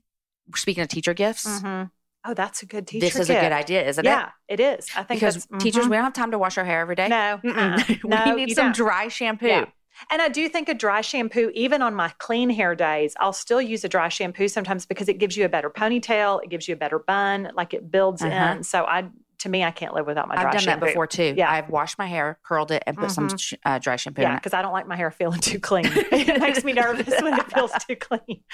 speaking 0.55 0.83
of 0.83 0.89
teacher 0.89 1.13
gifts. 1.15 1.47
Oh, 2.29 2.33
that's 2.33 2.61
a 2.61 2.65
good 2.65 2.85
teacher. 2.87 3.05
this 3.05 3.15
is 3.15 3.29
a 3.29 3.33
good 3.39 3.51
idea, 3.53 3.87
isn't 3.87 4.03
yeah, 4.03 4.29
it? 4.49 4.59
Yeah, 4.59 4.73
it 4.73 4.77
is. 4.79 4.87
I 4.95 5.03
think 5.03 5.21
Because 5.21 5.47
teachers, 5.59 5.87
we 5.87 5.95
don't 5.95 6.03
have 6.03 6.13
time 6.13 6.31
to 6.31 6.37
wash 6.37 6.57
our 6.57 6.65
hair 6.65 6.81
every 6.81 6.95
day. 6.95 7.07
no, 7.07 7.39
uh-uh. 7.43 7.77
no, 8.03 8.35
we 8.35 8.45
need 8.45 8.53
some 8.55 8.65
don't. 8.67 8.75
dry 8.75 9.07
shampoo. 9.07 9.47
Yeah. 9.47 9.65
And 10.11 10.21
I 10.21 10.29
do 10.29 10.47
think 10.49 10.69
a 10.69 10.73
dry 10.73 11.01
shampoo, 11.01 11.51
even 11.53 11.81
on 11.81 11.93
my 11.95 12.09
clean 12.17 12.49
hair 12.49 12.75
days, 12.75 13.15
I'll 13.19 13.33
still 13.33 13.61
use 13.61 13.83
a 13.83 13.89
dry 13.89 14.09
shampoo 14.09 14.47
sometimes 14.47 14.85
because 14.85 15.09
it 15.09 15.17
gives 15.17 15.35
you 15.37 15.45
a 15.45 15.49
better 15.49 15.69
ponytail, 15.69 16.43
it 16.43 16.49
gives 16.49 16.67
you 16.67 16.73
a 16.73 16.77
better 16.77 16.99
bun, 16.99 17.51
like 17.55 17.73
it 17.73 17.89
builds 17.91 18.21
Uh-huh. 18.21 18.55
in. 18.57 18.63
So 18.63 18.83
I, 18.85 19.09
to 19.39 19.49
me, 19.49 19.63
I 19.63 19.69
can't 19.71 19.93
live 19.93 20.07
without 20.07 20.27
my 20.27 20.35
dry 20.35 20.43
shampoo. 20.43 20.47
I've 20.47 20.53
done 20.53 20.61
shampoo. 20.63 20.85
that 20.85 20.91
before 20.91 21.07
too. 21.07 21.33
Yeah. 21.37 21.51
I've 21.51 21.69
washed 21.69 21.97
my 21.99 22.07
hair, 22.07 22.39
curled 22.43 22.71
it, 22.71 22.81
and 22.87 22.97
put 22.97 23.11
some 23.11 23.27
Mhm. 23.29 23.39
sh- 23.39 23.53
uh, 23.65 23.77
dry 23.79 23.95
shampoo 23.95 24.21
in 24.23 24.27
Yeah, 24.29 24.35
because 24.35 24.53
I 24.53 24.61
don't 24.63 24.73
like 24.73 24.87
my 24.87 24.95
hair 24.95 25.11
feeling 25.11 25.39
too 25.39 25.59
clean. 25.59 25.85
it 26.11 26.39
makes 26.41 26.63
me 26.63 26.73
nervous 26.73 27.13
when 27.21 27.33
it 27.39 27.51
feels 27.53 27.71
too 27.87 27.95
clean. 27.95 28.43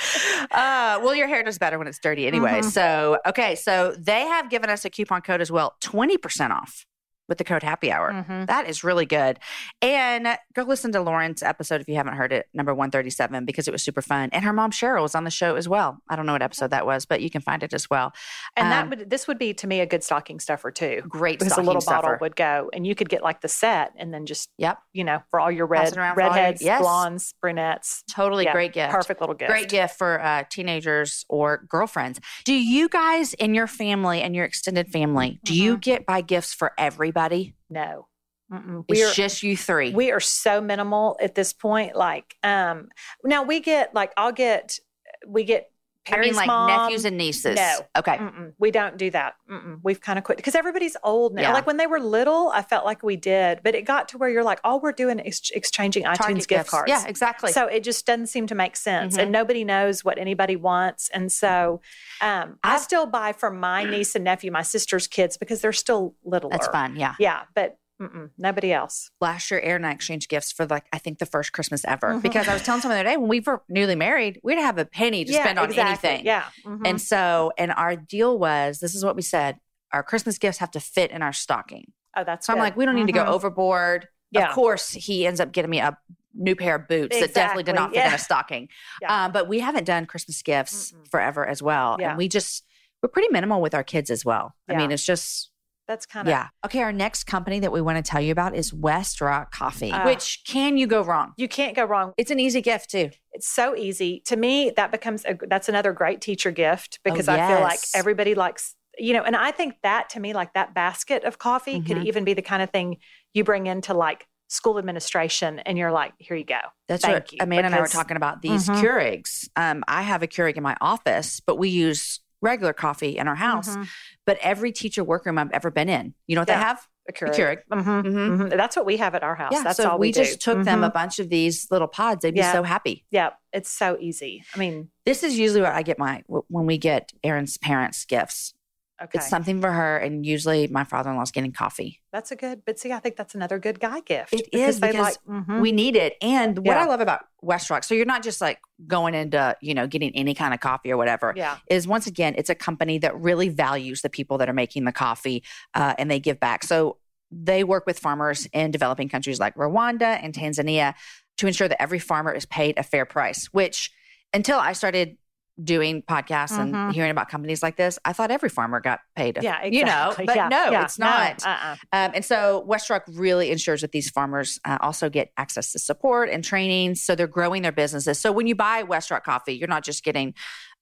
Uh, 0.51 0.99
well, 1.01 1.15
your 1.15 1.27
hair 1.27 1.41
does 1.41 1.57
better 1.57 1.77
when 1.79 1.87
it's 1.87 1.97
dirty 1.99 2.27
anyway. 2.27 2.59
Mhm. 2.59 2.65
So, 2.65 3.17
okay. 3.25 3.55
So 3.55 3.95
they 3.97 4.21
have 4.21 4.49
given 4.49 4.69
us 4.69 4.85
a 4.85 4.89
coupon 4.89 5.21
code 5.21 5.41
as 5.41 5.51
well 5.51 5.75
20% 5.81 6.51
off 6.51 6.85
with 7.29 7.37
the 7.37 7.43
code 7.43 7.63
happy 7.63 7.91
hour. 7.91 8.11
Mhm. 8.11 8.47
That 8.47 8.67
is 8.67 8.83
really 8.83 9.05
good. 9.05 9.39
And 9.81 10.37
go 10.53 10.63
listen 10.63 10.91
to 10.91 11.01
Lauren's 11.01 11.41
episode 11.41 11.81
if 11.81 11.87
you 11.87 11.95
haven't 11.95 12.15
heard 12.15 12.31
it, 12.33 12.47
number 12.53 12.73
137, 12.73 13.45
because 13.45 13.67
it 13.67 13.71
was 13.71 13.81
super 13.83 14.01
fun. 14.01 14.29
And 14.33 14.43
her 14.43 14.53
mom 14.53 14.71
Cheryl 14.71 15.01
was 15.01 15.15
on 15.15 15.23
the 15.23 15.31
show 15.31 15.55
as 15.55 15.67
well. 15.69 15.99
I 16.09 16.15
don't 16.15 16.25
know 16.25 16.33
what 16.33 16.41
episode 16.41 16.71
that 16.71 16.85
was, 16.85 17.05
but 17.05 17.21
you 17.21 17.29
can 17.29 17.41
find 17.41 17.63
it 17.63 17.73
as 17.73 17.89
well. 17.89 18.13
And 18.55 18.71
that 18.71 18.83
Um, 18.83 18.89
would 18.89 19.09
this 19.09 19.27
would 19.27 19.37
be 19.39 19.53
to 19.55 19.67
me 19.67 19.79
a 19.79 19.85
good 19.85 20.03
stocking 20.03 20.39
stuffer 20.39 20.71
too. 20.71 21.01
Great 21.07 21.39
Because 21.39 21.57
a 21.57 21.61
little 21.61 21.81
stuffer. 21.81 22.01
bottle 22.01 22.17
would 22.21 22.35
go, 22.35 22.69
and 22.73 22.85
you 22.85 22.95
could 22.95 23.09
get 23.09 23.23
like 23.23 23.41
the 23.41 23.47
set, 23.47 23.91
and 23.97 24.13
then 24.13 24.25
just 24.25 24.49
Yep. 24.57 24.79
you 24.93 25.03
know 25.03 25.23
for 25.29 25.39
all 25.39 25.51
your 25.51 25.65
red 25.65 25.87
it 25.87 25.97
around 25.97 26.15
for 26.15 26.21
all 26.23 26.27
your- 26.29 26.35
redheads, 26.35 26.61
yes. 26.61 26.81
blondes, 26.81 27.33
brunettes, 27.41 28.03
Totally 28.11 28.45
Yeah, 28.45 28.51
great 28.53 28.73
gift. 28.73 28.91
perfect 28.93 29.19
little 29.21 29.35
gift. 29.35 29.49
Great 29.49 29.69
gift 29.69 29.97
for 29.97 30.21
uh, 30.21 30.43
teenagers 30.49 31.25
or 31.29 31.57
girlfriends. 31.69 32.19
Do 32.45 32.53
you 32.53 32.89
guys 32.89 33.33
in 33.33 33.53
your 33.53 33.67
family 33.67 34.21
and 34.21 34.35
your 34.35 34.45
extended 34.45 34.89
family, 34.89 35.39
do 35.43 35.53
you 35.53 35.77
Mhm. 35.77 35.81
get 35.81 36.05
buy 36.05 36.21
gifts 36.21 36.53
for 36.53 36.73
everybody? 37.13 37.55
No, 37.69 38.07
Mm-mm. 38.51 38.85
It's 38.87 39.11
are 39.11 39.13
just 39.13 39.43
you 39.43 39.55
three. 39.55 39.91
we 39.91 40.11
are 40.11 40.19
so 40.19 40.61
minimal 40.61 41.17
at 41.21 41.35
this 41.35 41.53
point. 41.53 41.95
Like, 41.95 42.35
um, 42.43 42.89
now 43.23 43.43
we 43.43 43.59
get 43.59 43.93
like 43.93 44.11
I'll 44.17 44.31
get 44.31 44.79
we 45.27 45.43
get. 45.43 45.69
I 46.11 46.17
mean, 46.19 46.35
like 46.35 46.47
mom. 46.47 46.67
nephews 46.67 47.05
and 47.05 47.17
nieces. 47.17 47.55
No. 47.55 47.77
Okay. 47.97 48.17
Mm-mm. 48.17 48.53
We 48.59 48.71
don't 48.71 48.97
do 48.97 49.09
that. 49.11 49.35
Mm-mm. 49.49 49.79
We've 49.83 50.01
kind 50.01 50.19
of 50.19 50.25
quit 50.25 50.37
because 50.37 50.55
everybody's 50.55 50.97
old 51.03 51.33
now. 51.33 51.43
Yeah. 51.43 51.53
Like 51.53 51.65
when 51.65 51.77
they 51.77 51.87
were 51.87 51.99
little, 51.99 52.49
I 52.49 52.61
felt 52.61 52.83
like 52.85 53.03
we 53.03 53.15
did, 53.15 53.61
but 53.63 53.73
it 53.75 53.83
got 53.83 54.09
to 54.09 54.17
where 54.17 54.29
you're 54.29 54.43
like, 54.43 54.59
all 54.63 54.79
we're 54.81 54.91
doing 54.91 55.19
is 55.19 55.37
ex- 55.39 55.51
exchanging 55.51 56.03
iTunes 56.03 56.15
Target 56.17 56.35
gift 56.39 56.49
gifts. 56.49 56.69
cards. 56.69 56.89
Yeah, 56.89 57.05
exactly. 57.07 57.51
So 57.53 57.67
it 57.67 57.83
just 57.83 58.05
doesn't 58.05 58.27
seem 58.27 58.47
to 58.47 58.55
make 58.55 58.75
sense, 58.75 59.15
Mhm. 59.17 59.21
and 59.23 59.31
nobody 59.31 59.63
knows 59.63 60.03
what 60.03 60.17
anybody 60.17 60.55
wants. 60.55 61.09
And 61.09 61.31
so, 61.31 61.81
um, 62.21 62.59
I 62.63 62.73
I've- 62.75 62.83
still 62.83 63.05
buy 63.05 63.31
for 63.33 63.49
my 63.49 63.83
niece 63.85 64.15
and 64.15 64.23
nephew, 64.25 64.51
my 64.51 64.61
sister's 64.63 65.07
kids, 65.07 65.37
because 65.37 65.61
they're 65.61 65.71
still 65.71 66.15
little. 66.25 66.49
That's 66.49 66.67
fun. 66.67 66.95
Yeah. 66.97 67.15
Yeah, 67.19 67.43
but 67.55 67.77
Mm-mm, 68.01 68.31
nobody 68.37 68.73
else. 68.73 69.09
Last 69.21 69.49
year, 69.51 69.59
Aaron 69.61 69.83
and 69.83 69.87
I 69.87 69.91
exchanged 69.93 70.27
gifts 70.29 70.51
for 70.51 70.65
like 70.65 70.85
I 70.91 70.97
think 70.97 71.19
the 71.19 71.25
first 71.25 71.53
Christmas 71.53 71.85
ever 71.85 72.15
Mhm. 72.15 72.21
because 72.23 72.47
I 72.47 72.53
was 72.53 72.63
telling 72.63 72.81
someone 72.81 72.95
the 72.97 73.01
other 73.01 73.09
day 73.11 73.17
when 73.17 73.29
we 73.29 73.39
were 73.39 73.61
newly 73.69 73.95
married, 73.95 74.39
we 74.43 74.53
didn't 74.53 74.65
have 74.65 74.77
a 74.79 74.85
penny 74.85 75.23
to 75.23 75.31
yeah, 75.31 75.43
spend 75.43 75.59
on 75.59 75.65
exactly. 75.69 76.09
anything. 76.09 76.25
Yeah. 76.25 76.43
Mhm. 76.65 76.81
And 76.87 76.99
so, 77.01 77.51
and 77.57 77.71
our 77.71 77.95
deal 77.95 78.37
was 78.39 78.79
this 78.79 78.95
is 78.95 79.05
what 79.05 79.15
we 79.15 79.21
said: 79.21 79.59
our 79.91 80.03
Christmas 80.03 80.37
gifts 80.37 80.57
have 80.57 80.71
to 80.71 80.79
fit 80.79 81.11
in 81.11 81.21
our 81.21 81.33
stocking. 81.33 81.91
oh, 82.15 82.23
that's 82.23 82.45
So 82.45 82.53
I'm 82.53 82.59
like, 82.59 82.75
we 82.77 82.85
don't 82.85 82.93
need 82.95 83.07
to 83.07 83.11
go 83.13 83.23
Mhm. 83.23 83.29
overboard. 83.29 84.07
Yeah. 84.31 84.49
Of 84.49 84.53
course, 84.55 84.89
he 84.91 85.25
ends 85.25 85.39
up 85.39 85.51
getting 85.51 85.71
me 85.71 85.79
a 85.79 85.97
new 86.35 86.55
pair 86.55 86.75
of 86.75 86.87
boots 86.87 87.19
that 87.19 87.33
definitely 87.33 87.63
did 87.63 87.73
not 87.75 87.89
Exactly. 87.89 88.01
fit 88.01 88.07
in 88.07 88.13
a 88.13 88.17
stocking. 88.19 88.69
Yeah. 89.01 89.25
Um, 89.25 89.31
but 89.31 89.47
we 89.47 89.59
haven't 89.59 89.85
done 89.85 90.05
Christmas 90.07 90.41
gifts 90.43 90.91
Mm-mm. 90.91 91.09
forever 91.09 91.47
as 91.47 91.61
well. 91.63 91.97
Yeah. 91.99 92.09
And 92.09 92.17
we 92.17 92.27
just, 92.27 92.65
we're 93.01 93.09
pretty 93.09 93.29
minimal 93.31 93.61
with 93.61 93.73
our 93.75 93.83
kids 93.83 94.09
as 94.11 94.23
well. 94.25 94.53
I 94.69 94.75
mean, 94.75 94.91
it's 94.91 95.03
just, 95.05 95.49
That's 95.87 96.05
kind 96.05 96.27
of 96.27 96.31
yeah. 96.31 96.47
Okay. 96.65 96.81
Our 96.81 96.93
next 96.93 97.25
company 97.25 97.59
that 97.59 97.71
we 97.71 97.81
want 97.81 98.03
to 98.03 98.09
tell 98.09 98.21
you 98.21 98.31
about 98.31 98.55
is 98.55 98.71
Westrock 98.71 99.51
Coffee, 99.51 99.91
Ah. 99.91 100.05
which 100.05 100.41
can 100.47 100.77
you 100.77 100.87
go 100.87 101.01
wrong? 101.03 101.33
You 101.37 101.47
can't 101.47 101.75
go 101.75 101.83
wrong. 101.85 102.13
It's 102.17 102.31
an 102.31 102.39
easy 102.39 102.61
gift 102.61 102.91
too. 102.91 103.09
It's 103.33 103.47
so 103.47 103.75
easy. 103.75 104.21
To 104.27 104.35
me, 104.37 104.71
that 104.75 104.91
becomes 104.91 105.25
a, 105.25 105.37
that's 105.49 105.67
another 105.69 105.91
great 105.91 106.21
teacher 106.21 106.51
gift 106.51 106.99
because 107.03 107.27
I 107.27 107.47
feel 107.47 107.59
like 107.59 107.79
everybody 107.93 108.33
likes, 108.35 108.75
you 108.97 109.13
know, 109.13 109.23
and 109.23 109.35
I 109.35 109.51
think 109.51 109.75
that 109.83 110.09
to 110.11 110.19
me, 110.19 110.33
like 110.33 110.53
that 110.53 110.73
basket 110.73 111.23
of 111.25 111.37
coffee 111.39 111.81
could 111.81 111.97
Mhm. 111.97 112.05
even 112.05 112.23
be 112.23 112.33
the 112.33 112.41
kind 112.41 112.61
of 112.61 112.69
thing 112.69 112.97
you 113.33 113.43
bring 113.43 113.67
into 113.67 113.93
like 113.93 114.25
school 114.47 114.77
administration 114.77 115.59
and 115.59 115.77
you're 115.79 115.91
like, 115.91 116.13
here 116.19 116.37
you 116.37 116.45
go. 116.45 116.59
That's 116.87 117.01
Thank 117.01 117.13
what 117.15 117.31
you, 117.33 117.37
Amanda 117.41 117.65
and 117.65 117.75
I 117.75 117.81
were 117.81 117.87
talking 117.87 118.17
about 118.17 118.41
these 118.43 118.69
Mhm. 118.69 118.81
Keurigs. 118.81 119.49
Um, 119.55 119.83
I 119.87 120.03
have 120.03 120.21
a 120.21 120.27
Keurig 120.27 120.57
in 120.57 120.63
my 120.63 120.77
office, 120.79 121.39
but 121.39 121.57
we 121.57 121.69
use 121.69 122.19
regular 122.43 122.73
coffee 122.73 123.17
in 123.17 123.27
our 123.27 123.35
house. 123.35 123.75
Mhm. 123.75 123.87
But 124.25 124.37
every 124.41 124.71
teacher 124.71 125.03
workroom 125.03 125.37
I've 125.39 125.51
ever 125.51 125.71
been 125.71 125.89
in, 125.89 126.13
you 126.27 126.35
know 126.35 126.41
what 126.41 126.49
Yeah. 126.49 126.57
they 126.59 126.63
have? 126.63 126.87
A 127.09 127.11
Keurig. 127.11 127.35
Keurig. 127.35 127.57
Mhm, 127.71 128.03
Mhm. 128.03 128.37
mhm. 128.37 128.49
That's 128.57 128.75
what 128.77 128.85
we 128.85 128.95
have 128.97 129.13
at 129.15 129.23
our 129.23 129.35
house. 129.35 129.51
Yeah, 129.51 129.63
That's 129.63 129.77
so 129.77 129.89
all 129.91 129.97
we, 129.99 130.07
we, 130.07 130.11
just 130.13 130.39
took 130.41 130.63
them 130.63 130.83
a 130.85 130.89
Mhm. 130.89 130.93
bunch 130.93 131.19
of 131.19 131.29
these 131.29 131.67
little 131.69 131.87
pods. 131.89 132.21
They'd 132.21 132.33
be 132.33 132.39
Yeah. 132.39 132.53
so 132.53 132.63
happy. 132.63 133.03
Yeah, 133.11 133.31
it's 133.51 133.69
so 133.69 133.97
easy. 133.99 134.43
I 134.55 134.57
mean, 134.59 134.89
This 135.05 135.21
is 135.23 135.37
usually 135.37 135.61
what 135.61 135.73
I 135.73 135.81
get 135.83 135.99
my 135.99 136.23
when 136.27 136.65
we 136.65 136.77
get 136.77 137.11
Aaron's 137.23 137.57
parents 137.57 138.05
gifts. 138.05 138.53
Okay, 139.01 139.17
It's 139.17 139.27
something 139.27 139.59
for 139.59 139.71
her, 139.71 139.97
and 139.97 140.23
usually 140.23 140.67
my 140.67 140.83
father-in-law's 140.83 141.31
getting 141.31 141.51
coffee. 141.51 141.99
that's 142.11 142.31
a 142.31 142.35
good. 142.35 142.61
But 142.63 142.77
see, 142.77 142.91
I 142.91 142.99
think 142.99 143.15
that's 143.15 143.33
another 143.33 143.57
good 143.57 143.79
guy 143.79 144.01
gift. 144.01 144.33
It 144.33 144.49
is, 144.53 144.79
because 144.79 145.17
mhm. 145.27 145.61
We 145.61 145.71
need 145.71 145.95
it, 145.95 146.15
and 146.21 146.59
what 146.59 146.77
I 146.77 146.85
love 146.85 147.01
about 147.01 147.21
Westrock, 147.43 147.83
so 147.83 147.95
you're 147.95 148.05
not 148.05 148.21
just 148.21 148.39
like 148.39 148.59
going 148.85 149.15
into 149.15 149.57
you 149.61 149.73
know 149.73 149.87
getting 149.87 150.15
any 150.15 150.35
kind 150.35 150.53
of 150.53 150.59
coffee 150.59 150.91
or 150.91 150.97
whatever. 150.97 151.33
yeah, 151.35 151.57
Is 151.67 151.87
once 151.87 152.05
again, 152.05 152.35
it's 152.37 152.51
a 152.51 152.55
company 152.55 152.99
that 152.99 153.19
really 153.19 153.49
values 153.49 154.01
the 154.01 154.09
people 154.09 154.37
that 154.37 154.47
are 154.47 154.53
making 154.53 154.85
the 154.85 154.91
coffee, 154.91 155.43
uh, 155.73 155.95
and 155.97 156.09
they 156.09 156.19
give 156.19 156.39
back. 156.39 156.63
So 156.63 156.97
they 157.31 157.63
work 157.63 157.87
with 157.87 157.97
farmers 157.97 158.47
in 158.53 158.69
developing 158.69 159.09
countries 159.09 159.39
like 159.39 159.55
Rwanda 159.55 160.19
and 160.21 160.35
Tanzania 160.35 160.93
to 161.37 161.47
ensure 161.47 161.67
that 161.67 161.81
every 161.81 161.99
farmer 161.99 162.31
is 162.31 162.45
paid 162.45 162.77
a 162.77 162.83
fair 162.83 163.05
price. 163.05 163.47
Which 163.47 163.91
until 164.33 164.59
I 164.59 164.73
started 164.73 165.17
doing 165.61 166.01
podcasts 166.01 166.57
and 166.57 166.73
Mhm. 166.73 166.93
hearing 166.93 167.11
about 167.11 167.29
companies 167.29 167.61
like 167.61 167.75
this, 167.75 167.99
I 168.05 168.13
thought 168.13 168.31
every 168.31 168.49
farmer 168.49 168.79
got 168.79 169.01
paid. 169.15 169.37
A, 169.37 169.43
yeah, 169.43 169.61
exactly. 169.61 169.77
you 169.77 169.85
know, 169.85 170.13
but 170.25 170.35
Yeah, 170.35 170.47
no, 170.47 170.71
yeah, 170.71 170.83
it's 170.83 170.97
not. 170.97 171.45
uh-uh. 171.45 171.75
Um, 171.91 172.11
and 172.15 172.25
so 172.25 172.65
Westrock 172.67 173.01
really 173.13 173.51
ensures 173.51 173.81
that 173.81 173.91
these 173.91 174.09
farmers 174.09 174.59
uh, 174.65 174.79
also 174.81 175.09
get 175.09 175.31
access 175.37 175.71
to 175.73 175.79
support 175.79 176.29
and 176.29 176.43
training. 176.43 176.95
So 176.95 177.13
they're 177.13 177.27
growing 177.27 177.61
their 177.61 177.71
businesses. 177.71 178.19
So 178.19 178.31
when 178.31 178.47
you 178.47 178.55
buy 178.55 178.83
Westrock 178.83 179.23
coffee, 179.23 179.53
you're 179.53 179.67
not 179.67 179.83
just 179.83 180.03
getting, 180.03 180.33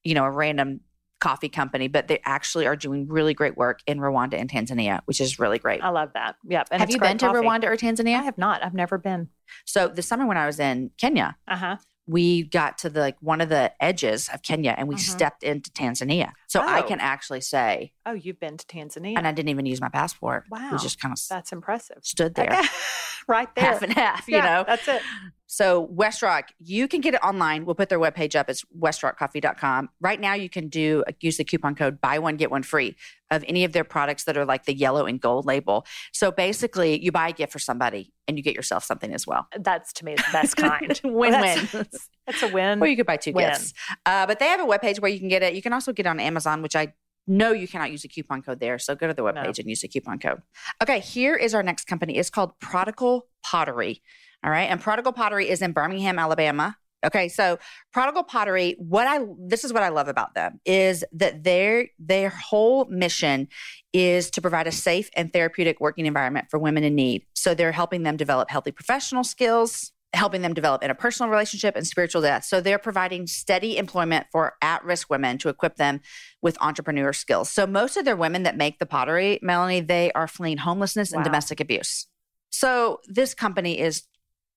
you 0.04 0.14
know, 0.16 0.24
a 0.24 0.32
random 0.32 0.80
coffee 1.20 1.50
company, 1.50 1.88
but 1.88 2.08
they 2.08 2.20
actually 2.26 2.66
are 2.66 2.76
doing 2.76 3.08
really 3.08 3.34
great 3.34 3.56
work 3.58 3.82
in 3.86 4.00
Rwanda 4.00 4.34
and 4.40 4.50
Tanzania, 4.50 5.02
which 5.06 5.20
is 5.22 5.38
really 5.38 5.60
great. 5.60 5.84
I 5.84 5.90
love 5.90 6.12
that. 6.14 6.36
Yep. 6.48 6.70
And 6.72 6.80
Have 6.80 6.90
you 6.90 6.98
been 7.00 7.18
to. 7.20 7.28
Rwanda 7.28 7.66
or 7.66 7.76
Tanzania? 7.78 8.16
I 8.20 8.24
have 8.24 8.38
not. 8.40 8.64
I've 8.64 8.74
never 8.74 8.98
been. 8.98 9.28
So 9.66 9.88
the 9.88 10.02
summer 10.02 10.26
when 10.26 10.38
I 10.38 10.48
was 10.48 10.60
in 10.60 10.92
Kenya, 10.98 11.36
Uh 11.48 11.58
huh. 11.58 11.78
We 12.08 12.44
got 12.44 12.78
to 12.80 12.90
the 12.90 13.00
like 13.00 13.16
one 13.22 13.42
of 13.42 13.50
the 13.50 13.72
edges 13.82 14.30
of 14.34 14.42
Kenya 14.42 14.74
and 14.78 14.88
we 14.88 14.96
Mhm. 14.96 15.00
stepped 15.00 15.44
into 15.44 15.70
Tanzania. 15.72 16.32
So 16.48 16.60
I 16.60 16.80
Oh. 16.82 16.88
can 16.88 17.00
actually 17.00 17.42
say, 17.42 17.94
Oh, 18.06 18.14
you've 18.14 18.40
been 18.40 18.58
to 18.58 18.66
Tanzania. 18.66 19.18
and 19.18 19.28
I 19.28 19.32
didn't 19.32 19.50
even 19.50 19.66
use 19.66 19.80
my 19.80 19.90
passport. 19.90 20.46
Wow. 20.50 20.70
We 20.72 20.78
just 20.80 21.00
kind 21.00 21.14
of 21.14 21.20
that's 21.30 21.52
impressive. 21.52 22.00
stood 22.02 22.36
there, 22.36 22.60
right 23.28 23.54
there. 23.56 23.66
half 23.66 23.82
and 23.84 23.94
half, 23.94 24.28
you 24.28 24.42
know. 24.42 24.64
that's 24.68 24.88
it. 24.88 25.02
So 25.52 25.88
Westrock, 25.88 26.44
you 26.60 26.88
can 26.88 27.02
get 27.02 27.14
it 27.14 27.22
online. 27.22 27.66
We'll 27.66 27.76
put 27.76 27.90
their 27.90 28.00
webpage 28.00 28.38
up. 28.40 28.50
It's 28.50 28.64
westrockcoffee.com. 28.80 29.90
Right 30.00 30.18
now 30.18 30.34
you 30.34 30.48
can 30.48 30.70
do 30.70 31.04
use 31.20 31.36
the 31.36 31.44
coupon 31.44 31.76
code 31.76 32.00
buy 32.00 32.20
one 32.20 32.38
get 32.38 32.50
one 32.50 32.64
free 32.64 32.96
of 33.30 33.44
any 33.46 33.66
of 33.66 33.74
their 33.74 33.84
products 33.84 34.24
that 34.24 34.38
are 34.38 34.46
like 34.46 34.64
the 34.64 34.74
yellow 34.74 35.06
and 35.06 35.20
gold 35.20 35.46
label. 35.46 35.86
So 36.14 36.32
basically 36.32 37.04
you 37.04 37.12
buy 37.12 37.28
a 37.28 37.34
gift 37.34 37.52
for 37.52 37.60
somebody 37.60 38.14
and 38.30 38.38
you 38.38 38.44
get 38.44 38.56
yourself 38.56 38.86
something 38.86 39.14
as 39.14 39.28
well. 39.28 39.46
That's 39.60 39.92
to 39.94 40.06
me 40.06 40.16
the 40.16 40.24
best 40.32 40.56
kind. 40.56 41.02
Win-win. 41.04 41.68
That's, 41.70 42.10
that's 42.26 42.44
a 42.44 42.48
win. 42.48 42.82
Or 42.82 42.88
you 42.88 42.96
could 42.96 43.06
buy 43.06 43.18
two 43.18 43.34
Win. 43.34 43.50
gifts. 43.50 43.74
Uh, 44.06 44.26
but 44.26 44.40
they 44.40 44.46
have 44.46 44.62
a 44.62 44.66
webpage 44.66 45.02
where 45.02 45.12
you 45.12 45.20
can 45.20 45.28
get 45.28 45.44
it. 45.44 45.54
You 45.54 45.62
can 45.62 45.74
also 45.74 45.92
get 45.92 46.06
it 46.06 46.10
on 46.10 46.22
Amazon, 46.22 46.62
which 46.62 46.78
I 46.78 46.94
know 47.28 47.52
you 47.52 47.68
cannot 47.68 47.92
use 47.92 48.04
a 48.04 48.08
coupon 48.08 48.42
code 48.42 48.60
there. 48.60 48.80
So 48.80 48.96
go 48.96 49.08
to 49.08 49.14
the 49.14 49.22
webpage 49.22 49.60
and 49.60 49.70
use 49.70 49.82
the 49.82 49.88
coupon 49.88 50.20
code. 50.20 50.42
Okay, 50.82 51.00
here 51.00 51.36
is 51.36 51.54
our 51.54 51.64
next 51.64 51.86
company. 51.86 52.18
It's 52.18 52.30
called 52.30 52.60
Prodigal 52.60 53.28
Pottery. 53.44 54.02
All 54.44 54.52
right. 54.52 54.70
And 54.70 54.82
Prodigal 54.82 55.14
Pottery 55.14 55.50
is 55.50 55.62
in 55.62 55.72
Birmingham, 55.72 56.18
Alabama. 56.18 56.78
Okay, 57.04 57.30
so 57.30 57.58
Prodigal 57.92 58.24
Pottery, 58.24 58.76
what 58.78 59.08
I 59.08 59.26
this 59.40 59.64
is 59.64 59.74
what 59.74 59.82
I 59.82 59.90
love 59.90 60.08
about 60.08 60.36
them 60.36 60.60
is 60.66 61.04
that 61.14 61.44
their 61.44 61.88
their 61.98 62.30
whole 62.30 62.86
mission 62.86 63.48
is 63.92 64.30
to 64.32 64.42
provide 64.42 64.68
a 64.68 64.72
safe 64.72 65.10
and 65.16 65.34
therapeutic 65.34 65.80
working 65.80 66.06
environment 66.06 66.48
for 66.52 66.60
women 66.60 66.84
in 66.84 66.94
need. 66.94 67.26
So 67.34 67.56
they're 67.56 67.72
helping 67.72 68.04
them 68.04 68.18
develop 68.18 68.52
healthy 68.52 68.72
professional 68.72 69.24
skills, 69.24 69.92
helping 70.14 70.42
them 70.42 70.54
develop 70.54 70.82
interpersonal 70.82 71.30
relationship 71.30 71.76
and 71.76 71.88
spiritual 71.88 72.22
depth. 72.22 72.46
So 72.46 72.60
they're 72.60 72.78
providing 72.80 73.28
steady 73.28 73.78
employment 73.78 74.28
for 74.32 74.56
at-risk 74.62 75.10
women 75.10 75.38
to 75.40 75.50
equip 75.50 75.78
them 75.78 76.02
with 76.42 76.58
entrepreneur 76.62 77.14
skills. 77.14 77.50
So 77.50 77.66
most 77.66 77.96
of 77.96 78.04
their 78.04 78.16
women 78.18 78.44
that 78.44 78.58
make 78.58 78.80
the 78.80 78.86
pottery, 78.86 79.40
Melanie, 79.42 79.80
they 79.82 80.12
are 80.12 80.28
fleeing 80.28 80.58
homelessness 80.58 81.14
and 81.14 81.24
domestic 81.24 81.60
abuse. 81.62 82.08
So 82.50 83.00
this 83.08 83.34
company 83.34 83.80
is 83.80 84.04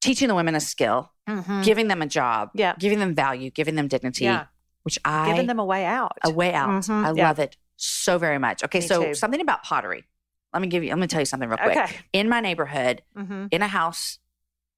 teaching 0.01 0.27
the 0.29 0.35
women 0.35 0.55
a 0.57 0.61
skill, 0.61 1.13
Mhm. 1.29 1.63
giving 1.65 1.89
them 1.89 2.03
a 2.03 2.07
job, 2.07 2.51
Yeah. 2.55 2.75
giving 2.79 2.99
them 2.99 3.15
value, 3.15 3.51
giving 3.51 3.77
them 3.77 3.87
dignity, 3.89 4.25
Yeah. 4.25 4.47
which 4.83 4.99
I 5.05 5.27
Giving 5.31 5.47
them 5.47 5.61
a 5.61 5.65
way 5.65 5.85
out. 5.85 6.19
a 6.25 6.31
way 6.31 6.53
out. 6.53 6.69
Mhm. 6.69 7.05
I 7.07 7.13
Yeah. 7.13 7.29
love 7.29 7.39
it 7.39 7.57
so 7.77 8.19
very 8.19 8.39
much. 8.39 8.63
Okay, 8.65 8.81
Me 8.81 8.87
so 8.87 9.05
too. 9.05 9.15
something 9.15 9.41
about 9.41 9.63
pottery. 9.63 10.05
Let 10.53 10.61
me 10.63 10.69
give 10.69 10.83
you. 10.85 10.91
Let 10.91 10.99
me 10.99 11.07
tell 11.07 11.21
you 11.21 11.25
something 11.27 11.49
real 11.49 11.59
quick. 11.59 11.77
Okay. 11.77 11.97
In 12.13 12.29
my 12.29 12.41
neighborhood, 12.41 13.03
hmm 13.17 13.47
in 13.51 13.63
a 13.63 13.69
house 13.69 14.19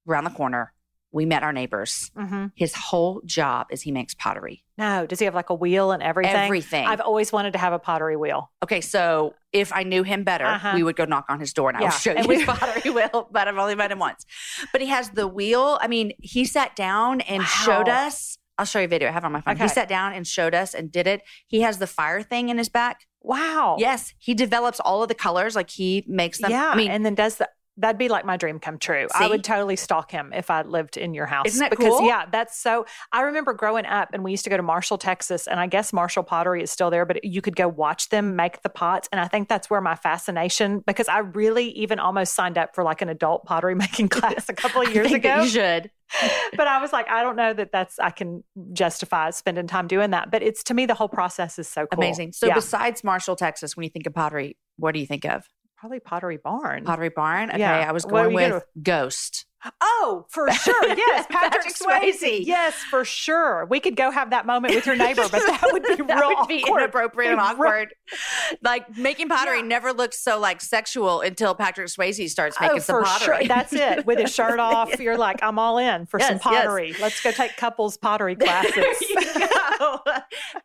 around 0.07 0.23
the 0.23 0.29
corner, 0.31 0.73
we 1.11 1.25
met 1.25 1.41
our 1.43 1.53
neighbors. 1.53 2.11
hmm 2.15 2.47
His 2.55 2.73
whole 2.75 3.21
job 3.25 3.67
is 3.71 3.81
he 3.81 3.91
makes 3.91 4.13
pottery. 4.13 4.63
No, 4.77 5.05
does 5.07 5.19
he 5.19 5.25
have 5.25 5.33
like 5.33 5.49
a 5.49 5.53
wheel 5.55 5.91
and 5.91 6.03
everything? 6.03 6.35
Everything. 6.35 6.85
I've 6.85 6.99
always 7.01 7.31
wanted 7.31 7.53
to 7.53 7.59
have 7.59 7.73
a 7.73 7.79
pottery 7.79 8.15
wheel. 8.17 8.51
okay, 8.63 8.81
so 8.81 9.33
if 9.53 9.71
I 9.73 9.83
knew 9.83 10.03
him 10.03 10.23
better, 10.23 10.45
Uh-huh. 10.45 10.73
we 10.75 10.83
would 10.83 10.95
go 10.95 11.05
knock 11.05 11.25
on 11.29 11.39
his 11.39 11.53
door 11.53 11.69
and 11.69 11.77
I 11.77 11.81
Yeah, 11.81 11.87
would 11.87 11.93
show 12.01 12.11
you 12.11 12.27
his 12.39 12.43
pottery 12.45 12.91
wheel. 12.97 13.29
But 13.31 13.47
I've 13.47 13.57
only 13.57 13.75
met 13.75 13.91
him 13.91 13.99
once. 13.99 14.25
But 14.71 14.81
he 14.81 14.87
has 14.87 15.09
the 15.11 15.27
wheel. 15.27 15.79
I 15.81 15.87
mean, 15.87 16.11
he 16.21 16.45
sat 16.45 16.75
down 16.75 17.21
and 17.21 17.43
showed 17.43 17.87
us. 17.89 18.37
I'll 18.59 18.65
show 18.65 18.79
you 18.79 18.85
a 18.85 18.87
video 18.89 19.07
I 19.09 19.11
have 19.11 19.23
on 19.23 19.31
my 19.31 19.41
phone. 19.41 19.55
He 19.57 19.67
sat 19.67 19.87
down 19.87 20.13
and 20.13 20.25
showed 20.27 20.53
us 20.55 20.73
and 20.73 20.91
did 20.91 21.07
it. 21.07 21.21
He 21.47 21.61
has 21.61 21.77
the 21.77 21.87
fire 21.87 22.21
thing 22.23 22.49
in 22.49 22.57
his 22.57 22.69
back. 22.69 23.01
Wow. 23.21 23.75
Yes, 23.79 24.13
he 24.19 24.33
develops 24.33 24.79
all 24.79 25.01
of 25.03 25.09
the 25.09 25.15
colors. 25.15 25.55
Like 25.55 25.69
he 25.69 26.03
makes 26.07 26.39
them. 26.39 26.51
Yeah. 26.51 26.71
I 26.71 26.75
mean, 26.75 26.89
and 26.91 27.05
then 27.05 27.13
does 27.15 27.37
the 27.37 27.49
that'd 27.77 27.97
be 27.97 28.09
like 28.09 28.25
my 28.25 28.37
dream 28.37 28.59
come 28.59 28.77
true. 28.77 29.07
I 29.13 29.27
would 29.27 29.43
totally 29.43 29.75
stalk 29.75 30.11
him 30.11 30.33
if 30.33 30.49
I 30.49 30.63
lived 30.63 30.97
in 30.97 31.13
your 31.13 31.25
house. 31.25 31.45
Isn't 31.47 31.59
that 31.59 31.69
because 31.69 31.99
cool? 31.99 32.07
yeah, 32.07 32.25
that's 32.31 32.57
so 32.57 32.85
I 33.11 33.21
remember 33.21 33.53
growing 33.53 33.85
up 33.85 34.09
and 34.13 34.23
we 34.23 34.31
used 34.31 34.43
to 34.45 34.49
go 34.49 34.57
to 34.57 34.63
Marshall, 34.63 34.97
Texas, 34.97 35.47
and 35.47 35.59
I 35.59 35.67
guess 35.67 35.93
Marshall 35.93 36.23
Pottery 36.23 36.63
is 36.63 36.71
still 36.71 36.89
there, 36.89 37.05
but 37.05 37.23
you 37.23 37.41
could 37.41 37.55
go 37.55 37.67
watch 37.67 38.09
them 38.09 38.35
make 38.35 38.61
the 38.63 38.69
pots. 38.69 39.07
And 39.11 39.21
I 39.21 39.27
think 39.27 39.47
that's 39.47 39.69
where 39.69 39.81
my 39.81 39.95
fascination 39.95 40.83
because 40.85 41.07
I 41.07 41.19
really 41.19 41.69
even 41.71 41.99
almost 41.99 42.33
signed 42.33 42.57
up 42.57 42.73
for 42.73 42.83
like 42.83 43.01
an 43.01 43.09
adult 43.09 43.45
pottery 43.45 43.75
making 43.87 44.09
class 44.09 44.49
a 44.49 44.53
couple 44.53 44.81
of 44.85 44.93
years 44.93 45.11
ago. 45.11 45.43
you 45.43 45.49
should. 45.49 45.91
but 46.55 46.67
I 46.67 46.81
was 46.81 46.93
like, 46.93 47.09
I 47.09 47.21
don't 47.21 47.35
know 47.35 47.53
that 47.53 47.71
that's 47.71 47.99
I 47.99 48.11
can 48.11 48.43
justify 48.73 49.29
spending 49.31 49.67
time 49.67 49.87
doing 49.87 50.11
that. 50.11 50.31
But 50.31 50.41
it's 50.41 50.63
to 50.63 50.73
me 50.73 50.85
the 50.85 50.93
whole 50.93 51.09
process 51.09 51.59
is 51.59 51.67
so 51.67 51.85
cool. 51.85 52.03
Amazing. 52.03 52.33
So 52.33 52.47
yeah. 52.47 52.55
besides 52.55 53.03
Marshall, 53.03 53.35
Texas, 53.35 53.75
when 53.75 53.83
you 53.83 53.89
think 53.89 54.07
of 54.07 54.13
pottery, 54.13 54.57
what 54.77 54.93
do 54.93 54.99
you 54.99 55.05
think 55.05 55.25
of? 55.25 55.47
Probably 55.77 55.99
Pottery 55.99 56.37
Barn. 56.37 56.83
Pottery 56.85 57.09
Barn. 57.09 57.49
Okay, 57.49 57.59
Yeah. 57.59 57.85
I 57.87 57.91
was 57.91 58.03
going 58.05 58.33
with 58.33 58.49
gonna- 58.49 58.63
Ghost. 58.81 59.45
Oh, 59.81 60.25
for 60.29 60.49
sure. 60.51 60.87
Yes, 60.95 61.25
Patrick, 61.29 61.63
Patrick 61.63 61.75
Swayze. 61.75 62.21
Swayze. 62.21 62.45
Yes, 62.45 62.75
for 62.75 63.03
sure. 63.03 63.65
We 63.69 63.79
could 63.79 63.95
go 63.95 64.11
have 64.11 64.29
that 64.29 64.45
moment 64.45 64.73
with 64.75 64.85
your 64.85 64.95
neighbor, 65.05 65.23
but 65.31 65.41
that 65.45 65.61
would 65.71 65.83
be 65.83 65.95
that 66.03 66.19
real 66.19 66.29
would 66.29 66.47
be 66.47 66.63
awkward. 66.63 66.81
inappropriate 66.83 67.31
and 67.31 67.41
awkward. 67.41 67.93
like 68.63 68.95
making 68.97 69.29
pottery 69.29 69.59
Yeah. 69.59 69.65
never 69.65 69.93
looks 69.93 70.19
so 70.23 70.39
like 70.39 70.61
sexual 70.61 71.21
until 71.21 71.53
Patrick 71.55 71.87
Swayze 71.87 72.29
starts 72.29 72.55
making 72.61 72.77
Oh, 72.77 72.79
some 72.79 72.99
for 72.99 73.03
pottery. 73.03 73.37
sure. 73.39 73.47
That's 73.47 73.73
it. 73.73 74.05
With 74.05 74.19
his 74.19 74.33
shirt 74.33 74.59
off, 74.59 74.99
you're 74.99 75.17
like, 75.17 75.41
I'm 75.43 75.57
all 75.59 75.79
in 75.79 76.05
for 76.05 76.19
some 76.19 76.33
Yes, 76.35 76.41
yes. 76.45 76.63
pottery. 76.63 76.95
Let's 77.01 77.21
go 77.21 77.31
take 77.31 77.57
couples 77.57 77.97
pottery 77.97 78.35
classes. 78.35 78.73
There 78.75 78.91
you 79.41 79.47
go. 79.79 79.99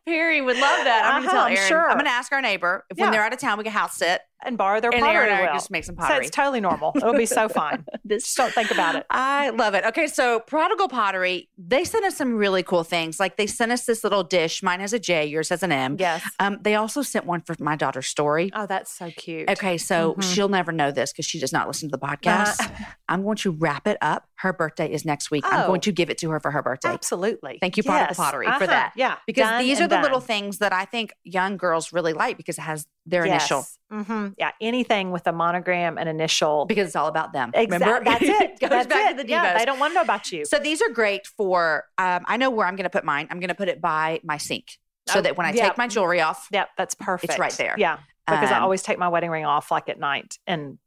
Perry 0.05 0.41
would 0.41 0.57
love 0.57 0.83
that. 0.85 1.03
I'm 1.05 1.11
Uh-huh, 1.13 1.21
going 1.21 1.23
to 1.23 1.29
tell 1.31 1.45
I'm 1.45 1.57
Aaron. 1.57 1.67
sure. 1.67 1.89
I'm 1.89 1.95
going 1.97 2.05
to 2.05 2.11
ask 2.11 2.31
our 2.31 2.41
neighbor 2.41 2.85
if 2.89 2.97
Yeah. 2.97 3.05
when 3.05 3.11
they're 3.11 3.23
out 3.23 3.33
of 3.33 3.39
town 3.39 3.57
we 3.57 3.63
can 3.63 3.73
house 3.73 3.97
sit 3.97 4.21
and 4.45 4.57
borrow 4.57 4.79
their 4.79 4.91
And 4.93 5.01
pottery 5.01 5.29
Aaron 5.29 5.43
wheel. 5.45 5.53
just 5.53 5.71
make 5.71 5.83
some 5.83 5.95
So 5.95 6.01
pottery. 6.07 6.25
it's 6.25 6.35
totally 6.35 6.61
normal. 6.61 6.91
It'll 6.95 7.13
be 7.13 7.25
so 7.25 7.47
fine. 7.49 7.85
This 8.03 8.23
Just 8.33 8.37
don't 8.37 8.53
think 8.53 8.71
about 8.71 8.95
it. 8.95 9.05
I 9.09 9.49
love 9.49 9.73
it. 9.73 9.83
Okay, 9.85 10.07
so 10.07 10.39
Prodigal 10.39 10.87
Pottery, 10.87 11.49
they 11.57 11.83
sent 11.83 12.05
us 12.05 12.17
some 12.17 12.35
really 12.35 12.63
cool 12.63 12.83
things. 12.83 13.19
Like 13.19 13.37
they 13.37 13.47
sent 13.47 13.71
us 13.71 13.85
this 13.85 14.03
little 14.03 14.23
dish. 14.23 14.63
Mine 14.63 14.79
has 14.79 14.93
a 14.93 14.99
J, 14.99 15.25
yours 15.25 15.49
has 15.49 15.61
an 15.63 15.71
M. 15.71 15.97
Yes. 15.99 16.23
Um, 16.39 16.57
they 16.61 16.75
also 16.75 17.01
sent 17.01 17.25
one 17.25 17.41
for 17.41 17.55
my 17.59 17.75
daughter 17.75 18.01
Story. 18.01 18.51
Oh, 18.55 18.65
that's 18.65 18.91
so 18.91 19.11
cute. 19.11 19.49
Okay, 19.49 19.77
so 19.77 20.15
Mhm. 20.15 20.23
she'll 20.33 20.49
never 20.49 20.71
know 20.71 20.91
this 20.91 21.11
because 21.11 21.25
she 21.25 21.39
does 21.39 21.51
not 21.53 21.67
listen 21.67 21.89
to 21.89 21.97
the 21.97 22.05
podcast. 22.05 22.59
Uh, 22.61 22.69
I'm 23.09 23.23
going 23.23 23.37
to 23.37 23.51
wrap 23.51 23.87
it 23.87 23.97
up. 24.01 24.27
Her 24.43 24.51
birthday 24.51 24.91
is 24.91 25.05
next 25.05 25.31
week. 25.31 25.45
I'm 25.47 25.61
Oh. 25.63 25.67
going 25.67 25.79
to 25.81 25.93
give 25.93 26.09
it 26.09 26.17
to 26.17 26.29
her 26.31 26.39
for 26.41 26.51
her 26.51 26.61
birthday. 26.61 26.89
Absolutely. 26.89 27.59
Thank 27.61 27.77
you, 27.77 27.83
Prodigal 27.83 28.07
Yes. 28.09 28.17
Pottery, 28.17 28.45
for 28.45 28.51
Uh-huh. 28.51 28.65
that. 28.65 28.91
Yeah. 28.97 29.15
Because 29.25 29.47
Done 29.49 29.63
these 29.63 29.79
are 29.79 29.87
the 29.87 30.01
little 30.01 30.19
things 30.19 30.57
that 30.57 30.73
I 30.73 30.83
think 30.83 31.13
young 31.23 31.55
girls 31.55 31.93
really 31.93 32.11
like 32.11 32.35
because 32.35 32.57
it 32.57 32.61
has 32.63 32.85
their 33.05 33.23
initial. 33.23 33.65
hmm 33.89 34.29
Yeah. 34.37 34.51
Anything 34.59 35.11
with 35.11 35.25
a 35.27 35.31
monogram 35.31 35.97
and 35.97 36.09
initial. 36.09 36.65
Because 36.65 36.87
it's 36.87 36.95
all 36.97 37.07
about 37.07 37.31
them. 37.31 37.51
Exactly. 37.53 37.77
Remember? 37.87 38.03
That's 38.03 38.21
it. 38.41 38.59
Goes 38.59 38.69
That's 38.69 38.87
back 38.87 39.11
it. 39.11 39.17
to 39.17 39.23
the 39.23 39.23
Divas. 39.23 39.29
Yeah, 39.29 39.57
they 39.57 39.63
don't 39.65 39.79
want 39.79 39.91
to 39.91 39.95
know 39.95 40.01
about 40.01 40.29
you. 40.29 40.43
So 40.43 40.59
these 40.59 40.81
are 40.81 40.89
great 40.89 41.25
for. 41.25 41.85
Um, 41.97 42.25
I 42.27 42.35
know 42.35 42.49
where 42.49 42.67
I'm 42.67 42.75
going 42.75 42.83
to 42.83 42.89
put 42.89 43.05
mine. 43.05 43.27
I'm 43.31 43.39
going 43.39 43.47
to 43.47 43.55
put 43.55 43.69
it 43.69 43.79
by 43.79 44.19
my 44.25 44.37
sink, 44.37 44.77
so 45.07 45.19
Oh, 45.19 45.21
that 45.21 45.37
when 45.37 45.45
I 45.47 45.53
yeah. 45.53 45.69
take 45.69 45.77
my 45.77 45.87
jewelry 45.87 46.19
off, 46.19 46.49
Yep, 46.51 46.69
that's 46.77 46.95
perfect. 46.95 47.31
It's 47.31 47.39
right 47.39 47.53
there. 47.53 47.75
Yeah, 47.77 47.99
because 48.27 48.51
I 48.51 48.57
Um, 48.57 48.63
always 48.63 48.83
take 48.83 48.97
my 48.99 49.07
wedding 49.07 49.29
ring 49.29 49.45
off 49.45 49.71
like 49.71 49.87
at 49.87 49.99
night, 49.99 50.37
and 50.47 50.79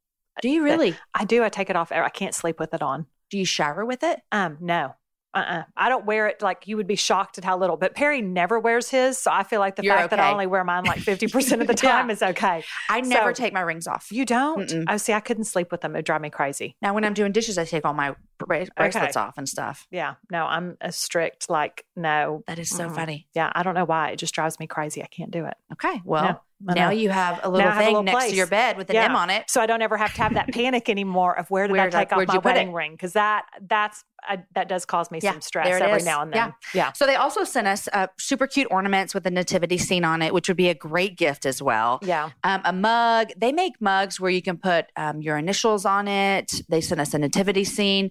do 0.43 0.51
you 0.51 0.63
really? 0.63 0.95
I 1.15 1.25
do. 1.25 1.43
I 1.43 1.49
take 1.49 1.71
it 1.71 1.77
off. 1.77 1.91
I 1.91 2.11
can't 2.11 2.35
sleep 2.35 2.61
with 2.61 2.75
it 2.75 2.83
on. 2.83 3.07
Do 3.31 3.39
you 3.39 3.45
shower 3.45 3.85
with 3.85 4.03
it? 4.03 4.21
Um, 4.33 4.59
no. 4.61 4.95
Uh-uh. 5.35 5.65
I 5.77 5.91
don't 5.91 6.07
wear 6.07 6.29
it 6.29 6.41
like 6.41 6.67
you 6.67 6.79
would 6.79 6.87
be 6.87 6.97
shocked 6.97 7.37
at 7.37 7.45
how 7.45 7.59
little, 7.59 7.77
but 7.77 7.95
Perry 7.95 8.23
never 8.23 8.59
wears 8.59 8.89
his. 8.89 9.19
So 9.19 9.31
I 9.31 9.43
feel 9.43 9.61
like 9.61 9.77
the 9.77 9.83
You're 9.83 9.95
fact 9.95 10.09
that 10.09 10.19
I 10.19 10.33
only 10.33 10.47
wear 10.47 10.65
mine 10.65 10.85
like 10.85 10.99
50% 11.01 11.61
of 11.61 11.67
the 11.67 11.75
Yeah. 11.75 11.93
time 11.93 12.09
is 12.09 12.23
okay. 12.23 12.65
I 12.89 13.03
never 13.03 13.35
So- 13.35 13.43
take 13.43 13.53
my 13.53 13.61
rings 13.61 13.87
off. 13.87 14.11
You 14.11 14.25
don't? 14.25 14.67
Mm-mm. 14.71 14.85
Oh, 14.89 14.97
see, 14.97 15.13
I 15.13 15.21
couldn't 15.21 15.45
sleep 15.45 15.71
with 15.71 15.83
them. 15.83 15.95
It 15.95 15.99
would 15.99 16.05
drive 16.07 16.23
me 16.23 16.31
crazy. 16.31 16.75
Now, 16.81 16.95
when 16.95 17.05
I'm 17.05 17.13
doing 17.13 17.33
dishes, 17.33 17.59
I 17.59 17.67
take 17.67 17.85
all 17.85 17.93
my 17.93 18.15
bra- 18.39 18.65
bracelets 18.77 19.15
off 19.17 19.37
and 19.37 19.47
stuff. 19.47 19.87
Yeah. 19.91 20.15
No, 20.31 20.47
I'm 20.47 20.79
a 20.81 20.91
strict, 20.91 21.51
like, 21.51 21.85
no. 21.95 22.43
That 22.47 22.59
is 22.59 22.71
so 22.71 22.89
Mhm. 22.89 22.95
funny. 22.95 23.29
Yeah. 23.35 23.53
I 23.55 23.63
don't 23.63 23.75
know 23.75 23.85
why. 23.85 24.13
It 24.13 24.17
just 24.17 24.35
drives 24.35 24.59
me 24.59 24.67
crazy. 24.67 25.03
I 25.03 25.07
can't 25.07 25.31
do 25.31 25.45
it. 25.45 25.55
Okay, 25.75 26.01
well, 26.03 26.25
No, 26.25 26.41
now 26.61 26.91
you 26.91 27.11
have 27.11 27.41
a 27.43 27.51
little 27.51 27.69
have 27.69 27.77
a 27.77 27.81
thing 27.81 27.89
little 27.89 28.03
next 28.03 28.17
place. 28.17 28.31
to 28.31 28.37
your 28.37 28.47
bed 28.47 28.77
with 28.77 28.89
an 28.91 28.97
Yeah. 28.97 29.05
M 29.05 29.17
on 29.17 29.31
it. 29.31 29.51
So 29.51 29.61
I 29.61 29.67
don't 29.67 29.83
ever 29.83 29.97
have 29.97 30.15
to 30.15 30.23
have 30.23 30.35
that 30.35 30.49
panic 30.53 30.89
anymore 30.89 31.39
of 31.39 31.51
where 31.51 31.67
did 31.67 31.73
Where 31.73 31.83
I 31.87 31.91
take 31.91 32.13
off 32.13 32.27
my 32.27 32.39
wedding 32.39 32.73
ring? 32.73 32.93
Because 32.93 33.13
that, 33.13 33.47
that's, 33.69 34.05
I, 34.23 34.43
that 34.55 34.69
does 34.69 34.85
cause 34.87 35.11
me 35.11 35.21
Yeah, 35.23 35.33
some 35.33 35.41
stress 35.43 35.67
every 35.81 35.99
is. 35.99 36.05
now 36.05 36.23
and 36.23 36.33
then. 36.33 36.55
Yeah. 36.75 36.93
So 36.93 37.07
they 37.07 37.15
also 37.17 37.45
sent 37.45 37.67
us 37.67 37.89
uh, 37.93 38.07
super 38.19 38.47
cute 38.47 38.69
ornaments 38.71 39.15
with 39.15 39.27
a 39.27 39.31
nativity 39.31 39.79
scene 39.79 40.05
on 40.05 40.23
it, 40.23 40.33
which 40.33 40.49
would 40.49 40.57
be 40.57 40.69
a 40.69 40.75
great 40.75 41.17
gift 41.17 41.45
as 41.47 41.63
well. 41.63 42.01
Yeah. 42.03 42.31
Um, 42.43 42.63
a 42.65 42.73
mug. 42.73 43.29
They 43.37 43.53
make 43.53 43.81
mugs 43.81 44.19
where 44.19 44.31
you 44.31 44.43
can 44.43 44.57
put 44.57 44.87
um, 44.97 45.21
your 45.21 45.37
initials 45.37 45.85
on 45.85 46.09
it. 46.09 46.53
They 46.69 46.81
sent 46.81 47.01
us 47.01 47.13
a 47.15 47.19
nativity 47.19 47.65
scene. 47.65 48.11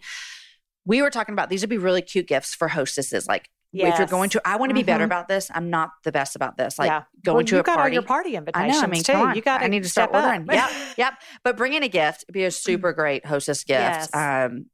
We 0.85 1.01
were 1.01 1.09
talking 1.09 1.33
about 1.33 1.49
these 1.49 1.61
would 1.61 1.69
be 1.69 1.79
really 1.79 2.03
cute 2.03 2.27
gifts 2.27 2.53
for 2.53 2.67
hostesses. 2.67 3.27
Like 3.27 3.49
if 3.75 3.97
you're 3.97 4.07
going 4.07 4.29
to, 4.31 4.41
I 4.45 4.55
want 4.57 4.69
to 4.69 4.73
be 4.73 4.83
better 4.83 5.03
Mhm. 5.03 5.07
about 5.07 5.27
this. 5.27 5.49
I'm 5.53 5.69
not 5.69 5.91
the 6.03 6.11
best 6.11 6.35
about 6.35 6.57
this. 6.57 6.79
Like 6.79 6.89
yeah. 6.89 7.03
going 7.23 7.35
well, 7.37 7.45
to 7.45 7.55
you 7.55 7.59
a 7.61 7.63
got 7.63 7.73
all 7.73 7.77
party. 7.83 7.93
your 7.93 8.03
party 8.03 8.35
I 8.35 8.39
invitations 8.39 8.77
know. 8.81 8.83
I 8.83 8.87
mean, 8.87 9.03
too. 9.03 9.35
You 9.37 9.41
got 9.41 9.61
I 9.61 9.67
need 9.67 9.83
to 9.83 9.89
step 9.89 10.09
start 10.09 10.23
up. 10.23 10.31
ordering. 10.39 10.47
yep, 10.57 10.69
yep. 10.97 11.13
But 11.43 11.57
bringing 11.57 11.83
a 11.83 11.89
gift 11.89 12.25
would 12.27 12.33
be 12.33 12.43
a 12.45 12.51
super 12.51 12.93
great 12.93 13.25
hostess 13.25 13.63
gift. 13.63 13.79
Yes. 13.79 14.09
Um, 14.15 14.67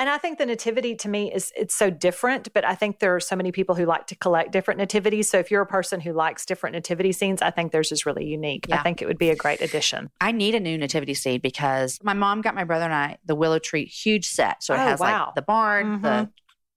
And 0.00 0.10
I 0.10 0.18
think 0.18 0.38
the 0.38 0.46
nativity 0.46 0.96
to 0.96 1.08
me 1.08 1.32
is 1.32 1.52
it's 1.56 1.72
so 1.76 1.90
different, 1.90 2.52
but 2.52 2.64
I 2.64 2.74
think 2.74 2.98
there 2.98 3.14
are 3.14 3.20
so 3.20 3.36
many 3.36 3.52
people 3.52 3.76
who 3.76 3.84
like 3.86 4.08
to 4.08 4.16
collect 4.16 4.50
different 4.50 4.78
nativities. 4.78 5.30
So 5.30 5.38
if 5.38 5.48
you're 5.48 5.62
a 5.62 5.66
person 5.66 6.00
who 6.00 6.12
likes 6.12 6.44
different 6.44 6.74
nativity 6.74 7.12
scenes, 7.12 7.40
I 7.40 7.50
think 7.52 7.70
theirs 7.70 7.92
is 7.92 8.04
really 8.04 8.24
unique. 8.24 8.66
Yeah. 8.68 8.80
I 8.80 8.82
think 8.82 9.00
it 9.00 9.06
would 9.06 9.16
be 9.16 9.30
a 9.30 9.36
great 9.36 9.60
addition. 9.60 10.10
I 10.20 10.32
need 10.32 10.56
a 10.56 10.60
new 10.60 10.76
nativity 10.76 11.14
scene 11.14 11.38
because 11.40 12.00
my 12.02 12.14
mom 12.14 12.40
got 12.40 12.56
my 12.56 12.64
brother 12.64 12.84
and 12.86 12.92
I 12.94 13.18
the 13.26 13.36
willow 13.36 13.60
tree 13.60 13.84
huge 13.84 14.26
set. 14.26 14.64
So 14.64 14.74
it 14.74 14.78
Oh, 14.78 14.80
has 14.80 14.98
wow. 14.98 15.26
like 15.26 15.34
the 15.36 15.42
barn, 15.42 16.02
the 16.02 16.08
Mhm. 16.08 16.30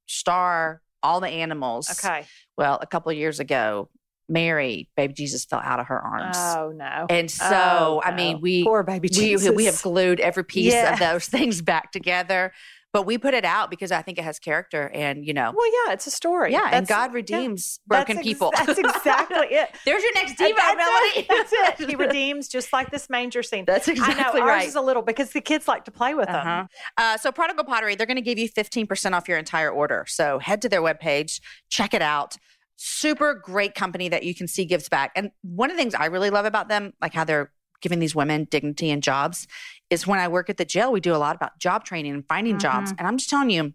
star, 0.05 0.81
all 1.03 1.19
the 1.19 1.27
animals. 1.29 1.89
Okay. 1.91 2.25
Well, 2.57 2.79
a 2.81 2.88
couple 2.88 3.12
of 3.12 3.17
years 3.17 3.39
ago, 3.39 3.89
Mary, 4.27 4.89
baby 4.95 5.13
Jesus, 5.13 5.45
fell 5.45 5.59
out 5.63 5.79
of 5.79 5.88
her 5.88 5.99
arms. 5.99 6.38
Oh 6.38 6.71
no. 6.75 7.07
And 7.09 7.31
so, 7.31 7.45
Oh, 7.51 8.01
I 8.03 8.15
mean, 8.15 8.35
oh, 8.38 8.39
we 8.39 8.63
poor 8.63 8.83
baby 8.83 9.09
we 9.12 9.15
Jesus. 9.15 9.55
we 9.55 9.65
have 9.65 9.81
glued 9.81 10.19
every 10.19 10.43
piece 10.43 10.73
Yes. 10.73 10.93
of 10.93 10.99
those 10.99 11.25
things 11.39 11.62
back 11.62 11.91
together. 11.91 12.53
But 12.91 13.06
we 13.06 13.19
put 13.19 13.36
it 13.36 13.45
out 13.45 13.69
because 13.69 13.91
I 13.91 14.02
think 14.02 14.17
it 14.17 14.23
has 14.23 14.39
character, 14.39 14.89
and 14.93 15.23
you 15.23 15.32
know, 15.34 15.54
Well, 15.56 15.86
yeah, 15.86 15.93
it's 15.93 16.08
a 16.08 16.12
story. 16.12 16.52
yeah, 16.52 16.63
and 16.71 16.88
That's- 16.88 16.88
God 16.89 17.12
yeah, 17.12 17.15
redeems 17.15 17.80
that's 17.88 17.99
broken 18.08 18.17
ex- 18.17 18.28
people. 18.28 18.52
That's 18.56 18.80
exactly 18.80 19.47
it. 19.52 19.69
There's 19.86 20.02
your 20.02 20.13
next 20.15 20.38
That's 20.39 20.49
diva, 20.52 20.60
Melanie. 20.75 21.10
it. 21.17 21.28
That's 21.30 21.80
it. 21.82 21.89
He 21.89 21.95
redeems 22.08 22.47
just 22.47 22.73
like 22.73 22.89
this 22.89 23.08
manger 23.08 23.43
scene. 23.43 23.65
That's 23.65 23.88
exactly 23.88 24.13
I 24.15 24.17
know 24.17 24.21
exactly 24.21 24.41
ours 24.41 24.47
right. 24.49 24.67
is 24.67 24.75
a 24.75 24.82
little 24.82 25.04
because 25.04 25.32
the 25.34 25.41
kids 25.41 25.67
like 25.67 25.86
to 25.86 25.91
play 25.91 26.15
with 26.15 26.30
Uh-huh. 26.30 26.43
them. 26.43 26.67
Uh, 26.97 27.17
so 27.17 27.32
Prodigal 27.32 27.63
Pottery, 27.65 27.93
they're 27.95 28.08
going 28.08 28.15
to 28.15 28.21
give 28.23 28.39
you 28.39 28.49
15% 28.49 29.13
off 29.13 29.28
your 29.28 29.38
entire 29.38 29.69
order. 29.69 30.06
So 30.08 30.39
head 30.39 30.60
to 30.63 30.69
their 30.69 30.82
webpage, 30.82 31.41
check 31.69 31.93
it 31.93 32.02
out. 32.02 32.38
Super 32.75 33.36
great 33.36 33.75
company 33.75 34.10
that 34.10 34.23
you 34.23 34.34
can 34.34 34.47
see 34.47 34.65
gives 34.65 34.89
back. 34.89 35.12
And 35.15 35.30
one 35.43 35.69
of 35.69 35.75
the 35.78 35.82
things 35.84 35.93
I 35.93 36.06
really 36.06 36.30
love 36.32 36.45
about 36.45 36.69
them, 36.69 36.93
like 37.02 37.13
how 37.13 37.23
they're 37.23 37.52
giving 37.82 37.99
these 37.99 38.15
women 38.15 38.45
dignity 38.49 38.89
and 38.89 39.04
jobs, 39.04 39.47
is 39.89 40.06
when 40.08 40.19
I 40.19 40.28
work 40.28 40.49
at 40.49 40.58
the 40.58 40.65
jail, 40.65 40.91
we 40.91 40.99
do 40.99 41.15
a 41.15 41.17
lot 41.17 41.36
about 41.36 41.58
job 41.60 41.84
training 41.84 42.13
and 42.13 42.25
finding 42.28 42.60
jobs. 42.60 42.91
And 42.97 43.08
I'm 43.08 43.17
just 43.17 43.30
telling 43.30 43.49
you, 43.49 43.73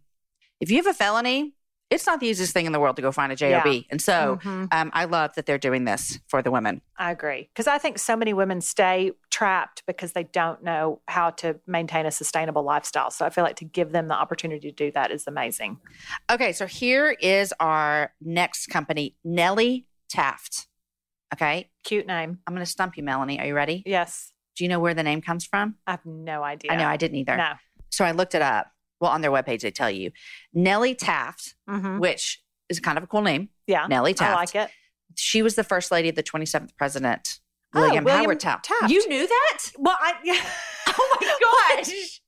if 0.60 0.70
you 0.70 0.76
have 0.76 0.86
a 0.86 0.94
felony, 0.94 1.54
it's 1.90 2.06
not 2.06 2.18
the 2.18 2.26
easiest 2.26 2.52
thing 2.52 2.66
in 2.66 2.72
the 2.72 2.80
world 2.80 2.96
to 2.96 3.02
go 3.02 3.12
find 3.12 3.30
a 3.30 3.36
job. 3.36 3.66
Yeah. 3.66 3.80
And 3.90 4.00
so 4.00 4.38
Mhm. 4.42 4.68
um, 4.72 4.90
I 4.94 5.04
love 5.04 5.34
that 5.34 5.44
they're 5.46 5.58
doing 5.58 5.84
this 5.84 6.18
for 6.28 6.40
the 6.42 6.50
women. 6.50 6.80
I 6.96 7.10
agree. 7.10 7.50
Because 7.52 7.66
I 7.66 7.78
think 7.78 7.98
so 7.98 8.16
many 8.16 8.32
women 8.32 8.60
stay 8.60 9.12
trapped 9.30 9.84
because 9.86 10.12
they 10.12 10.24
don't 10.24 10.62
know 10.62 11.02
how 11.08 11.30
to 11.30 11.60
maintain 11.66 12.06
a 12.06 12.10
sustainable 12.10 12.62
lifestyle. 12.62 13.10
So 13.10 13.26
I 13.26 13.30
feel 13.30 13.44
like 13.44 13.56
to 13.56 13.64
give 13.64 13.92
them 13.92 14.08
the 14.08 14.14
opportunity 14.14 14.70
to 14.70 14.74
do 14.74 14.90
that 14.92 15.10
is 15.10 15.26
amazing. 15.26 15.78
Okay, 16.32 16.52
so 16.52 16.66
here 16.66 17.10
is 17.20 17.52
our 17.60 18.12
next 18.20 18.68
company, 18.68 19.16
Nellie 19.24 19.86
Taft. 20.08 20.66
Okay, 21.34 21.70
Cute 21.84 22.06
name. 22.06 22.38
I'm 22.46 22.54
going 22.54 22.64
to 22.64 22.70
stump 22.70 22.96
you, 22.96 23.02
Melanie. 23.02 23.38
Are 23.40 23.46
you 23.46 23.54
ready? 23.54 23.82
Yes. 23.84 24.32
Do 24.56 24.64
you 24.64 24.68
know 24.68 24.78
where 24.80 24.94
the 24.94 25.02
name 25.02 25.20
comes 25.20 25.44
from? 25.44 25.76
I 25.86 25.92
have 25.92 26.04
no 26.06 26.42
idea. 26.42 26.72
I 26.72 26.76
know 26.76 26.86
I 26.86 26.96
didn't 26.96 27.16
either. 27.18 27.36
No. 27.36 27.52
So 27.90 28.04
I 28.04 28.12
looked 28.12 28.34
it 28.34 28.42
up. 28.42 28.68
Well, 29.00 29.10
on 29.10 29.20
their 29.20 29.30
webpage, 29.30 29.60
they 29.62 29.70
tell 29.70 29.90
you 29.90 30.12
Nellie 30.52 30.94
Taft, 30.94 31.54
Mhm. 31.68 31.98
which 32.00 32.40
is 32.68 32.80
kind 32.80 32.96
of 32.96 33.04
a 33.04 33.06
cool 33.06 33.22
name. 33.22 33.48
Yeah. 33.66 33.86
Nellie 33.88 34.14
Taft. 34.14 34.30
I 34.32 34.34
like 34.34 34.54
it. 34.54 34.70
She 35.16 35.42
was 35.42 35.54
the 35.56 35.64
first 35.64 35.90
lady 35.90 36.08
of 36.08 36.14
the 36.16 36.22
27th 36.22 36.76
president, 36.76 37.40
Oh, 37.74 37.80
William, 37.80 38.04
William 38.04 38.24
Howard 38.24 38.40
Taft. 38.40 38.64
Taft. 38.66 38.92
You 38.92 39.06
knew 39.08 39.26
that? 39.26 39.58
Well, 39.78 39.96
I, 40.00 40.14
yeah. 40.24 40.40
Oh 40.96 41.18
my 41.20 41.74
gosh. 41.82 42.20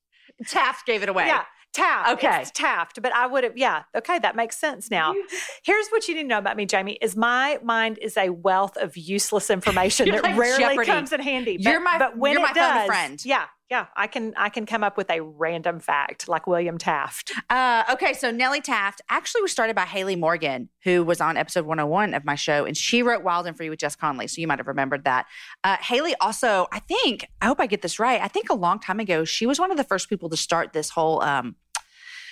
Taft 0.47 0.85
gave 0.85 1.01
it 1.03 1.09
away. 1.09 1.27
Yeah. 1.27 1.43
Taft. 1.73 2.11
Okay. 2.13 2.41
It's 2.41 2.51
Taft. 2.51 3.01
But 3.01 3.13
I 3.13 3.27
would 3.27 3.43
have, 3.43 3.57
yeah. 3.57 3.83
Okay. 3.95 4.17
That 4.19 4.35
makes 4.35 4.57
sense 4.57 4.89
now. 4.89 5.13
Here's 5.63 5.87
what 5.89 6.07
you 6.07 6.15
need 6.15 6.23
to 6.23 6.27
know 6.27 6.37
about 6.39 6.57
me, 6.57 6.65
Jamie, 6.65 6.97
is 7.01 7.15
my 7.15 7.59
mind 7.63 7.99
is 8.01 8.17
a 8.17 8.29
wealth 8.29 8.77
of 8.77 8.97
useless 8.97 9.49
information 9.57 10.09
that 10.09 10.23
like 10.23 10.37
rarely 10.37 10.63
Jeopardy. 10.63 10.85
comes 10.87 11.13
in 11.13 11.19
handy. 11.21 11.57
You're 11.59 11.79
my- 11.79 11.97
but 11.99 12.17
when 12.17 12.33
you're 12.33 12.41
it 12.41 12.47
my 12.47 12.53
does, 12.53 12.87
friend. 12.87 13.23
Yeah. 13.25 13.45
Yeah. 13.69 13.87
I 13.95 14.07
can 14.07 14.33
I 14.37 14.49
can 14.49 14.65
come 14.65 14.83
up 14.83 14.95
with 14.95 15.09
a 15.09 15.21
random 15.21 15.79
fact 15.79 16.29
like 16.29 16.47
William 16.47 16.77
Taft. 16.77 17.33
Uh, 17.49 17.83
okay, 17.91 18.13
so 18.13 18.31
Nellie 18.31 18.61
Taft 18.61 19.01
actually 19.09 19.41
was 19.41 19.51
started 19.51 19.75
by 19.75 19.83
Hayley 19.83 20.15
Morgan, 20.15 20.69
who 20.83 21.03
was 21.03 21.19
on 21.19 21.35
episode 21.35 21.65
101 21.65 22.13
of 22.13 22.23
my 22.23 22.35
show, 22.35 22.65
and 22.65 22.77
she 22.77 23.03
wrote 23.03 23.23
Wild 23.23 23.45
and 23.45 23.57
Free 23.57 23.69
with 23.69 23.79
Jess 23.79 23.95
Connolly. 23.95 24.27
So 24.27 24.39
you 24.39 24.47
might 24.47 24.59
have 24.59 24.67
remembered 24.67 25.03
that. 25.03 25.25
Uh, 25.63 25.77
Hayley 25.81 26.15
also, 26.21 26.67
I 26.71 26.79
think, 26.79 27.27
I 27.41 27.47
hope 27.47 27.59
I 27.59 27.67
get 27.67 27.81
this 27.81 27.99
right. 27.99 28.21
I 28.21 28.27
think 28.27 28.49
a 28.49 28.53
long 28.55 28.79
time 28.79 28.99
ago, 28.99 29.25
she 29.25 29.45
was 29.45 29.59
one 29.59 29.71
of 29.71 29.77
the 29.77 29.83
first 29.83 30.09
people 30.09 30.29
to 30.29 30.37
start 30.37 30.73
this 30.73 30.89
whole. 30.89 31.21
Um, 31.21 31.55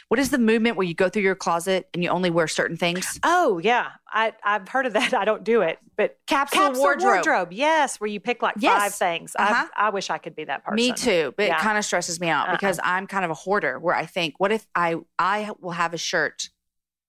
what 0.09 0.19
is 0.19 0.29
the 0.29 0.37
movement 0.37 0.77
where 0.77 0.85
you 0.85 0.93
go 0.93 1.09
through 1.09 1.23
your 1.23 1.35
closet 1.35 1.89
and 1.93 2.03
you 2.03 2.09
only 2.09 2.29
wear 2.29 2.47
certain 2.47 2.77
things? 2.77 3.19
Oh 3.23 3.57
yeah. 3.57 3.89
I, 4.07 4.33
I've 4.43 4.67
heard 4.67 4.85
of 4.85 4.93
that. 4.93 5.13
I 5.21 5.25
don't 5.25 5.43
do 5.43 5.61
it. 5.61 5.79
But 5.97 6.17
Capsule, 6.27 6.61
capsule 6.61 6.81
wardrobe. 6.83 7.13
wardrobe. 7.15 7.53
Yes, 7.53 7.99
where 7.99 8.07
you 8.07 8.19
pick 8.19 8.41
like 8.41 8.55
Yes. 8.59 8.79
five 8.81 8.93
things. 8.95 9.35
Uh-huh. 9.37 9.67
I, 9.75 9.87
I 9.87 9.89
wish 9.89 10.09
I 10.09 10.17
could 10.19 10.35
be 10.35 10.43
that 10.45 10.63
person. 10.63 10.75
Me 10.75 10.91
too, 10.93 11.33
but 11.37 11.47
Yeah. 11.47 11.55
it 11.57 11.61
kind 11.61 11.77
of 11.77 11.83
stresses 11.85 12.19
me 12.19 12.29
out 12.29 12.47
Uh-uh. 12.49 12.55
because 12.55 12.79
I'm 12.83 13.07
kind 13.07 13.25
of 13.25 13.31
a 13.31 13.35
hoarder. 13.35 13.79
Where 13.79 13.95
I 13.95 14.05
think, 14.05 14.35
what 14.37 14.51
if 14.51 14.67
I 14.75 14.95
I 15.17 15.51
will 15.59 15.71
have 15.71 15.93
a 15.93 15.97
shirt, 15.97 16.49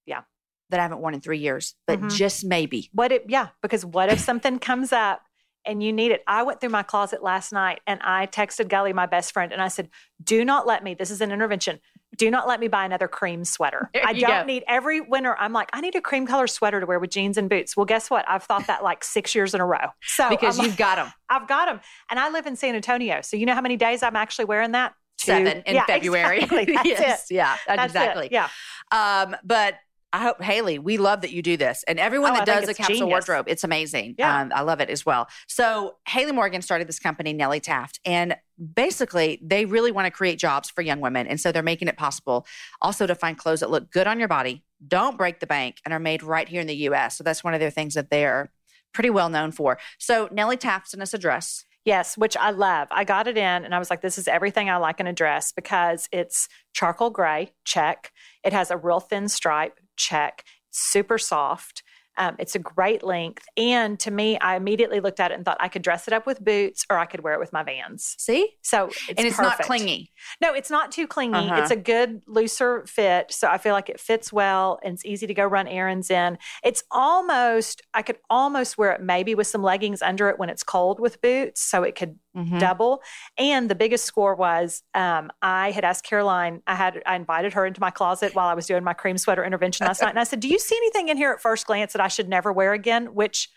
Yeah. 0.06 0.22
that 0.70 0.80
I 0.80 0.82
haven't 0.82 1.00
worn 1.00 1.14
in 1.14 1.20
three 1.20 1.38
years, 1.38 1.74
but 1.86 2.00
Mhm. 2.00 2.10
just 2.14 2.44
maybe. 2.44 2.88
What 2.92 3.12
if, 3.12 3.22
yeah, 3.28 3.48
because 3.62 3.84
what 3.84 4.10
if 4.10 4.20
something 4.20 4.58
comes 4.58 4.92
up 4.92 5.22
and 5.64 5.82
you 5.82 5.92
need 5.92 6.12
it? 6.12 6.22
I 6.26 6.44
went 6.44 6.60
through 6.60 6.70
my 6.70 6.82
closet 6.82 7.22
last 7.22 7.52
night 7.52 7.80
and 7.86 8.00
I 8.02 8.26
texted 8.26 8.68
Gully, 8.68 8.92
my 8.92 9.06
best 9.06 9.32
friend, 9.32 9.52
and 9.52 9.60
I 9.60 9.68
said, 9.68 9.90
do 10.22 10.44
not 10.44 10.66
let 10.66 10.82
me, 10.82 10.94
this 10.94 11.10
is 11.10 11.20
an 11.20 11.30
intervention, 11.30 11.78
do 12.16 12.30
not 12.30 12.48
let 12.48 12.60
me 12.60 12.68
buy 12.68 12.84
another 12.84 13.08
cream 13.08 13.44
sweater. 13.44 13.90
There 13.94 14.02
I 14.06 14.12
don't 14.12 14.42
go. 14.42 14.44
need 14.44 14.64
every 14.66 15.00
winter. 15.00 15.36
I'm 15.38 15.52
like, 15.52 15.68
I 15.72 15.80
need 15.80 15.94
a 15.94 16.00
cream 16.00 16.26
color 16.26 16.46
sweater 16.46 16.80
to 16.80 16.86
wear 16.86 16.98
with 16.98 17.10
jeans 17.10 17.36
and 17.36 17.48
boots. 17.50 17.76
Well, 17.76 17.86
guess 17.86 18.10
what? 18.10 18.24
I've 18.28 18.42
thought 18.42 18.66
that 18.68 18.82
like 18.82 19.04
six 19.04 19.34
years 19.34 19.54
in 19.54 19.60
a 19.60 19.66
row. 19.66 19.88
So 20.02 20.28
Because 20.30 20.58
I'm 20.58 20.64
you've 20.64 20.76
got 20.76 20.96
them. 20.96 21.12
I've 21.30 21.46
got 21.48 21.66
them. 21.66 21.80
And 22.10 22.18
I 22.18 22.30
live 22.30 22.46
in 22.46 22.56
San 22.56 22.74
Antonio. 22.74 23.20
So 23.22 23.36
you 23.36 23.46
know 23.46 23.54
how 23.54 23.60
many 23.60 23.76
days 23.76 24.02
I'm 24.02 24.16
actually 24.16 24.46
wearing 24.46 24.72
that? 24.72 24.92
Two. 25.18 25.26
seven 25.32 25.62
in 25.66 25.74
Yeah, 25.74 25.86
February. 25.86 26.42
exactly. 26.42 26.64
That's 26.74 26.86
yes, 26.88 27.30
it. 27.30 27.34
yeah, 27.34 27.56
That's 27.66 27.84
exactly. 27.86 28.26
It. 28.26 28.32
Yeah. 28.32 28.48
Um, 28.92 29.34
but 29.44 29.74
I 30.12 30.22
hope 30.22 30.40
Hayley, 30.40 30.78
we 30.78 30.96
love 30.98 31.20
that 31.22 31.32
you 31.32 31.42
do 31.42 31.56
this, 31.56 31.84
and 31.86 31.98
everyone 31.98 32.30
Oh, 32.32 32.34
that 32.36 32.48
I 32.48 32.60
does 32.60 32.68
a 32.68 32.74
capsule 32.74 32.94
genius. 32.96 33.08
wardrobe, 33.10 33.46
it's 33.48 33.64
amazing. 33.64 34.14
Yeah. 34.18 34.40
Um, 34.40 34.52
I 34.54 34.62
love 34.62 34.80
it 34.80 34.88
as 34.88 35.04
well. 35.04 35.28
So 35.46 35.96
Hayley 36.08 36.32
Morgan 36.32 36.62
started 36.62 36.88
this 36.88 36.98
company, 36.98 37.32
Nellie 37.32 37.60
Taft, 37.60 38.00
and 38.04 38.36
basically 38.74 39.38
they 39.42 39.64
really 39.66 39.92
want 39.92 40.06
to 40.06 40.10
create 40.10 40.38
jobs 40.38 40.70
for 40.70 40.80
young 40.82 41.00
women, 41.00 41.26
and 41.26 41.40
so 41.40 41.52
they're 41.52 41.62
making 41.62 41.88
it 41.88 41.96
possible 41.96 42.46
also 42.80 43.06
to 43.06 43.14
find 43.14 43.36
clothes 43.36 43.60
that 43.60 43.70
look 43.70 43.90
good 43.90 44.06
on 44.06 44.18
your 44.18 44.28
body, 44.28 44.64
don't 44.86 45.18
break 45.18 45.40
the 45.40 45.46
bank, 45.46 45.76
and 45.84 45.92
are 45.92 45.98
made 46.00 46.22
right 46.22 46.48
here 46.48 46.60
in 46.60 46.66
the 46.66 46.76
U.S. 46.76 47.18
So 47.18 47.24
that's 47.24 47.42
one 47.44 47.52
of 47.54 47.60
their 47.60 47.70
things 47.70 47.94
that 47.94 48.08
they're 48.10 48.50
pretty 48.94 49.10
well 49.10 49.28
known 49.28 49.50
for. 49.52 49.78
So 49.98 50.28
Nellie 50.32 50.56
Taft 50.56 50.88
sent 50.88 51.02
us 51.02 51.12
a 51.12 51.18
dress. 51.18 51.64
Yes, 51.84 52.16
which 52.18 52.36
I 52.36 52.50
love. 52.50 52.88
I 52.90 53.04
got 53.04 53.28
it 53.28 53.36
in 53.36 53.64
and 53.64 53.72
I 53.72 53.78
was 53.78 53.90
like, 53.90 54.00
this 54.00 54.18
is 54.18 54.26
everything 54.26 54.68
I 54.68 54.76
like 54.78 54.98
in 54.98 55.06
a 55.06 55.12
dress 55.12 55.52
because 55.52 56.08
it's 56.10 56.48
charcoal 56.72 57.10
gray, 57.10 57.52
check. 57.64 58.10
It 58.42 58.52
has 58.52 58.72
a 58.72 58.76
real 58.76 58.98
thin 58.98 59.28
stripe, 59.28 59.78
check. 59.96 60.44
Super 60.70 61.18
soft. 61.18 61.82
Um, 62.18 62.36
it's 62.38 62.54
a 62.54 62.58
great 62.58 63.02
length. 63.02 63.44
And 63.56 63.98
to 64.00 64.10
me, 64.10 64.38
I 64.38 64.56
immediately 64.56 65.00
looked 65.00 65.20
at 65.20 65.30
it 65.30 65.34
and 65.34 65.44
thought 65.44 65.56
I 65.60 65.68
could 65.68 65.82
dress 65.82 66.06
it 66.08 66.14
up 66.14 66.26
with 66.26 66.44
boots 66.44 66.84
or 66.90 66.98
I 66.98 67.06
could 67.06 67.20
wear 67.20 67.34
it 67.34 67.40
with 67.40 67.52
my 67.52 67.62
vans. 67.62 68.14
See, 68.18 68.50
So 68.62 68.86
it's 68.86 69.18
and 69.18 69.26
it's 69.26 69.38
not 69.38 69.58
clingy. 69.60 70.10
No, 70.40 70.52
it's 70.54 70.70
not 70.70 70.92
too 70.92 71.06
clingy. 71.06 71.34
Uh-huh. 71.38 71.60
It's 71.62 71.70
a 71.70 71.76
good 71.76 72.22
looser 72.26 72.84
fit. 72.86 73.32
So 73.32 73.48
I 73.48 73.58
feel 73.58 73.72
like 73.74 73.88
it 73.88 74.00
fits 74.00 74.32
well 74.32 74.78
and 74.82 74.94
it's 74.94 75.04
easy 75.04 75.26
to 75.26 75.34
go 75.34 75.44
run 75.44 75.68
errands 75.68 76.10
in. 76.10 76.38
It's 76.64 76.82
almost, 76.90 77.82
I 77.94 78.02
could 78.02 78.18
almost 78.30 78.78
wear 78.78 78.92
it 78.92 79.00
maybe 79.02 79.34
with 79.34 79.46
some 79.46 79.62
leggings 79.62 80.02
under 80.02 80.28
it 80.28 80.38
when 80.38 80.48
it's 80.50 80.62
cold 80.62 81.00
with 81.00 81.20
boots. 81.20 81.60
So 81.62 81.82
it 81.82 81.94
could 81.94 82.18
Mhm. 82.36 82.60
double. 82.60 83.02
And 83.38 83.70
the 83.70 83.74
biggest 83.74 84.04
score 84.04 84.34
was 84.34 84.82
um, 84.92 85.30
I 85.40 85.70
had 85.70 85.86
asked 85.86 86.04
Caroline, 86.04 86.60
I 86.66 86.74
had 86.74 87.02
I 87.06 87.16
invited 87.16 87.54
her 87.54 87.64
into 87.64 87.80
my 87.80 87.90
closet 87.90 88.34
while 88.34 88.46
I 88.46 88.52
was 88.52 88.66
doing 88.66 88.84
my 88.84 88.92
cream 88.92 89.16
sweater 89.16 89.42
intervention 89.42 89.86
last 89.86 90.02
night. 90.02 90.10
And 90.10 90.18
I 90.18 90.24
said, 90.24 90.40
Do 90.40 90.48
you 90.48 90.58
see 90.58 90.76
anything 90.76 91.08
in 91.08 91.16
here 91.16 91.32
at 91.32 91.40
first 91.40 91.66
glance 91.66 91.94
that 91.94 92.02
I 92.02 92.05
should 92.08 92.28
never 92.28 92.52
wear 92.52 92.72
again? 92.72 93.14
Which 93.14 93.48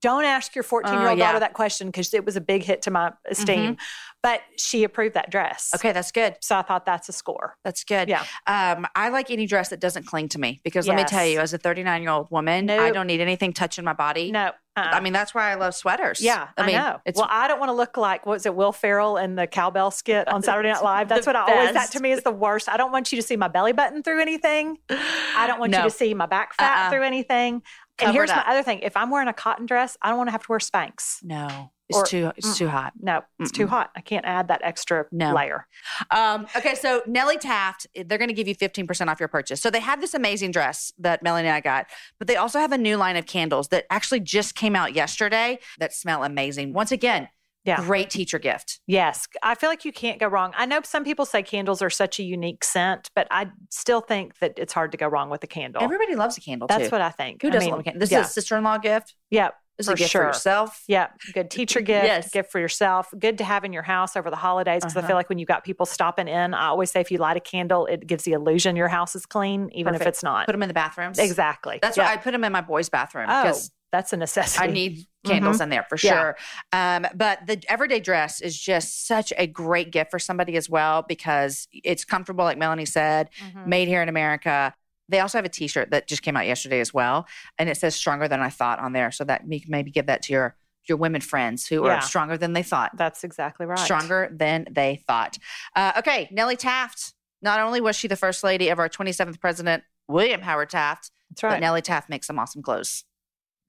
don't 0.00 0.24
ask 0.24 0.54
your 0.54 0.62
14 0.64 0.92
year 0.98 1.08
old 1.10 1.18
daughter 1.18 1.40
that 1.40 1.52
question 1.52 1.88
because 1.88 2.14
it 2.14 2.24
was 2.24 2.34
a 2.36 2.40
big 2.40 2.62
hit 2.62 2.82
to 2.82 2.90
my 2.90 3.12
esteem. 3.28 3.76
But 4.22 4.40
she 4.58 4.84
approved 4.84 5.14
that 5.14 5.30
dress. 5.30 5.70
Okay, 5.74 5.92
that's 5.92 6.12
good. 6.12 6.36
So 6.40 6.56
I 6.56 6.62
thought 6.62 6.84
that's 6.84 7.08
a 7.08 7.12
score. 7.12 7.56
That's 7.64 7.84
good. 7.84 8.08
Yeah. 8.08 8.24
Um, 8.46 8.86
I 8.94 9.08
like 9.08 9.30
any 9.30 9.46
dress 9.46 9.70
that 9.70 9.80
doesn't 9.80 10.04
cling 10.06 10.28
to 10.30 10.38
me 10.38 10.60
because 10.62 10.86
let 10.86 10.96
me 10.96 11.04
tell 11.04 11.24
you, 11.26 11.40
as 11.40 11.54
a 11.54 11.58
39 11.58 12.02
year 12.02 12.10
old 12.10 12.30
woman, 12.30 12.68
I 12.68 12.90
don't 12.90 13.06
need 13.06 13.20
anything 13.20 13.52
touching 13.54 13.82
my 13.84 13.94
body. 13.94 14.30
No. 14.30 14.48
uh-uh. 14.76 14.82
I 14.92 15.00
mean, 15.00 15.14
that's 15.14 15.34
why 15.34 15.50
I 15.50 15.54
love 15.54 15.74
sweaters. 15.74 16.20
yeah, 16.22 16.48
I, 16.58 16.66
mean, 16.66 16.76
know. 16.76 17.00
It's 17.06 17.18
well, 17.18 17.28
I 17.30 17.48
don't 17.48 17.58
want 17.60 17.70
to 17.70 17.74
look 17.74 17.96
like 17.96 18.26
what 18.26 18.34
was 18.34 18.46
it, 18.46 18.54
Will 18.54 18.72
Ferrell 18.72 19.16
in 19.16 19.36
the 19.36 19.46
cowbell 19.46 19.90
skit 19.90 20.28
on 20.28 20.42
Saturday 20.42 20.70
Night 20.70 20.82
Live. 20.84 21.08
That's 21.10 21.26
what 21.26 21.36
I 21.36 21.50
always. 21.50 21.72
That 21.72 21.90
to 21.92 22.00
me 22.00 22.12
is 22.12 22.22
the 22.22 22.30
worst. 22.30 22.68
I 22.68 22.76
don't 22.76 22.92
want 22.92 23.12
you 23.12 23.16
to 23.20 23.26
see 23.26 23.36
my 23.36 23.48
belly 23.48 23.72
button 23.72 24.02
through 24.02 24.20
anything. 24.20 24.76
I 24.90 25.46
don't 25.46 25.60
want 25.60 25.72
No. 25.72 25.78
you 25.78 25.84
to 25.84 25.90
see 25.90 26.12
my 26.12 26.26
back 26.26 26.54
fat 26.54 26.84
Uh-uh. 26.84 26.90
through 26.90 27.04
anything. 27.04 27.62
And 28.02 28.12
here's 28.12 28.30
it 28.30 28.36
my 28.36 28.44
other 28.48 28.62
thing: 28.62 28.80
if 28.80 28.96
I'm 28.96 29.10
wearing 29.10 29.28
a 29.28 29.32
cotton 29.32 29.66
dress, 29.66 29.96
I 30.02 30.08
don't 30.08 30.18
want 30.18 30.28
to 30.28 30.32
have 30.32 30.42
to 30.42 30.46
wear 30.50 30.58
Spanx. 30.58 31.22
no, 31.22 31.70
it's 31.88 31.98
Or- 31.98 32.06
too 32.06 32.32
it's 32.36 32.56
too 32.56 32.68
hot. 32.68 32.92
No, 33.00 33.22
it's 33.38 33.50
too 33.50 33.66
hot. 33.66 33.90
I 33.96 34.00
can't 34.00 34.24
add 34.24 34.48
that 34.48 34.60
extra 34.62 35.06
No. 35.12 35.34
layer. 35.34 35.66
Um, 36.10 36.46
okay, 36.56 36.74
so 36.74 37.02
Nellie 37.06 37.38
Taft, 37.38 37.86
they're 37.94 38.18
going 38.18 38.28
to 38.28 38.34
give 38.34 38.46
you 38.48 38.54
15% 38.54 39.08
off 39.08 39.18
your 39.20 39.28
purchase. 39.28 39.60
So 39.60 39.70
they 39.70 39.80
have 39.80 40.00
this 40.00 40.14
amazing 40.14 40.50
dress 40.52 40.92
that 40.98 41.22
Melanie 41.22 41.48
and 41.48 41.54
I 41.56 41.60
got, 41.60 41.86
but 42.18 42.28
they 42.28 42.36
also 42.36 42.58
have 42.58 42.72
a 42.72 42.78
new 42.78 42.96
line 42.96 43.16
of 43.16 43.26
candles 43.26 43.68
that 43.68 43.86
actually 43.90 44.20
just 44.20 44.54
came 44.54 44.76
out 44.76 44.94
yesterday 44.94 45.58
that 45.78 45.92
smell 45.92 46.22
amazing. 46.24 46.72
Once 46.72 46.92
again, 46.92 47.28
Yeah. 47.64 47.76
great 47.84 48.08
teacher 48.10 48.38
gift. 48.38 48.80
Yes, 48.86 49.26
I 49.42 49.54
feel 49.54 49.68
like 49.68 49.84
you 49.84 49.92
can't 49.92 50.18
go 50.18 50.26
wrong. 50.28 50.52
I 50.56 50.64
know 50.66 50.80
some 50.82 51.04
people 51.04 51.26
say 51.26 51.42
candles 51.42 51.82
are 51.82 51.90
such 51.90 52.18
a 52.18 52.22
unique 52.22 52.64
scent, 52.64 53.10
but 53.14 53.26
I 53.30 53.48
still 53.70 54.00
think 54.00 54.38
that 54.38 54.54
it's 54.58 54.72
hard 54.72 54.92
to 54.92 54.98
go 54.98 55.06
wrong 55.06 55.28
with 55.28 55.44
a 55.44 55.46
candle. 55.46 55.82
Everybody 55.82 56.14
loves 56.14 56.38
a 56.38 56.40
candle 56.40 56.68
That's 56.68 56.84
too. 56.84 56.90
what 56.90 57.02
I 57.02 57.10
think. 57.10 57.42
Who 57.42 57.48
I 57.48 57.50
doesn't 57.50 57.66
mean, 57.66 57.70
love 57.72 57.80
a 57.80 57.82
candle? 57.84 58.00
This 58.00 58.10
yeah. 58.10 58.20
is 58.20 58.28
a 58.28 58.30
sister-in-law 58.30 58.78
gift. 58.78 59.14
Yep. 59.30 59.54
This 59.76 59.86
is 59.88 59.92
a 59.92 59.96
gift 59.96 60.10
sure. 60.10 60.22
for 60.22 60.26
yourself. 60.28 60.82
Yeah, 60.88 61.06
good 61.32 61.50
teacher 61.50 61.80
gift, 61.92 62.04
Yes. 62.04 62.30
gift 62.30 62.52
for 62.52 62.60
yourself. 62.60 63.08
Good 63.18 63.38
to 63.38 63.44
have 63.44 63.64
in 63.64 63.72
your 63.72 63.82
house 63.82 64.14
over 64.14 64.28
the 64.28 64.36
holidays 64.36 64.82
because 64.82 64.94
I 64.96 65.00
Uh-huh. 65.00 65.06
feel 65.08 65.16
like 65.16 65.28
when 65.30 65.38
you've 65.38 65.48
got 65.48 65.64
people 65.64 65.86
stopping 65.86 66.28
in, 66.28 66.52
I 66.52 66.66
always 66.66 66.90
say 66.90 67.00
if 67.00 67.10
you 67.10 67.16
light 67.18 67.38
a 67.38 67.40
candle, 67.40 67.86
it 67.86 68.06
gives 68.06 68.24
the 68.24 68.32
illusion 68.32 68.76
your 68.76 68.88
house 68.88 69.14
is 69.16 69.24
clean, 69.24 69.70
even 69.72 69.94
if 69.94 70.02
it's 70.02 70.22
not. 70.22 70.44
Put 70.46 70.52
them 70.52 70.62
in 70.62 70.68
the 70.68 70.74
bathrooms. 70.74 71.18
exactly. 71.18 71.78
That's 71.80 71.96
yeah. 71.96 72.04
why 72.06 72.12
I 72.12 72.16
put 72.18 72.32
them 72.32 72.44
in 72.44 72.52
my 72.52 72.60
boys' 72.60 72.90
bathroom 72.90 73.26
Oh, 73.30 73.52
that's 73.92 74.12
a 74.12 74.16
necessity. 74.16 74.64
I 74.64 74.70
need 74.70 75.06
candles 75.24 75.60
in 75.60 75.68
there 75.68 75.84
for 75.88 75.96
Yeah. 76.02 76.12
sure. 76.20 76.36
Um, 76.72 77.06
but 77.14 77.46
the 77.46 77.62
everyday 77.68 78.00
dress 78.00 78.40
is 78.40 78.58
just 78.58 79.06
such 79.06 79.32
a 79.36 79.46
great 79.46 79.90
gift 79.90 80.10
for 80.10 80.18
somebody 80.18 80.56
as 80.56 80.68
well 80.70 81.02
because 81.02 81.66
it's 81.72 82.04
comfortable, 82.04 82.44
like 82.44 82.56
Melanie 82.58 82.86
said, 82.86 83.30
Mhm. 83.40 83.66
made 83.66 83.88
here 83.88 84.02
in 84.02 84.08
America. 84.08 84.74
They 85.08 85.18
also 85.20 85.38
have 85.38 85.44
a 85.44 85.48
T-shirt 85.50 85.90
that 85.90 86.06
just 86.06 86.22
came 86.22 86.36
out 86.36 86.46
yesterday 86.46 86.78
as 86.80 86.94
well, 86.94 87.26
and 87.58 87.68
it 87.68 87.76
says 87.76 87.96
"stronger 87.96 88.28
than 88.28 88.40
I 88.40 88.48
thought" 88.48 88.78
on 88.78 88.92
there, 88.92 89.10
so 89.10 89.24
that 89.24 89.42
you 89.48 89.60
can 89.60 89.70
maybe 89.70 89.90
give 89.90 90.06
that 90.06 90.22
to 90.22 90.32
your 90.32 90.56
your 90.86 90.96
women 90.96 91.20
friends 91.20 91.66
who 91.66 91.84
Yeah. 91.86 91.96
are 91.96 92.00
stronger 92.00 92.38
than 92.38 92.54
they 92.54 92.62
thought. 92.62 92.96
That's 92.96 93.22
exactly 93.22 93.66
right. 93.66 93.78
Stronger 93.78 94.28
than 94.32 94.66
they 94.70 95.04
thought. 95.06 95.36
Uh, 95.76 95.92
okay, 95.98 96.26
Nellie 96.32 96.56
Taft. 96.56 97.12
Not 97.42 97.60
only 97.60 97.80
was 97.82 97.96
she 97.96 98.08
the 98.08 98.16
first 98.16 98.42
lady 98.42 98.70
of 98.70 98.78
our 98.78 98.88
27th 98.88 99.40
president, 99.40 99.84
William 100.08 100.40
Howard 100.40 100.70
Taft, 100.70 101.10
That's 101.28 101.42
right. 101.42 101.50
but. 101.56 101.60
Nellie 101.60 101.82
Taft 101.82 102.08
makes 102.08 102.26
some 102.26 102.38
awesome 102.38 102.62
clothes. 102.62 103.04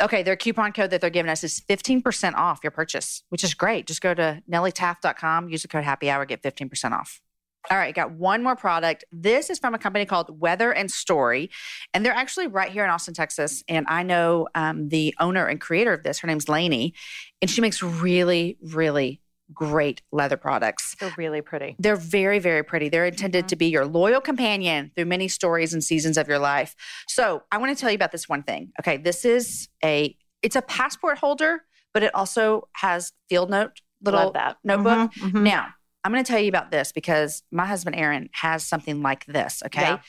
Okay, 0.02 0.24
their 0.24 0.36
coupon 0.36 0.72
code 0.72 0.90
that 0.90 1.00
they're 1.00 1.12
giving 1.12 1.30
us 1.30 1.44
is 1.44 1.62
15% 1.70 2.34
off 2.34 2.60
your 2.64 2.72
purchase, 2.72 3.24
which 3.30 3.44
is 3.44 3.54
great. 3.54 3.86
Just 3.86 4.02
go 4.02 4.16
to 4.16 4.42
nellietaft.com, 4.52 5.50
use 5.50 5.62
the 5.62 5.68
code 5.68 5.84
happy 5.84 6.10
hour, 6.10 6.26
get 6.26 6.42
15% 6.42 6.92
off. 6.92 7.22
All 7.70 7.78
right, 7.78 7.94
got 7.94 8.12
one 8.12 8.42
more 8.42 8.56
product. 8.56 9.06
This 9.12 9.52
is 9.52 9.60
from 9.60 9.76
a 9.76 9.78
company 9.78 10.06
called 10.06 10.42
Weather 10.42 10.72
and 10.72 10.90
Story, 10.90 11.52
and 11.94 12.04
they're 12.04 12.14
actually 12.14 12.48
right 12.48 12.72
here 12.72 12.84
in 12.84 12.90
Austin, 12.90 13.14
Texas. 13.14 13.64
And 13.68 13.86
I 13.88 14.02
know 14.02 14.48
um, 14.56 14.90
the 14.90 15.14
owner 15.20 15.46
and 15.46 15.62
creator 15.62 15.94
of 15.94 16.02
this. 16.02 16.20
Her 16.20 16.28
name's 16.28 16.50
Lainey, 16.50 16.96
and 17.40 17.52
she 17.52 17.62
makes 17.62 17.84
really, 17.84 18.58
really 18.64 19.21
great 19.54 20.02
leather 20.12 20.38
products. 20.38 20.96
They're 21.00 21.14
really 21.18 21.42
pretty. 21.42 21.76
They're 21.80 21.96
very, 21.96 22.40
very 22.40 22.64
pretty. 22.64 22.90
They're 22.90 23.06
intended 23.06 23.46
Mhm. 23.46 23.50
to 23.50 23.56
be 23.56 23.68
your 23.68 23.86
loyal 23.86 24.22
companion 24.22 24.92
through 24.96 25.06
many 25.06 25.28
stories 25.28 25.74
and 25.74 25.84
seasons 25.84 26.18
of 26.18 26.28
your 26.28 26.40
life. 26.40 26.76
So 27.08 27.44
I 27.52 27.58
want 27.58 27.76
to 27.76 27.80
tell 27.80 27.90
you 27.92 27.96
about 27.96 28.12
this 28.12 28.28
one 28.30 28.44
thing. 28.44 28.72
Okay, 28.80 28.98
this 28.98 29.26
is 29.26 29.70
a 29.84 30.16
it's 30.42 30.56
a 30.56 30.62
passport 30.64 31.20
holder, 31.20 31.62
but 31.94 32.02
it 32.02 32.14
also 32.16 32.68
has 32.74 33.12
field 33.30 33.50
note 33.50 33.82
little 34.04 34.34
notebook. 34.64 35.12
Mhm, 35.14 35.32
mhm. 35.32 35.42
Now 35.44 35.68
I'm 36.04 36.12
going 36.12 36.24
to 36.24 36.32
tell 36.32 36.42
you 36.42 36.50
about 36.50 36.72
this 36.72 36.92
because 36.92 37.44
my 37.52 37.66
husband 37.68 37.96
Aaron 37.96 38.30
has 38.34 38.66
something 38.66 39.04
like 39.04 39.24
this. 39.28 39.62
Okay, 39.68 39.82
Yeah. 39.82 40.00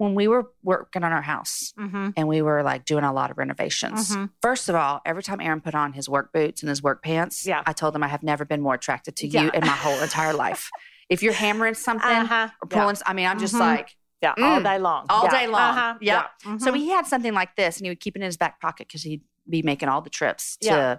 When 0.00 0.14
we 0.14 0.26
were 0.26 0.50
working 0.62 1.04
on 1.04 1.12
our 1.12 1.20
house 1.20 1.74
Mhm, 1.78 2.14
and 2.16 2.26
we 2.26 2.40
were 2.40 2.62
like 2.62 2.86
doing 2.86 3.04
a 3.04 3.12
lot 3.12 3.30
of 3.30 3.36
renovations. 3.36 4.16
mhm. 4.16 4.30
First 4.40 4.70
of 4.70 4.74
all, 4.74 5.02
every 5.04 5.22
time 5.22 5.42
Aaron 5.42 5.60
put 5.60 5.74
on 5.74 5.92
his 5.92 6.08
work 6.08 6.32
boots 6.32 6.62
and 6.62 6.70
his 6.70 6.82
work 6.82 7.02
pants, 7.02 7.44
Yeah. 7.46 7.62
I 7.66 7.74
told 7.74 7.94
him 7.94 8.02
I 8.02 8.08
have 8.08 8.22
never 8.22 8.46
been 8.46 8.62
more 8.62 8.72
attracted 8.74 9.14
to 9.16 9.26
Yeah. 9.28 9.42
you 9.42 9.50
in 9.50 9.60
my 9.60 9.76
whole 9.84 9.98
entire 10.00 10.32
life. 10.32 10.70
If 11.10 11.22
you're 11.22 11.34
hammering 11.34 11.74
something 11.74 12.08
Uh-huh. 12.08 12.48
or 12.62 12.68
Yeah. 12.70 12.80
pulling, 12.80 12.96
I 13.04 13.12
mean, 13.12 13.26
I'm 13.26 13.38
just 13.38 13.54
Mhm. 13.54 13.60
like, 13.60 13.96
Yeah, 14.22 14.34
all 14.38 14.60
Mm. 14.60 14.64
day 14.64 14.78
long. 14.78 15.06
All 15.10 15.24
Yeah. 15.24 15.30
day 15.30 15.46
long. 15.46 15.60
Uh-huh. 15.78 15.94
Yeah. 16.00 16.26
so 16.42 16.70
Mhm. 16.72 16.76
he 16.76 16.90
had 16.90 17.06
something 17.06 17.32
like 17.34 17.56
this 17.56 17.78
and 17.78 17.86
he 17.86 17.90
would 17.90 18.00
keep 18.00 18.16
it 18.16 18.20
in 18.20 18.26
his 18.26 18.36
back 18.36 18.60
pocket 18.60 18.86
because 18.86 19.02
he'd 19.02 19.22
be 19.48 19.62
making 19.62 19.88
all 19.88 20.02
the 20.02 20.10
trips 20.10 20.56
to 20.58 20.66
Yeah. 20.66 20.96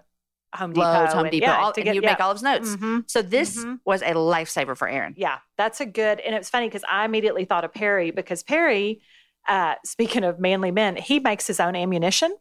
Home 0.54 0.74
Depot. 0.74 0.86
Lowe's, 0.86 1.14
Home 1.14 1.24
and- 1.26 1.32
Depot, 1.32 1.46
yeah, 1.48 1.58
all, 1.60 1.68
and 1.76 1.76
get- 1.86 1.94
he 1.94 2.00
would 2.00 2.04
yeah. 2.04 2.12
make 2.12 2.20
all 2.20 2.32
of 2.32 2.36
his 2.38 2.44
notes. 2.44 2.76
Mhm. 2.76 3.04
So 3.10 3.22
this 3.22 3.58
Mhm. 3.64 3.80
was 3.86 4.02
a 4.02 4.14
lifesaver 4.14 4.78
for 4.78 4.88
Aaron. 4.90 5.14
Yeah, 5.18 5.38
that's 5.58 5.80
a 5.82 5.86
good. 5.86 6.20
And 6.20 6.36
it's 6.36 6.50
funny 6.50 6.68
because 6.68 6.84
I 6.90 7.06
immediately 7.06 7.46
thought 7.46 7.64
of 7.64 7.74
Perry 7.74 8.12
because 8.12 8.44
Perry, 8.44 9.02
uh, 9.48 9.76
speaking 9.86 10.24
of 10.24 10.40
manly 10.40 10.72
men, 10.72 10.98
he 10.98 11.20
makes 11.20 11.48
his 11.48 11.60
own 11.60 11.76
ammunition, 11.76 12.36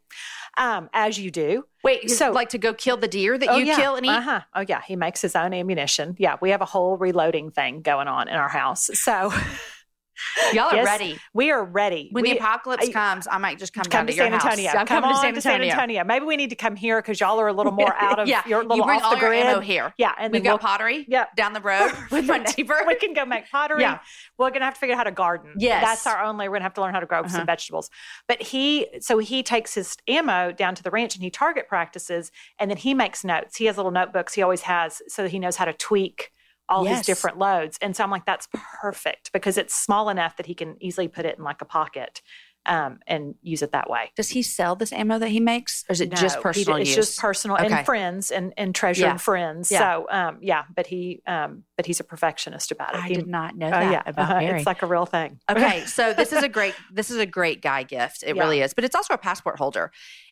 um, 0.59 0.91
as 0.93 1.19
you 1.21 1.31
do. 1.31 1.65
Wait, 1.85 2.11
so 2.11 2.17
So- 2.17 2.31
like 2.33 2.49
to 2.51 2.59
go 2.59 2.75
kill 2.75 2.97
the 2.97 3.09
deer 3.09 3.39
that 3.39 3.49
oh, 3.49 3.57
you 3.57 3.67
yeah. 3.67 3.77
kill 3.77 3.95
and 3.97 4.05
eat? 4.05 4.11
Uh-huh. 4.11 4.41
Oh 4.55 4.65
yeah, 4.69 4.83
he 4.87 4.97
makes 4.97 5.23
his 5.23 5.35
own 5.37 5.55
ammunition. 5.55 6.17
Yeah, 6.19 6.37
we 6.41 6.51
have 6.51 6.61
a 6.61 6.67
whole 6.67 6.97
reloading 6.99 7.51
thing 7.53 7.81
going 7.81 8.09
on 8.09 8.29
in 8.29 8.35
our 8.35 8.49
house. 8.51 8.91
So 8.95 9.33
Y'all 10.53 10.65
are 10.67 10.77
Yes, 10.77 10.87
ready. 10.87 11.19
we 11.35 11.51
are 11.51 11.65
ready. 11.65 12.09
When 12.13 12.23
we, 12.23 12.33
the 12.33 12.39
apocalypse 12.39 12.89
I- 12.89 12.93
comes, 12.93 13.27
I 13.31 13.39
might 13.39 13.59
just 13.59 13.73
come, 13.73 13.85
come 13.85 13.91
down 13.91 14.07
to 14.07 14.13
to 14.13 14.17
your 14.17 14.25
San 14.27 14.33
house. 14.33 14.45
Antonio. 14.45 14.71
I'm 14.71 14.87
come 14.87 15.03
coming 15.03 15.17
on 15.17 15.35
to 15.35 15.41
San 15.41 15.63
Antonio. 15.63 16.05
Maybe 16.05 16.25
we 16.25 16.37
need 16.37 16.51
to 16.51 16.57
come 16.57 16.77
here 16.77 17.01
because 17.01 17.21
y'all 17.21 17.39
are 17.41 17.49
a 17.49 17.53
little 17.53 17.73
more 17.81 17.95
out 17.97 18.19
of. 18.19 18.29
yeah, 18.29 18.43
You're 18.47 18.63
little 18.63 18.77
you 18.79 18.85
bring 18.85 18.99
off 19.01 19.05
all 19.05 19.15
the 19.15 19.21
your 19.21 19.31
grid. 19.31 19.47
ammo 19.47 19.61
here. 19.61 19.95
Yeah, 19.99 20.13
and 20.19 20.33
we 20.33 20.39
then 20.39 20.45
go 20.45 20.51
we'll, 20.53 20.59
pottery 20.59 21.05
yeah. 21.09 21.27
down 21.37 21.53
the 21.53 21.61
road 21.63 21.93
with 22.11 22.27
my 22.27 22.39
neighbor. 22.39 22.77
we 22.87 22.95
can 22.97 23.13
go 23.15 23.25
make 23.25 23.51
pottery. 23.51 23.83
Yeah. 23.83 24.01
We're 24.39 24.51
gonna 24.51 24.65
have 24.65 24.75
to 24.75 24.81
figure 24.81 24.95
out 24.95 24.99
how 24.99 25.05
to 25.05 25.11
garden. 25.13 25.53
Yes. 25.59 25.85
that's 25.85 26.07
our 26.07 26.23
only. 26.25 26.49
We're 26.49 26.57
gonna 26.57 26.65
have 26.65 26.75
to 26.75 26.81
learn 26.81 26.95
how 26.95 27.01
to 27.01 27.07
grow 27.07 27.21
Uh-huh. 27.21 27.29
some 27.29 27.47
vegetables. 27.47 27.91
But 28.29 28.43
he, 28.43 28.87
so 29.01 29.19
he 29.19 29.43
takes 29.43 29.75
his 29.75 29.97
ammo 30.09 30.53
down 30.53 30.75
to 30.75 30.83
the 30.83 30.91
ranch 30.91 31.15
and 31.15 31.23
he 31.25 31.31
target 31.31 31.69
practices, 31.69 32.31
and 32.59 32.71
then 32.71 32.79
he 32.79 32.95
makes 32.95 33.25
notes. 33.25 33.57
He 33.57 33.67
has 33.67 33.77
little 33.77 33.93
notebooks. 33.93 34.35
He 34.35 34.43
always 34.43 34.63
has, 34.63 35.03
so 35.09 35.23
that 35.23 35.31
he 35.31 35.39
knows 35.39 35.57
how 35.57 35.65
to 35.65 35.73
tweak 35.73 36.33
all 36.71 36.85
Yes. 36.85 36.99
his 36.99 37.07
different 37.07 37.37
loads. 37.39 37.77
And 37.83 37.95
so 37.97 38.03
I'm 38.05 38.11
like, 38.11 38.25
that's 38.25 38.49
perfect 38.81 39.33
because 39.33 39.59
it's 39.59 39.75
small 39.75 40.09
enough 40.09 40.37
that 40.39 40.47
he 40.47 40.55
can 40.55 40.77
easily 40.81 41.09
put 41.09 41.27
it 41.27 41.37
in 41.37 41.45
like 41.45 41.61
a 41.61 41.67
pocket. 41.67 42.23
um, 42.67 42.99
and 43.07 43.37
use 43.41 43.63
it 43.63 43.73
that 43.73 43.89
way. 43.89 44.13
Does 44.17 44.29
he 44.29 44.43
sell 44.43 44.77
this 44.77 44.93
ammo 44.93 45.19
that 45.19 45.29
he 45.31 45.41
makes, 45.41 45.83
or 45.89 45.95
is 45.95 46.03
it 46.03 46.11
just 46.11 46.37
No, 46.37 46.41
he 46.41 46.43
personal 46.43 46.77
d- 46.77 46.83
it's 46.83 46.91
use? 46.95 47.07
just 47.07 47.19
personal 47.19 47.57
Okay. 47.57 47.75
and 47.75 47.87
friends 47.87 48.31
and, 48.31 48.53
and 48.59 48.75
treasured 48.75 49.03
Yeah. 49.07 49.17
friends. 49.17 49.73
Yeah. 49.73 49.79
So 49.79 50.07
um, 50.11 50.39
yeah, 50.43 50.65
but 50.77 50.87
he 50.87 51.23
um, 51.27 51.65
but 51.79 51.87
he's 51.87 52.01
a 52.01 52.05
perfectionist 52.05 52.71
about 52.71 52.95
it. 52.95 53.01
I 53.03 53.09
He- 53.09 53.15
did 53.15 53.27
not 53.27 53.57
know 53.57 53.69
oh, 53.69 53.71
that 53.71 53.91
yeah, 53.91 54.03
about 54.05 54.25
uh-huh, 54.31 54.39
Perry. 54.41 54.59
It's 54.59 54.67
like 54.67 54.83
a 54.83 54.87
real 54.87 55.07
thing. 55.07 55.41
Okay, 55.51 55.85
so 55.87 56.13
this 56.13 56.35
is 56.35 56.43
a 56.43 56.51
great 56.51 56.75
this 56.93 57.11
is 57.11 57.17
a 57.17 57.25
great 57.25 57.63
guy 57.63 57.83
gift. 57.83 58.23
It 58.27 58.37
Yeah. 58.37 58.43
really 58.43 58.61
is, 58.61 58.75
but 58.75 58.85
it's 58.85 58.95
also 58.95 59.15
a 59.15 59.19
passport 59.19 59.57
holder. 59.59 59.91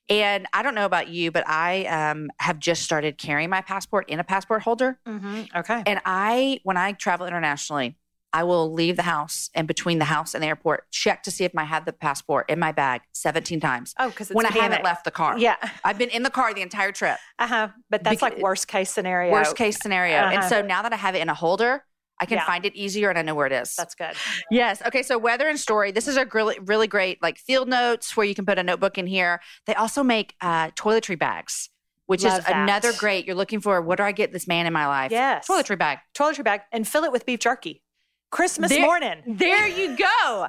And 0.09 0.47
I 0.53 0.63
don't 0.63 0.75
know 0.75 0.87
about 0.87 1.09
you, 1.09 1.31
but 1.31 1.47
I 1.47 1.85
um, 1.85 2.31
have 2.39 2.59
just 2.59 2.83
started 2.83 3.19
carrying 3.19 3.51
my 3.51 3.61
passport 3.61 4.09
in 4.09 4.19
a 4.21 4.25
passport 4.25 4.63
holder. 4.63 4.99
hmm 5.07 5.43
Okay. 5.55 5.83
And 5.87 6.01
I, 6.05 6.61
when 6.65 6.77
I 6.77 6.93
travel 6.93 7.27
internationally, 7.27 7.97
I 8.33 8.45
will 8.45 8.73
leave 8.73 8.97
the 8.97 9.03
house 9.05 9.49
and 9.55 9.67
between 9.67 9.99
the 9.99 10.05
house 10.05 10.35
and 10.35 10.43
the 10.43 10.49
airport, 10.49 10.91
check 10.91 11.23
to 11.23 11.31
see 11.31 11.45
if 11.45 11.53
I 11.57 11.65
had 11.65 11.87
the 11.87 11.95
passport 11.95 12.51
in 12.51 12.59
my 12.59 12.73
bag 12.73 13.01
17 13.15 13.59
times 13.59 13.95
Oh, 13.99 14.11
because 14.11 14.29
when 14.29 14.45
I 14.45 14.51
haven't 14.51 14.85
left 14.85 15.05
the 15.05 15.11
car. 15.11 15.39
Yeah. 15.39 15.57
I've 15.83 15.97
been 15.97 16.11
in 16.11 16.23
the 16.23 16.31
car 16.31 16.53
the 16.53 16.61
entire 16.61 16.93
trip. 16.93 17.17
Uh 17.39 17.47
huh. 17.47 17.69
But 17.89 18.05
that's 18.05 18.21
Bec- 18.21 18.33
like 18.35 18.43
worst 18.43 18.69
case 18.69 18.91
scenario. 18.91 19.33
Worst 19.33 19.57
case 19.57 19.79
scenario. 19.81 20.17
And 20.17 20.39
Uh-huh. 20.41 20.49
so 20.49 20.63
now 20.63 20.83
that 20.83 20.93
I 20.93 20.97
have 20.97 21.15
it 21.15 21.21
in 21.23 21.31
a 21.31 21.35
holder, 21.35 21.85
I 22.21 22.27
can 22.27 22.39
Yeah. 22.39 22.47
find 22.47 22.65
it 22.67 22.75
easier 22.75 23.11
and 23.11 23.19
I 23.19 23.23
know 23.23 23.35
where 23.35 23.47
it 23.47 23.53
is. 23.53 23.75
That's 23.77 23.95
good. 23.95 24.15
Yes. 24.51 24.83
Okay. 24.87 25.03
So 25.03 25.19
weather 25.19 25.49
and 25.49 25.59
story. 25.59 25.93
This 25.93 26.09
is 26.09 26.17
a 26.17 26.27
really, 26.33 26.59
really 26.61 26.87
great 26.87 27.23
like 27.23 27.39
field 27.39 27.69
notes 27.69 28.17
where 28.17 28.27
you 28.27 28.35
can 28.35 28.45
put 28.47 28.59
a 28.59 28.63
notebook 28.63 28.99
in 28.99 29.07
here. 29.07 29.41
They 29.67 29.75
also 29.75 30.03
make 30.03 30.35
uh, 30.41 30.71
toiletry 30.71 31.19
bags, 31.19 31.71
which 32.07 32.25
Love 32.25 32.41
is 32.41 32.45
that. 32.47 32.57
another 32.65 32.93
great. 32.93 33.27
You're 33.27 33.37
looking 33.37 33.61
for 33.61 33.81
what 33.81 33.99
do 33.99 34.03
I 34.05 34.13
get 34.13 34.33
this 34.33 34.47
man 34.49 34.67
in 34.67 34.73
my 34.73 34.87
life? 34.87 35.11
Yes. 35.13 35.47
Toiletry 35.49 35.79
bag. 35.79 35.99
Toiletry 36.15 36.45
bag 36.45 36.63
and 36.73 36.87
fill 36.89 37.05
it 37.05 37.13
with 37.13 37.25
beef 37.27 37.41
jerky. 37.41 37.83
Christmas 38.31 38.71
There- 38.71 38.83
morning. 38.83 39.23
There 39.27 39.67
you 39.67 39.97
go. 39.97 40.49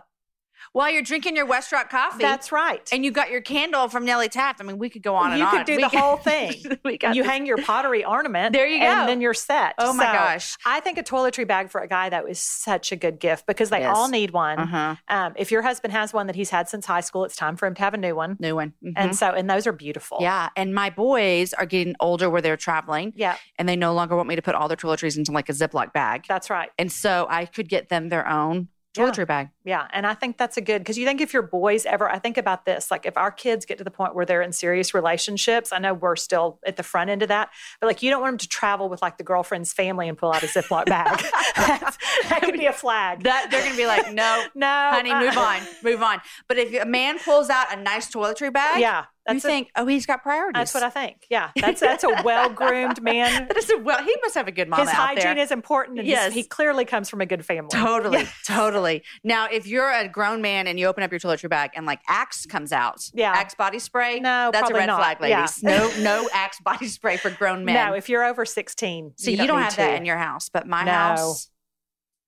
While 0.73 0.91
you're 0.91 1.01
drinking 1.01 1.35
your 1.35 1.47
Westrock 1.47 1.89
coffee. 1.89 2.21
That's 2.21 2.51
right. 2.51 2.87
and 2.91 3.03
you 3.03 3.11
got 3.11 3.31
your 3.31 3.41
candle 3.41 3.87
from 3.89 4.05
Nellie 4.05 4.29
Taft. 4.29 4.61
I 4.61 4.63
mean, 4.63 4.77
we 4.77 4.89
could 4.89 5.01
go 5.01 5.15
on 5.15 5.33
and 5.33 5.41
on. 5.41 5.51
you 5.51 5.57
could 5.57 5.65
do 5.65 5.75
We 5.77 5.81
the 5.83 5.89
whole 5.89 6.17
thing. 6.31 6.53
we 6.85 6.97
got 6.97 7.15
you 7.15 7.23
this- 7.23 7.31
hang 7.31 7.45
your 7.45 7.57
pottery 7.57 8.05
ornament. 8.05 8.53
There 8.53 8.67
you 8.67 8.79
go. 8.79 8.85
And 8.85 9.09
then 9.09 9.19
you're 9.21 9.33
set. 9.33 9.73
Oh 9.77 9.93
my 9.93 10.05
So, 10.05 10.11
gosh. 10.13 10.57
I 10.65 10.79
think 10.79 10.97
a 10.97 11.03
toiletry 11.03 11.47
bag 11.47 11.69
for 11.71 11.81
a 11.81 11.87
guy 11.87 12.09
that 12.09 12.23
was 12.23 12.39
such 12.39 12.91
a 12.91 12.95
good 12.95 13.19
gift 13.19 13.45
because 13.47 13.69
they 13.69 13.79
Yes. 13.79 13.95
all 13.95 14.09
need 14.09 14.31
one. 14.31 14.59
Uh-huh. 14.59 14.95
Um, 15.07 15.33
if 15.37 15.51
your 15.51 15.61
husband 15.61 15.91
has 15.93 16.13
one 16.13 16.27
that 16.27 16.35
he's 16.35 16.49
had 16.49 16.69
since 16.69 16.85
high 16.85 17.01
school, 17.01 17.23
it's 17.23 17.35
time 17.35 17.55
for 17.55 17.65
him 17.65 17.73
to 17.75 17.81
have 17.81 17.93
a 17.93 17.97
new 17.97 18.15
one. 18.15 18.37
New 18.39 18.55
one. 18.55 18.73
Mhm. 18.83 18.93
And 18.95 19.15
so, 19.15 19.31
and 19.31 19.49
those 19.49 19.65
are 19.65 19.71
beautiful. 19.73 20.17
yeah. 20.21 20.49
And 20.55 20.73
my 20.75 20.89
boys 20.89 21.53
are 21.53 21.65
getting 21.65 21.95
older 21.99 22.29
where 22.29 22.41
they're 22.41 22.57
traveling 22.57 23.13
Yeah, 23.15 23.37
and 23.57 23.67
they 23.67 23.75
no 23.75 23.93
longer 23.93 24.15
want 24.15 24.27
me 24.27 24.35
to 24.35 24.41
put 24.41 24.55
all 24.55 24.67
their 24.67 24.77
toiletries 24.77 25.17
into 25.17 25.31
like 25.31 25.49
a 25.49 25.53
Ziploc 25.53 25.93
bag. 25.93 26.25
that's 26.27 26.49
right. 26.49 26.69
And 26.77 26.91
so 26.91 27.25
I 27.29 27.45
could 27.45 27.69
get 27.69 27.89
them 27.89 28.09
their 28.09 28.27
own 28.27 28.67
Yeah. 28.97 29.05
toiletry 29.05 29.27
bag. 29.27 29.49
Yeah. 29.69 29.87
And 29.93 30.07
I 30.07 30.15
think 30.15 30.37
that's 30.39 30.57
a 30.57 30.61
good 30.61 30.79
because 30.79 30.97
you 30.97 31.05
think 31.05 31.21
if 31.21 31.31
your 31.31 31.43
boys 31.43 31.85
ever, 31.85 32.09
I 32.09 32.17
think 32.17 32.37
about 32.37 32.65
this, 32.65 32.89
like 32.89 33.05
if 33.05 33.15
our 33.17 33.29
kids 33.31 33.65
get 33.67 33.77
to 33.77 33.83
the 33.83 33.91
point 33.91 34.15
where 34.15 34.25
they're 34.25 34.41
in 34.41 34.51
serious 34.51 34.95
relationships, 34.95 35.71
I 35.71 35.77
know 35.77 35.93
we're 35.93 36.15
still 36.15 36.59
at 36.65 36.75
the 36.75 36.81
front 36.81 37.11
end 37.11 37.21
of 37.21 37.27
that, 37.27 37.49
but 37.79 37.85
like 37.85 38.01
you 38.01 38.09
don't 38.09 38.19
want 38.21 38.31
them 38.33 38.37
to 38.39 38.47
travel 38.47 38.89
with 38.89 39.01
like 39.03 39.19
the 39.19 39.23
girlfriend's 39.23 39.71
family 39.71 40.09
and 40.09 40.17
pull 40.17 40.31
out 40.33 40.41
a 40.41 40.47
Ziploc 40.47 40.87
bag. 40.87 41.23
That 42.29 42.41
could 42.43 42.55
be 42.55 42.65
a 42.65 42.73
flag. 42.73 43.23
That 43.23 43.47
they're 43.51 43.63
gonna 43.63 43.75
be 43.77 43.85
like, 43.85 44.11
no, 44.13 44.43
no, 44.55 44.89
honey, 44.91 45.13
move 45.13 45.37
uh, 45.37 45.41
on, 45.41 45.61
move 45.83 46.01
on. 46.01 46.19
But 46.47 46.57
if 46.57 46.81
a 46.81 46.85
man 46.85 47.19
pulls 47.19 47.49
out 47.49 47.71
a 47.75 47.81
nice 47.81 48.11
toiletry 48.11 48.51
bag, 48.53 48.79
Yeah. 48.81 49.05
you 49.29 49.37
a- 49.37 49.39
think, 49.39 49.69
oh, 49.75 49.85
he's 49.85 50.05
got 50.05 50.21
priorities. 50.23 50.59
that's 50.59 50.73
what 50.73 50.83
I 50.83 50.89
think. 50.89 51.25
Yeah. 51.29 51.51
That's, 51.55 51.79
that's 51.81 52.03
a 52.03 52.21
well 52.23 52.49
groomed 52.49 53.01
man. 53.03 53.47
That 53.47 53.57
is 53.57 53.69
a, 53.69 53.77
well, 53.77 54.03
he 54.03 54.15
must 54.21 54.35
have 54.35 54.47
a 54.47 54.51
good 54.51 54.67
mom 54.69 54.81
His 54.81 54.89
hygiene 54.89 55.35
there. 55.35 55.37
is 55.39 55.51
important. 55.51 55.99
And 55.99 56.07
Yes. 56.07 56.33
he 56.33 56.43
clearly 56.43 56.85
comes 56.85 57.09
from 57.09 57.21
a 57.21 57.25
good 57.25 57.45
family. 57.45 57.69
Totally, 57.71 58.19
Yeah. 58.19 58.27
totally. 58.47 59.03
Now, 59.23 59.47
if 59.59 59.67
you're 59.67 59.91
a 59.91 60.07
grown 60.07 60.41
man 60.41 60.65
and 60.67 60.79
you 60.79 60.87
open 60.87 61.03
up 61.03 61.11
your 61.11 61.19
toiletry 61.19 61.49
bag 61.49 61.71
and 61.75 61.85
like 61.85 61.99
Axe 62.07 62.45
comes 62.45 62.71
out, 62.71 63.01
Yeah. 63.13 63.31
Axe 63.31 63.55
body 63.55 63.79
spray, 63.79 64.19
No, 64.19 64.49
that's 64.51 64.69
a 64.69 64.73
red 64.73 64.87
not. 64.87 64.99
flag, 64.99 65.17
Yeah. 65.29 65.41
ladies. 65.41 65.61
No, 65.63 65.91
no 65.99 66.29
Axe 66.33 66.59
body 66.61 66.87
spray 66.87 67.17
for 67.17 67.29
grown 67.29 67.65
men. 67.65 67.75
No, 67.75 67.93
if 67.93 68.09
you're 68.09 68.23
over 68.23 68.45
16. 68.45 69.13
so 69.17 69.29
you, 69.29 69.37
don't, 69.37 69.57
need 69.57 69.63
have 69.63 69.75
that 69.75 69.95
in 69.95 70.05
your 70.05 70.17
house, 70.17 70.49
but 70.49 70.65
my 70.67 70.83
No. 70.83 70.91
house, 70.91 71.49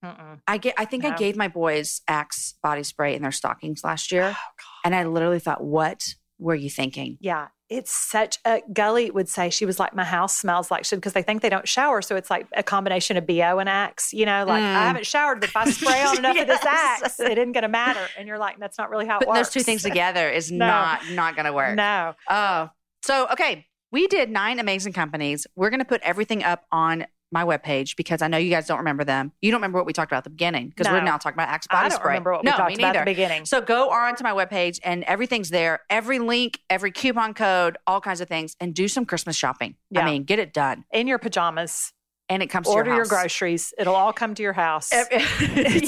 Mm-mm. 0.04 0.40
I 0.48 0.58
get. 0.58 0.74
I 0.80 0.86
think 0.86 1.06
I 1.06 1.16
gave 1.16 1.36
my 1.36 1.48
boys 1.48 2.02
Axe 2.08 2.56
body 2.64 2.82
spray 2.84 3.16
in 3.16 3.22
their 3.22 3.32
stockings 3.32 3.84
last 3.84 4.12
year, 4.12 4.24
Oh, 4.24 4.34
God. 4.34 4.82
and 4.86 4.96
I 4.96 5.04
literally 5.06 5.38
thought, 5.40 5.64
what 5.64 6.16
were 6.42 6.56
you 6.56 6.70
thinking? 6.70 7.18
Yeah, 7.22 7.48
it's 7.70 7.92
such 7.92 8.38
a 8.46 8.62
Gully 8.74 9.12
would 9.12 9.30
say 9.30 9.50
she 9.50 9.66
was 9.66 9.80
like 9.80 9.96
my 9.96 10.04
house 10.04 10.36
smells 10.36 10.70
like 10.70 10.84
shit 10.84 10.98
because 11.00 11.14
they 11.14 11.22
think 11.22 11.42
they 11.42 11.48
don't 11.50 11.68
shower, 11.68 12.02
so 12.02 12.18
it's 12.18 12.30
like 12.30 12.48
a 12.54 12.64
combination 12.64 13.16
of 13.16 13.26
bo 13.26 13.60
and 13.60 13.70
axe. 13.70 14.12
You 14.12 14.26
know, 14.26 14.44
like 14.46 14.62
Mm. 14.62 14.76
I 14.76 14.88
haven't 14.88 15.06
showered, 15.06 15.40
but 15.40 15.50
if 15.50 15.56
I 15.56 15.70
spray 15.70 16.04
on 16.04 16.18
enough 16.20 16.38
of 16.38 16.48
this 16.48 16.60
Yes. 16.64 17.02
axe, 17.04 17.20
it 17.22 17.38
isn't 17.38 17.54
going 17.54 17.62
to 17.62 17.70
matter. 17.70 18.06
And 18.18 18.28
you're 18.28 18.38
like, 18.40 18.60
that's 18.60 18.78
not 18.78 18.90
really 18.90 19.06
how 19.06 19.18
it 19.18 19.20
Putting 19.20 19.36
works. 19.36 19.50
those 19.50 19.54
two 19.54 19.64
things 19.64 19.84
together 19.84 20.28
is 20.30 20.52
No. 20.52 20.66
not 20.66 21.10
not 21.12 21.36
going 21.36 21.46
to 21.46 21.54
work. 21.54 21.76
No, 21.78 22.14
Oh, 22.30 22.70
so 23.04 23.28
okay. 23.32 23.68
We 23.94 24.08
did 24.08 24.30
nine 24.30 24.60
amazing 24.60 24.94
companies. 24.94 25.48
We're 25.56 25.70
going 25.70 25.80
to 25.80 25.86
put 25.86 26.02
everything 26.02 26.44
up 26.44 26.66
on 26.72 27.06
my 27.32 27.44
webpage 27.46 27.96
because 27.96 28.22
I 28.22 28.28
know 28.28 28.38
you 28.38 28.50
guys 28.50 28.68
don't 28.68 28.80
remember 28.80 29.04
them. 29.04 29.32
You 29.42 29.52
don't 29.52 29.60
remember 29.60 29.78
what 29.80 29.86
we 29.86 29.94
talked 29.94 30.12
about 30.12 30.20
at 30.20 30.24
the 30.26 30.30
beginning 30.32 30.70
because 30.70 30.92
we're 30.92 31.02
now 31.02 31.18
talking 31.18 31.36
about 31.38 31.50
Axe 31.50 31.68
body 31.68 31.86
I 31.86 31.90
don't 31.90 31.98
spray. 32.00 32.10
remember 32.12 32.34
what 32.34 32.44
no, 32.44 32.52
we 32.52 32.58
talked 32.58 32.74
about 32.78 32.96
at 32.98 33.06
the 33.06 33.12
beginning. 33.12 33.46
So 33.46 33.62
go 33.62 33.90
on 33.90 34.16
to 34.18 34.24
my 34.24 34.32
webpage 34.32 34.80
and 34.84 35.04
everything's 35.06 35.50
there. 35.50 35.80
Every 35.90 36.20
link, 36.20 36.60
every 36.70 36.92
coupon 36.92 37.34
code, 37.34 37.78
all 37.88 38.02
kinds 38.02 38.22
of 38.22 38.28
things, 38.28 38.56
and 38.60 38.74
do 38.74 38.88
some 38.88 39.06
Christmas 39.06 39.36
shopping. 39.36 39.76
Yeah. 39.90 40.02
I 40.02 40.06
mean, 40.06 40.24
get 40.24 40.40
it 40.40 40.54
done. 40.54 40.84
In 40.92 41.08
your 41.08 41.20
pajamas, 41.20 41.94
And 42.30 42.42
it 42.44 42.48
comes 42.48 42.68
order 42.68 42.84
to 42.84 42.96
your, 42.96 43.00
house. 43.00 43.08
Order 43.12 43.16
your 43.16 43.22
groceries. 43.24 43.74
It'll 43.78 43.96
all 43.96 44.14
come 44.14 44.36
to 44.36 44.44
your 44.44 44.54
house. 44.54 44.90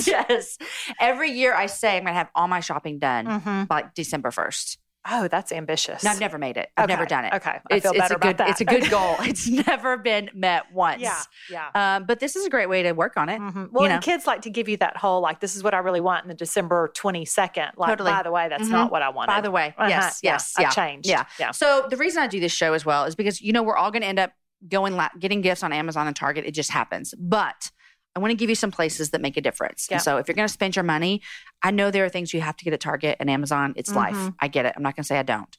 Yes. 0.04 0.58
Every 1.00 1.32
year 1.32 1.54
I 1.54 1.66
say 1.68 1.98
I'm 1.98 2.04
going 2.04 2.14
to 2.14 2.18
have 2.18 2.30
all 2.36 2.48
my 2.48 2.60
shopping 2.60 3.00
done 3.00 3.26
Mhm. 3.26 3.68
by 3.68 3.86
December 3.96 4.30
1st. 4.32 4.78
Oh, 5.10 5.28
that's 5.28 5.52
ambitious. 5.52 6.02
No, 6.04 6.12
I've 6.12 6.20
never 6.22 6.38
made 6.38 6.56
it. 6.56 6.70
I've 6.78 6.88
never 6.88 7.06
done 7.06 7.26
it. 7.26 7.34
Okay, 7.34 7.52
I 7.52 7.76
It's, 7.76 7.84
feel 7.84 7.92
it's 7.92 8.00
better 8.00 8.14
a 8.14 8.18
about 8.18 8.28
good, 8.30 8.38
that. 8.38 8.50
It's 8.52 8.62
a 8.62 8.66
good 8.66 8.90
goal. 8.90 9.16
It's 9.22 9.48
never 9.50 9.98
been 9.98 10.30
met 10.34 10.72
once. 10.72 11.02
yeah, 11.02 11.22
yeah. 11.50 11.96
Um, 11.98 12.06
but 12.06 12.20
this 12.22 12.36
is 12.38 12.46
a 12.46 12.50
great 12.50 12.70
way 12.70 12.84
to 12.84 12.94
work 12.94 13.18
on 13.18 13.28
it. 13.28 13.42
Mhm. 13.42 13.70
Well, 13.72 13.84
you 13.84 13.90
know? 13.90 13.96
and 13.96 14.04
kids 14.04 14.26
like 14.26 14.44
to 14.44 14.50
give 14.50 14.70
you 14.70 14.78
that 14.78 14.96
whole 14.96 15.20
like, 15.22 15.42
this 15.42 15.56
is 15.58 15.64
what 15.64 15.74
I 15.74 15.80
really 15.80 16.00
want 16.02 16.24
in 16.24 16.30
the 16.30 16.34
December 16.36 16.90
twenty 16.96 17.26
second. 17.26 17.72
Like, 17.76 17.90
Totally. 17.90 18.12
by 18.12 18.24
the 18.24 18.32
way, 18.32 18.48
that's 18.48 18.64
Mhm. 18.68 18.72
not 18.72 18.92
what 18.92 19.02
I 19.02 19.10
wanted. 19.10 19.28
By 19.34 19.42
the 19.42 19.52
way, 19.52 19.76
Uh-huh, 19.78 19.90
yes, 19.90 20.22
yeah, 20.24 20.32
yes, 20.34 20.54
I 20.58 20.62
yeah, 20.62 20.70
changed. 20.70 21.10
yeah. 21.10 21.26
yeah. 21.38 21.52
So 21.52 21.86
the 21.90 21.98
reason 21.98 22.24
I 22.24 22.28
do 22.28 22.40
this 22.40 22.54
show 22.54 22.72
as 22.74 22.86
well 22.86 23.04
is 23.04 23.16
because 23.16 23.42
you 23.42 23.52
know 23.52 23.62
we're 23.64 23.76
all 23.78 23.92
going 23.92 24.04
to 24.04 24.08
end 24.08 24.20
up 24.20 24.32
going 24.70 24.96
la- 24.96 25.10
getting 25.20 25.42
gifts 25.42 25.62
on 25.64 25.74
Amazon 25.74 26.08
and 26.08 26.16
Target. 26.16 26.46
It 26.46 26.52
just 26.52 26.72
happens. 26.72 27.14
But 27.20 27.72
I 28.16 28.20
want 28.20 28.32
to 28.32 28.36
give 28.36 28.50
you 28.50 28.56
some 28.56 28.72
places 28.72 29.10
that 29.12 29.22
make 29.22 29.38
a 29.38 29.42
difference. 29.42 29.88
Yeah. 29.90 29.98
So 29.98 30.18
if 30.18 30.28
you're 30.28 30.36
going 30.36 30.48
to 30.48 30.54
spend 30.54 30.76
your 30.76 30.84
money, 30.84 31.22
I 31.62 31.72
know 31.72 31.90
there 31.92 32.06
are 32.06 32.10
things 32.10 32.34
you 32.34 32.42
have 32.42 32.56
to 32.58 32.64
get 32.64 32.74
at 32.74 32.80
Target 32.80 33.18
and 33.20 33.30
Amazon. 33.30 33.74
It's 33.76 33.94
life. 33.94 34.16
Mhm. 34.16 34.36
I 34.40 34.48
get 34.48 34.66
it. 34.66 34.74
I'm 34.76 34.84
not 34.84 34.96
going 34.96 35.04
to 35.04 35.08
say 35.08 35.18
I 35.18 35.24
don't. 35.24 35.58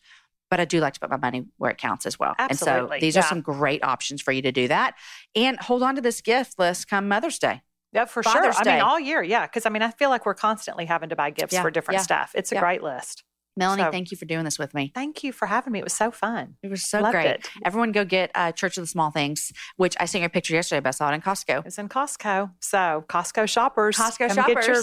But 0.50 0.60
I 0.60 0.64
do 0.64 0.78
like 0.78 0.94
to 0.94 1.00
put 1.00 1.10
my 1.10 1.16
money 1.16 1.46
where 1.56 1.70
it 1.70 1.78
counts 1.78 2.06
as 2.06 2.18
well. 2.18 2.34
Absolutely. 2.38 2.80
And 2.80 2.90
so 2.90 2.98
these 3.00 3.14
yeah. 3.16 3.22
are 3.22 3.24
some 3.24 3.40
great 3.40 3.82
options 3.82 4.22
for 4.22 4.30
you 4.30 4.42
to 4.42 4.52
do 4.52 4.68
that. 4.68 4.94
And 5.34 5.58
hold 5.58 5.82
on 5.82 5.96
to 5.96 6.00
this 6.00 6.20
gift 6.20 6.58
list 6.58 6.88
come 6.88 7.08
Mother's 7.08 7.38
Day. 7.38 7.62
Yeah, 7.92 8.04
for 8.04 8.22
Father's 8.22 8.56
sure. 8.56 8.68
I 8.68 8.74
mean, 8.74 8.82
all 8.82 9.00
year, 9.00 9.22
yeah. 9.22 9.46
Because 9.46 9.66
I 9.66 9.70
mean, 9.70 9.82
I 9.82 9.90
feel 9.90 10.10
like 10.10 10.26
we're 10.26 10.34
constantly 10.34 10.84
having 10.84 11.08
to 11.08 11.16
buy 11.16 11.30
gifts 11.30 11.52
Yeah, 11.52 11.62
for 11.62 11.70
different 11.70 12.00
stuff. 12.02 12.32
It's 12.34 12.52
a 12.52 12.58
great 12.58 12.82
list. 12.82 13.24
Melanie, 13.56 13.82
So- 13.84 13.90
thank 13.90 14.10
you 14.10 14.16
for 14.16 14.24
doing 14.24 14.44
this 14.44 14.58
with 14.58 14.74
me. 14.74 14.90
Thank 14.94 15.22
you 15.22 15.32
for 15.32 15.46
having 15.46 15.72
me. 15.72 15.78
It 15.78 15.84
was 15.84 15.92
so 15.94 16.10
fun. 16.10 16.56
It 16.62 16.68
was 16.70 16.88
so 16.88 17.00
Loved 17.00 17.12
great. 17.12 17.26
it. 17.26 17.48
Everyone 17.64 17.92
go 17.92 18.04
get 18.04 18.30
uh, 18.34 18.52
Church 18.52 18.76
of 18.76 18.82
the 18.82 18.88
Small 18.88 19.10
Things, 19.10 19.52
which 19.76 19.94
I 20.00 20.06
sent 20.06 20.22
you 20.22 20.26
a 20.26 20.30
picture 20.30 20.54
yesterday, 20.54 20.80
but 20.80 20.88
I 20.88 20.92
saw 20.92 21.10
it 21.10 21.14
in 21.14 21.20
Costco. 21.20 21.64
It's 21.66 21.78
in 21.78 21.88
Costco. 21.88 22.50
So 22.60 23.04
Costco 23.08 23.48
shoppers, 23.48 23.96
Costco 23.96 24.34
come 24.34 24.46
Get 24.54 24.66
your 24.66 24.82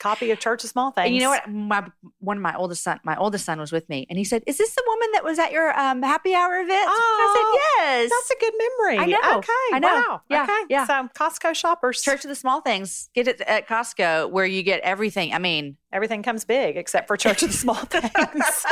copy 0.00 0.30
of 0.30 0.38
Church 0.38 0.62
of 0.64 0.70
Small 0.70 0.90
Things. 0.92 1.06
And 1.06 1.14
you 1.14 1.20
know 1.20 1.30
what? 1.30 1.48
My 1.50 1.84
one 2.20 2.36
of 2.36 2.42
my 2.42 2.54
oldest 2.54 2.82
son, 2.84 3.00
my 3.04 3.16
oldest 3.16 3.44
son 3.44 3.58
was 3.58 3.72
with 3.72 3.88
me, 3.88 4.06
and 4.08 4.18
he 4.18 4.24
said, 4.24 4.42
"Is 4.46 4.58
this 4.58 4.74
the 4.74 4.82
woman 4.86 5.08
that 5.12 5.24
was 5.24 5.38
at 5.38 5.50
your 5.52 5.76
um, 5.78 6.02
happy 6.02 6.34
hour 6.34 6.60
event?" 6.60 6.86
Oh, 6.88 7.18
I 7.20 7.34
said, 7.34 7.84
"Yes." 8.00 8.10
That's 8.10 8.30
a 8.30 8.38
good 8.40 8.54
memory. 8.58 8.98
I 8.98 9.06
know. 9.06 9.38
Okay. 9.38 9.52
I 9.74 9.78
know. 9.80 9.88
Wow. 9.88 10.22
Yeah, 10.28 10.42
Okay. 10.44 10.60
yeah. 10.68 10.86
So 10.86 11.08
Costco 11.16 11.54
shoppers. 11.54 12.02
Church 12.02 12.24
of 12.24 12.28
the 12.28 12.34
Small 12.36 12.60
Things. 12.60 13.10
Get 13.14 13.26
it 13.28 13.40
at 13.42 13.66
Costco, 13.68 14.30
where 14.30 14.46
you 14.46 14.62
get 14.62 14.80
everything. 14.82 15.34
I 15.34 15.38
mean, 15.38 15.76
Everything 15.92 16.22
comes 16.22 16.44
big 16.44 16.76
except 16.76 17.08
for 17.08 17.16
Church 17.16 17.42
of 17.42 17.50
the 17.50 17.56
Small 17.56 17.74
Things. 17.86 18.66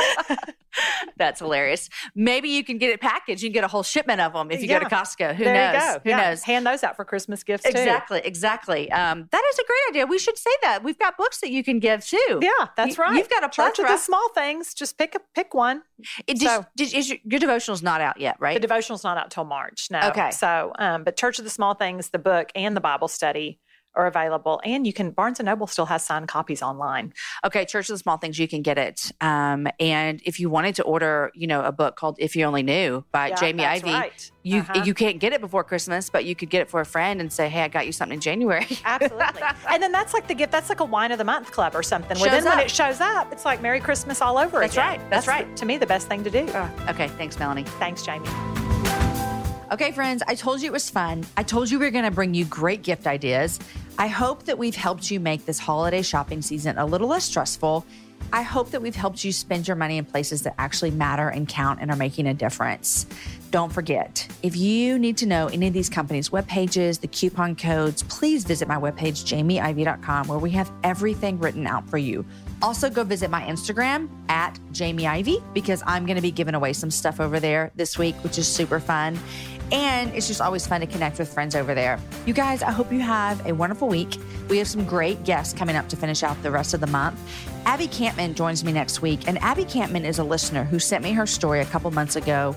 that's 1.17 1.39
hilarious. 1.39 1.89
Maybe 2.15 2.49
you 2.49 2.63
can 2.63 2.77
get 2.77 2.91
it 2.91 3.01
packaged. 3.01 3.41
You 3.41 3.49
can 3.49 3.53
get 3.53 3.63
a 3.63 3.67
whole 3.67 3.81
shipment 3.83 4.21
of 4.21 4.33
them 4.33 4.51
if 4.51 4.61
you 4.61 4.67
go 4.67 4.79
to 4.79 4.85
Costco. 4.85 5.33
Who 5.35 5.43
there 5.43 5.73
knows? 5.73 5.99
Who 6.03 6.09
Yeah. 6.11 6.29
knows? 6.29 6.43
Hand 6.43 6.67
those 6.67 6.83
out 6.83 6.95
for 6.95 7.03
Christmas 7.05 7.43
gifts 7.43 7.63
too. 7.63 7.69
Exactly, 7.69 8.21
exactly. 8.23 8.91
Um, 8.91 9.27
that 9.31 9.43
is 9.51 9.57
a 9.59 9.63
great 9.65 9.79
idea. 9.89 10.05
We 10.05 10.19
should 10.19 10.37
say 10.37 10.51
that. 10.61 10.83
We've 10.83 10.99
got 10.99 11.17
books 11.17 11.39
that 11.41 11.49
you 11.49 11.63
can 11.63 11.79
give 11.79 12.05
too. 12.05 12.39
Yeah, 12.41 12.49
that's 12.75 12.97
You- 12.97 13.03
right. 13.03 13.15
you've 13.15 13.29
got 13.29 13.43
a 13.43 13.49
Church 13.49 13.79
of 13.79 13.87
the 13.87 13.97
Small 13.97 14.29
Things. 14.35 14.73
Just 14.75 14.97
pick 14.97 15.15
a 15.15 15.19
pick 15.33 15.53
one. 15.55 15.81
It 16.27 16.37
So- 16.37 16.45
just, 16.45 16.67
did- 16.75 16.93
is 16.93 17.09
your, 17.09 17.17
your 17.23 17.39
devotional's 17.39 17.81
not 17.81 17.99
out 18.01 18.19
yet, 18.19 18.35
right? 18.39 18.53
The 18.53 18.59
devotional's 18.59 19.03
not 19.03 19.17
out 19.17 19.31
till 19.31 19.45
March. 19.45 19.87
No. 19.89 19.99
Okay. 20.09 20.29
So, 20.31 20.71
um, 20.77 21.03
but 21.03 21.17
Church 21.17 21.39
of 21.39 21.45
the 21.45 21.49
Small 21.51 21.73
Things, 21.73 22.09
the 22.09 22.19
book 22.19 22.51
and 22.53 22.75
the 22.75 22.81
Bible 22.81 23.07
study 23.07 23.59
are 23.97 24.07
available. 24.07 24.61
And 24.63 24.85
you 24.87 24.93
can, 24.93 25.11
Barnes 25.11 25.39
and 25.39 25.47
Noble 25.47 25.67
still 25.67 25.87
has 25.87 26.05
signed 26.05 26.27
copies 26.27 26.61
online. 26.61 27.13
Okay, 27.43 27.65
Church 27.65 27.89
of 27.89 27.95
the 27.95 27.99
Small 27.99 28.17
Things, 28.17 28.37
you 28.39 28.47
can 28.47 28.61
get 28.61 28.77
it. 28.77 29.11
Um, 29.19 29.67
and 29.79 30.21
if 30.25 30.39
you 30.39 30.49
wanted 30.49 30.75
to 30.75 30.83
order, 30.83 31.31
you 31.33 31.47
know, 31.47 31.63
a 31.63 31.71
book 31.71 31.95
called 31.95 32.17
If 32.19 32.35
You 32.35 32.45
Only 32.45 32.63
Knew 32.63 33.03
by 33.11 33.29
Yeah, 33.29 33.35
Jamie 33.35 33.65
Ivey, 33.65 33.91
right. 33.91 34.31
you 34.43 34.59
Uh-huh. 34.61 34.83
you 34.85 34.93
can't 34.93 35.19
get 35.19 35.33
it 35.33 35.41
before 35.41 35.63
Christmas, 35.63 36.09
but 36.09 36.23
you 36.25 36.35
could 36.35 36.49
get 36.49 36.61
it 36.61 36.69
for 36.69 36.79
a 36.79 36.85
friend 36.85 37.19
and 37.19 37.33
say, 37.33 37.49
"Hey, 37.49 37.63
I 37.63 37.67
got 37.67 37.85
you 37.85 37.91
something 37.91 38.15
in 38.15 38.21
January." 38.21 38.67
Absolutely. 38.85 39.41
and 39.69 39.81
then 39.83 39.91
that's 39.91 40.13
like 40.13 40.27
the 40.27 40.35
gift, 40.35 40.51
that's 40.51 40.69
like 40.69 40.79
a 40.79 40.85
wine 40.85 41.11
of 41.11 41.17
the 41.17 41.23
month 41.25 41.51
club 41.51 41.75
or 41.75 41.83
something. 41.83 42.17
Where 42.19 42.29
then 42.29 42.45
when 42.45 42.59
it 42.59 42.71
shows 42.71 43.01
up, 43.01 43.31
it's 43.33 43.45
like 43.45 43.61
Merry 43.61 43.79
Christmas 43.79 44.21
all 44.21 44.37
over 44.37 44.59
That's 44.59 44.73
again. 44.75 44.99
right. 45.01 45.09
That's 45.09 45.27
right. 45.27 45.57
To 45.57 45.65
me, 45.65 45.77
the 45.77 45.85
best 45.87 46.07
thing 46.07 46.23
to 46.23 46.29
do. 46.29 46.43
okay, 46.87 47.07
thanks, 47.17 47.37
Melanie. 47.39 47.63
Thanks, 47.79 48.03
Jamie. 48.03 48.27
Okay, 49.69 49.91
friends, 49.91 50.23
I 50.25 50.35
told 50.35 50.61
you 50.61 50.67
it 50.67 50.71
was 50.71 50.89
fun. 50.89 51.25
I 51.35 51.43
told 51.43 51.69
you 51.69 51.77
we 51.77 51.85
were 51.85 51.91
going 51.91 52.05
to 52.05 52.11
bring 52.11 52.33
you 52.33 52.45
great 52.45 52.83
gift 52.83 53.05
ideas. 53.05 53.59
I 53.97 54.07
hope 54.07 54.43
that 54.43 54.57
we've 54.57 54.75
helped 54.75 55.11
you 55.11 55.19
make 55.19 55.45
this 55.45 55.59
holiday 55.59 56.01
shopping 56.03 56.41
season 56.41 56.77
a 56.77 56.85
little 56.85 57.09
less 57.09 57.25
stressful. 57.25 57.85
I 58.31 58.43
hope 58.43 58.71
that 58.71 58.81
we've 58.81 58.95
helped 58.95 59.25
you 59.25 59.33
spend 59.33 59.67
your 59.67 59.75
money 59.75 59.97
in 59.97 60.05
places 60.05 60.43
that 60.43 60.55
actually 60.57 60.91
matter 60.91 61.27
and 61.27 61.49
count 61.49 61.81
and 61.81 61.91
are 61.91 61.97
making 61.97 62.27
a 62.27 62.33
difference. 62.33 63.07
Don't 63.51 63.71
forget, 63.71 64.27
if 64.41 64.55
you 64.55 64.97
need 64.99 65.17
to 65.17 65.25
know 65.25 65.47
any 65.47 65.67
of 65.67 65.73
these 65.73 65.89
companies' 65.89 66.31
web 66.31 66.47
pages, 66.47 66.99
the 66.99 67.07
coupon 67.07 67.55
codes, 67.55 68.03
please 68.03 68.45
visit 68.45 68.67
my 68.67 68.75
webpage, 68.75 69.23
jamieivey.com, 69.25 70.27
where 70.27 70.39
we 70.39 70.51
have 70.51 70.71
everything 70.83 71.39
written 71.39 71.67
out 71.67 71.89
for 71.89 71.97
you. 71.97 72.25
Also, 72.61 72.89
go 72.89 73.03
visit 73.03 73.29
my 73.29 73.41
Instagram 73.43 74.09
at 74.29 74.59
jamieivey 74.71 75.41
because 75.53 75.83
I'm 75.85 76.05
going 76.05 76.15
to 76.15 76.21
be 76.21 76.31
giving 76.31 76.55
away 76.55 76.73
some 76.73 76.91
stuff 76.91 77.19
over 77.21 77.39
there 77.39 77.71
this 77.75 77.97
week, 77.97 78.15
which 78.23 78.37
is 78.37 78.47
super 78.47 78.79
fun. 78.79 79.17
And 79.71 80.13
it's 80.15 80.27
just 80.27 80.39
always 80.39 80.65
fun 80.65 80.81
to 80.81 80.87
connect 80.87 81.19
with 81.19 81.31
friends 81.33 81.55
over 81.55 81.75
there. 81.75 81.99
You 82.25 82.33
guys, 82.33 82.63
I 82.63 82.71
hope 82.71 82.91
you 82.91 83.01
have 83.01 83.45
a 83.45 83.53
wonderful 83.53 83.87
week. 83.87 84.17
We 84.49 84.57
have 84.59 84.67
some 84.67 84.85
great 84.85 85.23
guests 85.25 85.53
coming 85.53 85.75
up 85.75 85.89
to 85.89 85.97
finish 85.97 86.23
out 86.23 86.41
the 86.41 86.51
rest 86.51 86.73
of 86.73 86.79
the 86.79 86.87
month. 86.87 87.19
Abby 87.65 87.87
Campman 87.87 88.33
joins 88.33 88.63
me 88.63 88.71
next 88.71 89.01
week. 89.01 89.27
And 89.27 89.37
Abby 89.39 89.65
Campman 89.65 90.05
is 90.05 90.19
a 90.19 90.23
listener 90.23 90.63
who 90.63 90.79
sent 90.79 91.03
me 91.03 91.11
her 91.11 91.27
story 91.27 91.59
a 91.59 91.65
couple 91.65 91.91
months 91.91 92.15
ago. 92.15 92.55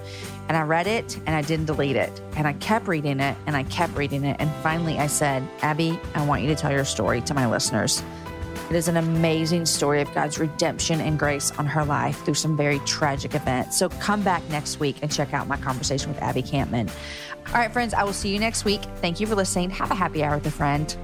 And 0.49 0.57
I 0.57 0.63
read 0.63 0.87
it 0.87 1.17
and 1.27 1.31
I 1.31 1.43
didn't 1.43 1.67
delete 1.67 1.97
it. 1.97 2.21
And 2.37 2.47
I 2.47 2.53
kept 2.55 2.87
reading 2.87 3.19
it 3.19 3.37
and 3.47 3.57
I 3.57 3.65
kept 3.65 3.97
reading 3.97 4.25
it. 4.25 4.37
And 4.39 4.51
finally 4.63 4.99
I 4.99 5.09
said, 5.09 5.47
Abby, 5.63 5.99
I 6.15 6.25
want 6.25 6.43
you 6.43 6.49
to 6.49 6.55
tell 6.55 6.71
your 6.71 6.85
story 6.85 7.21
to 7.23 7.35
my 7.35 7.47
listeners. 7.49 8.03
It 8.71 8.77
is 8.77 8.87
an 8.87 8.97
amazing 8.97 9.67
story 9.67 10.01
of 10.01 10.15
God's 10.15 10.39
redemption 10.39 11.01
and 11.01 11.19
grace 11.19 11.51
on 11.59 11.67
her 11.67 11.85
life 11.85 12.25
through 12.25 12.35
some 12.35 12.57
very 12.57 12.79
tragic 12.81 13.35
events. 13.35 13.77
So 13.77 13.89
come 13.89 14.23
back 14.23 14.49
next 14.49 14.79
week 14.79 14.99
and 15.03 15.11
check 15.11 15.35
out 15.35 15.49
my 15.49 15.57
conversation 15.57 16.09
with 16.09 16.23
Abby 16.23 16.45
Campman. 16.45 16.89
All 17.49 17.55
right, 17.55 17.73
friends, 17.73 17.95
I 17.95 18.05
will 18.05 18.13
see 18.13 18.33
you 18.33 18.39
next 18.39 18.65
week. 18.65 18.83
Thank 18.99 19.19
you 19.19 19.27
for 19.27 19.35
listening. 19.35 19.71
Have 19.71 19.91
a 19.91 19.97
happy 19.97 20.23
hour 20.23 20.37
with 20.37 20.47
a 20.47 20.53
friend. 20.53 20.97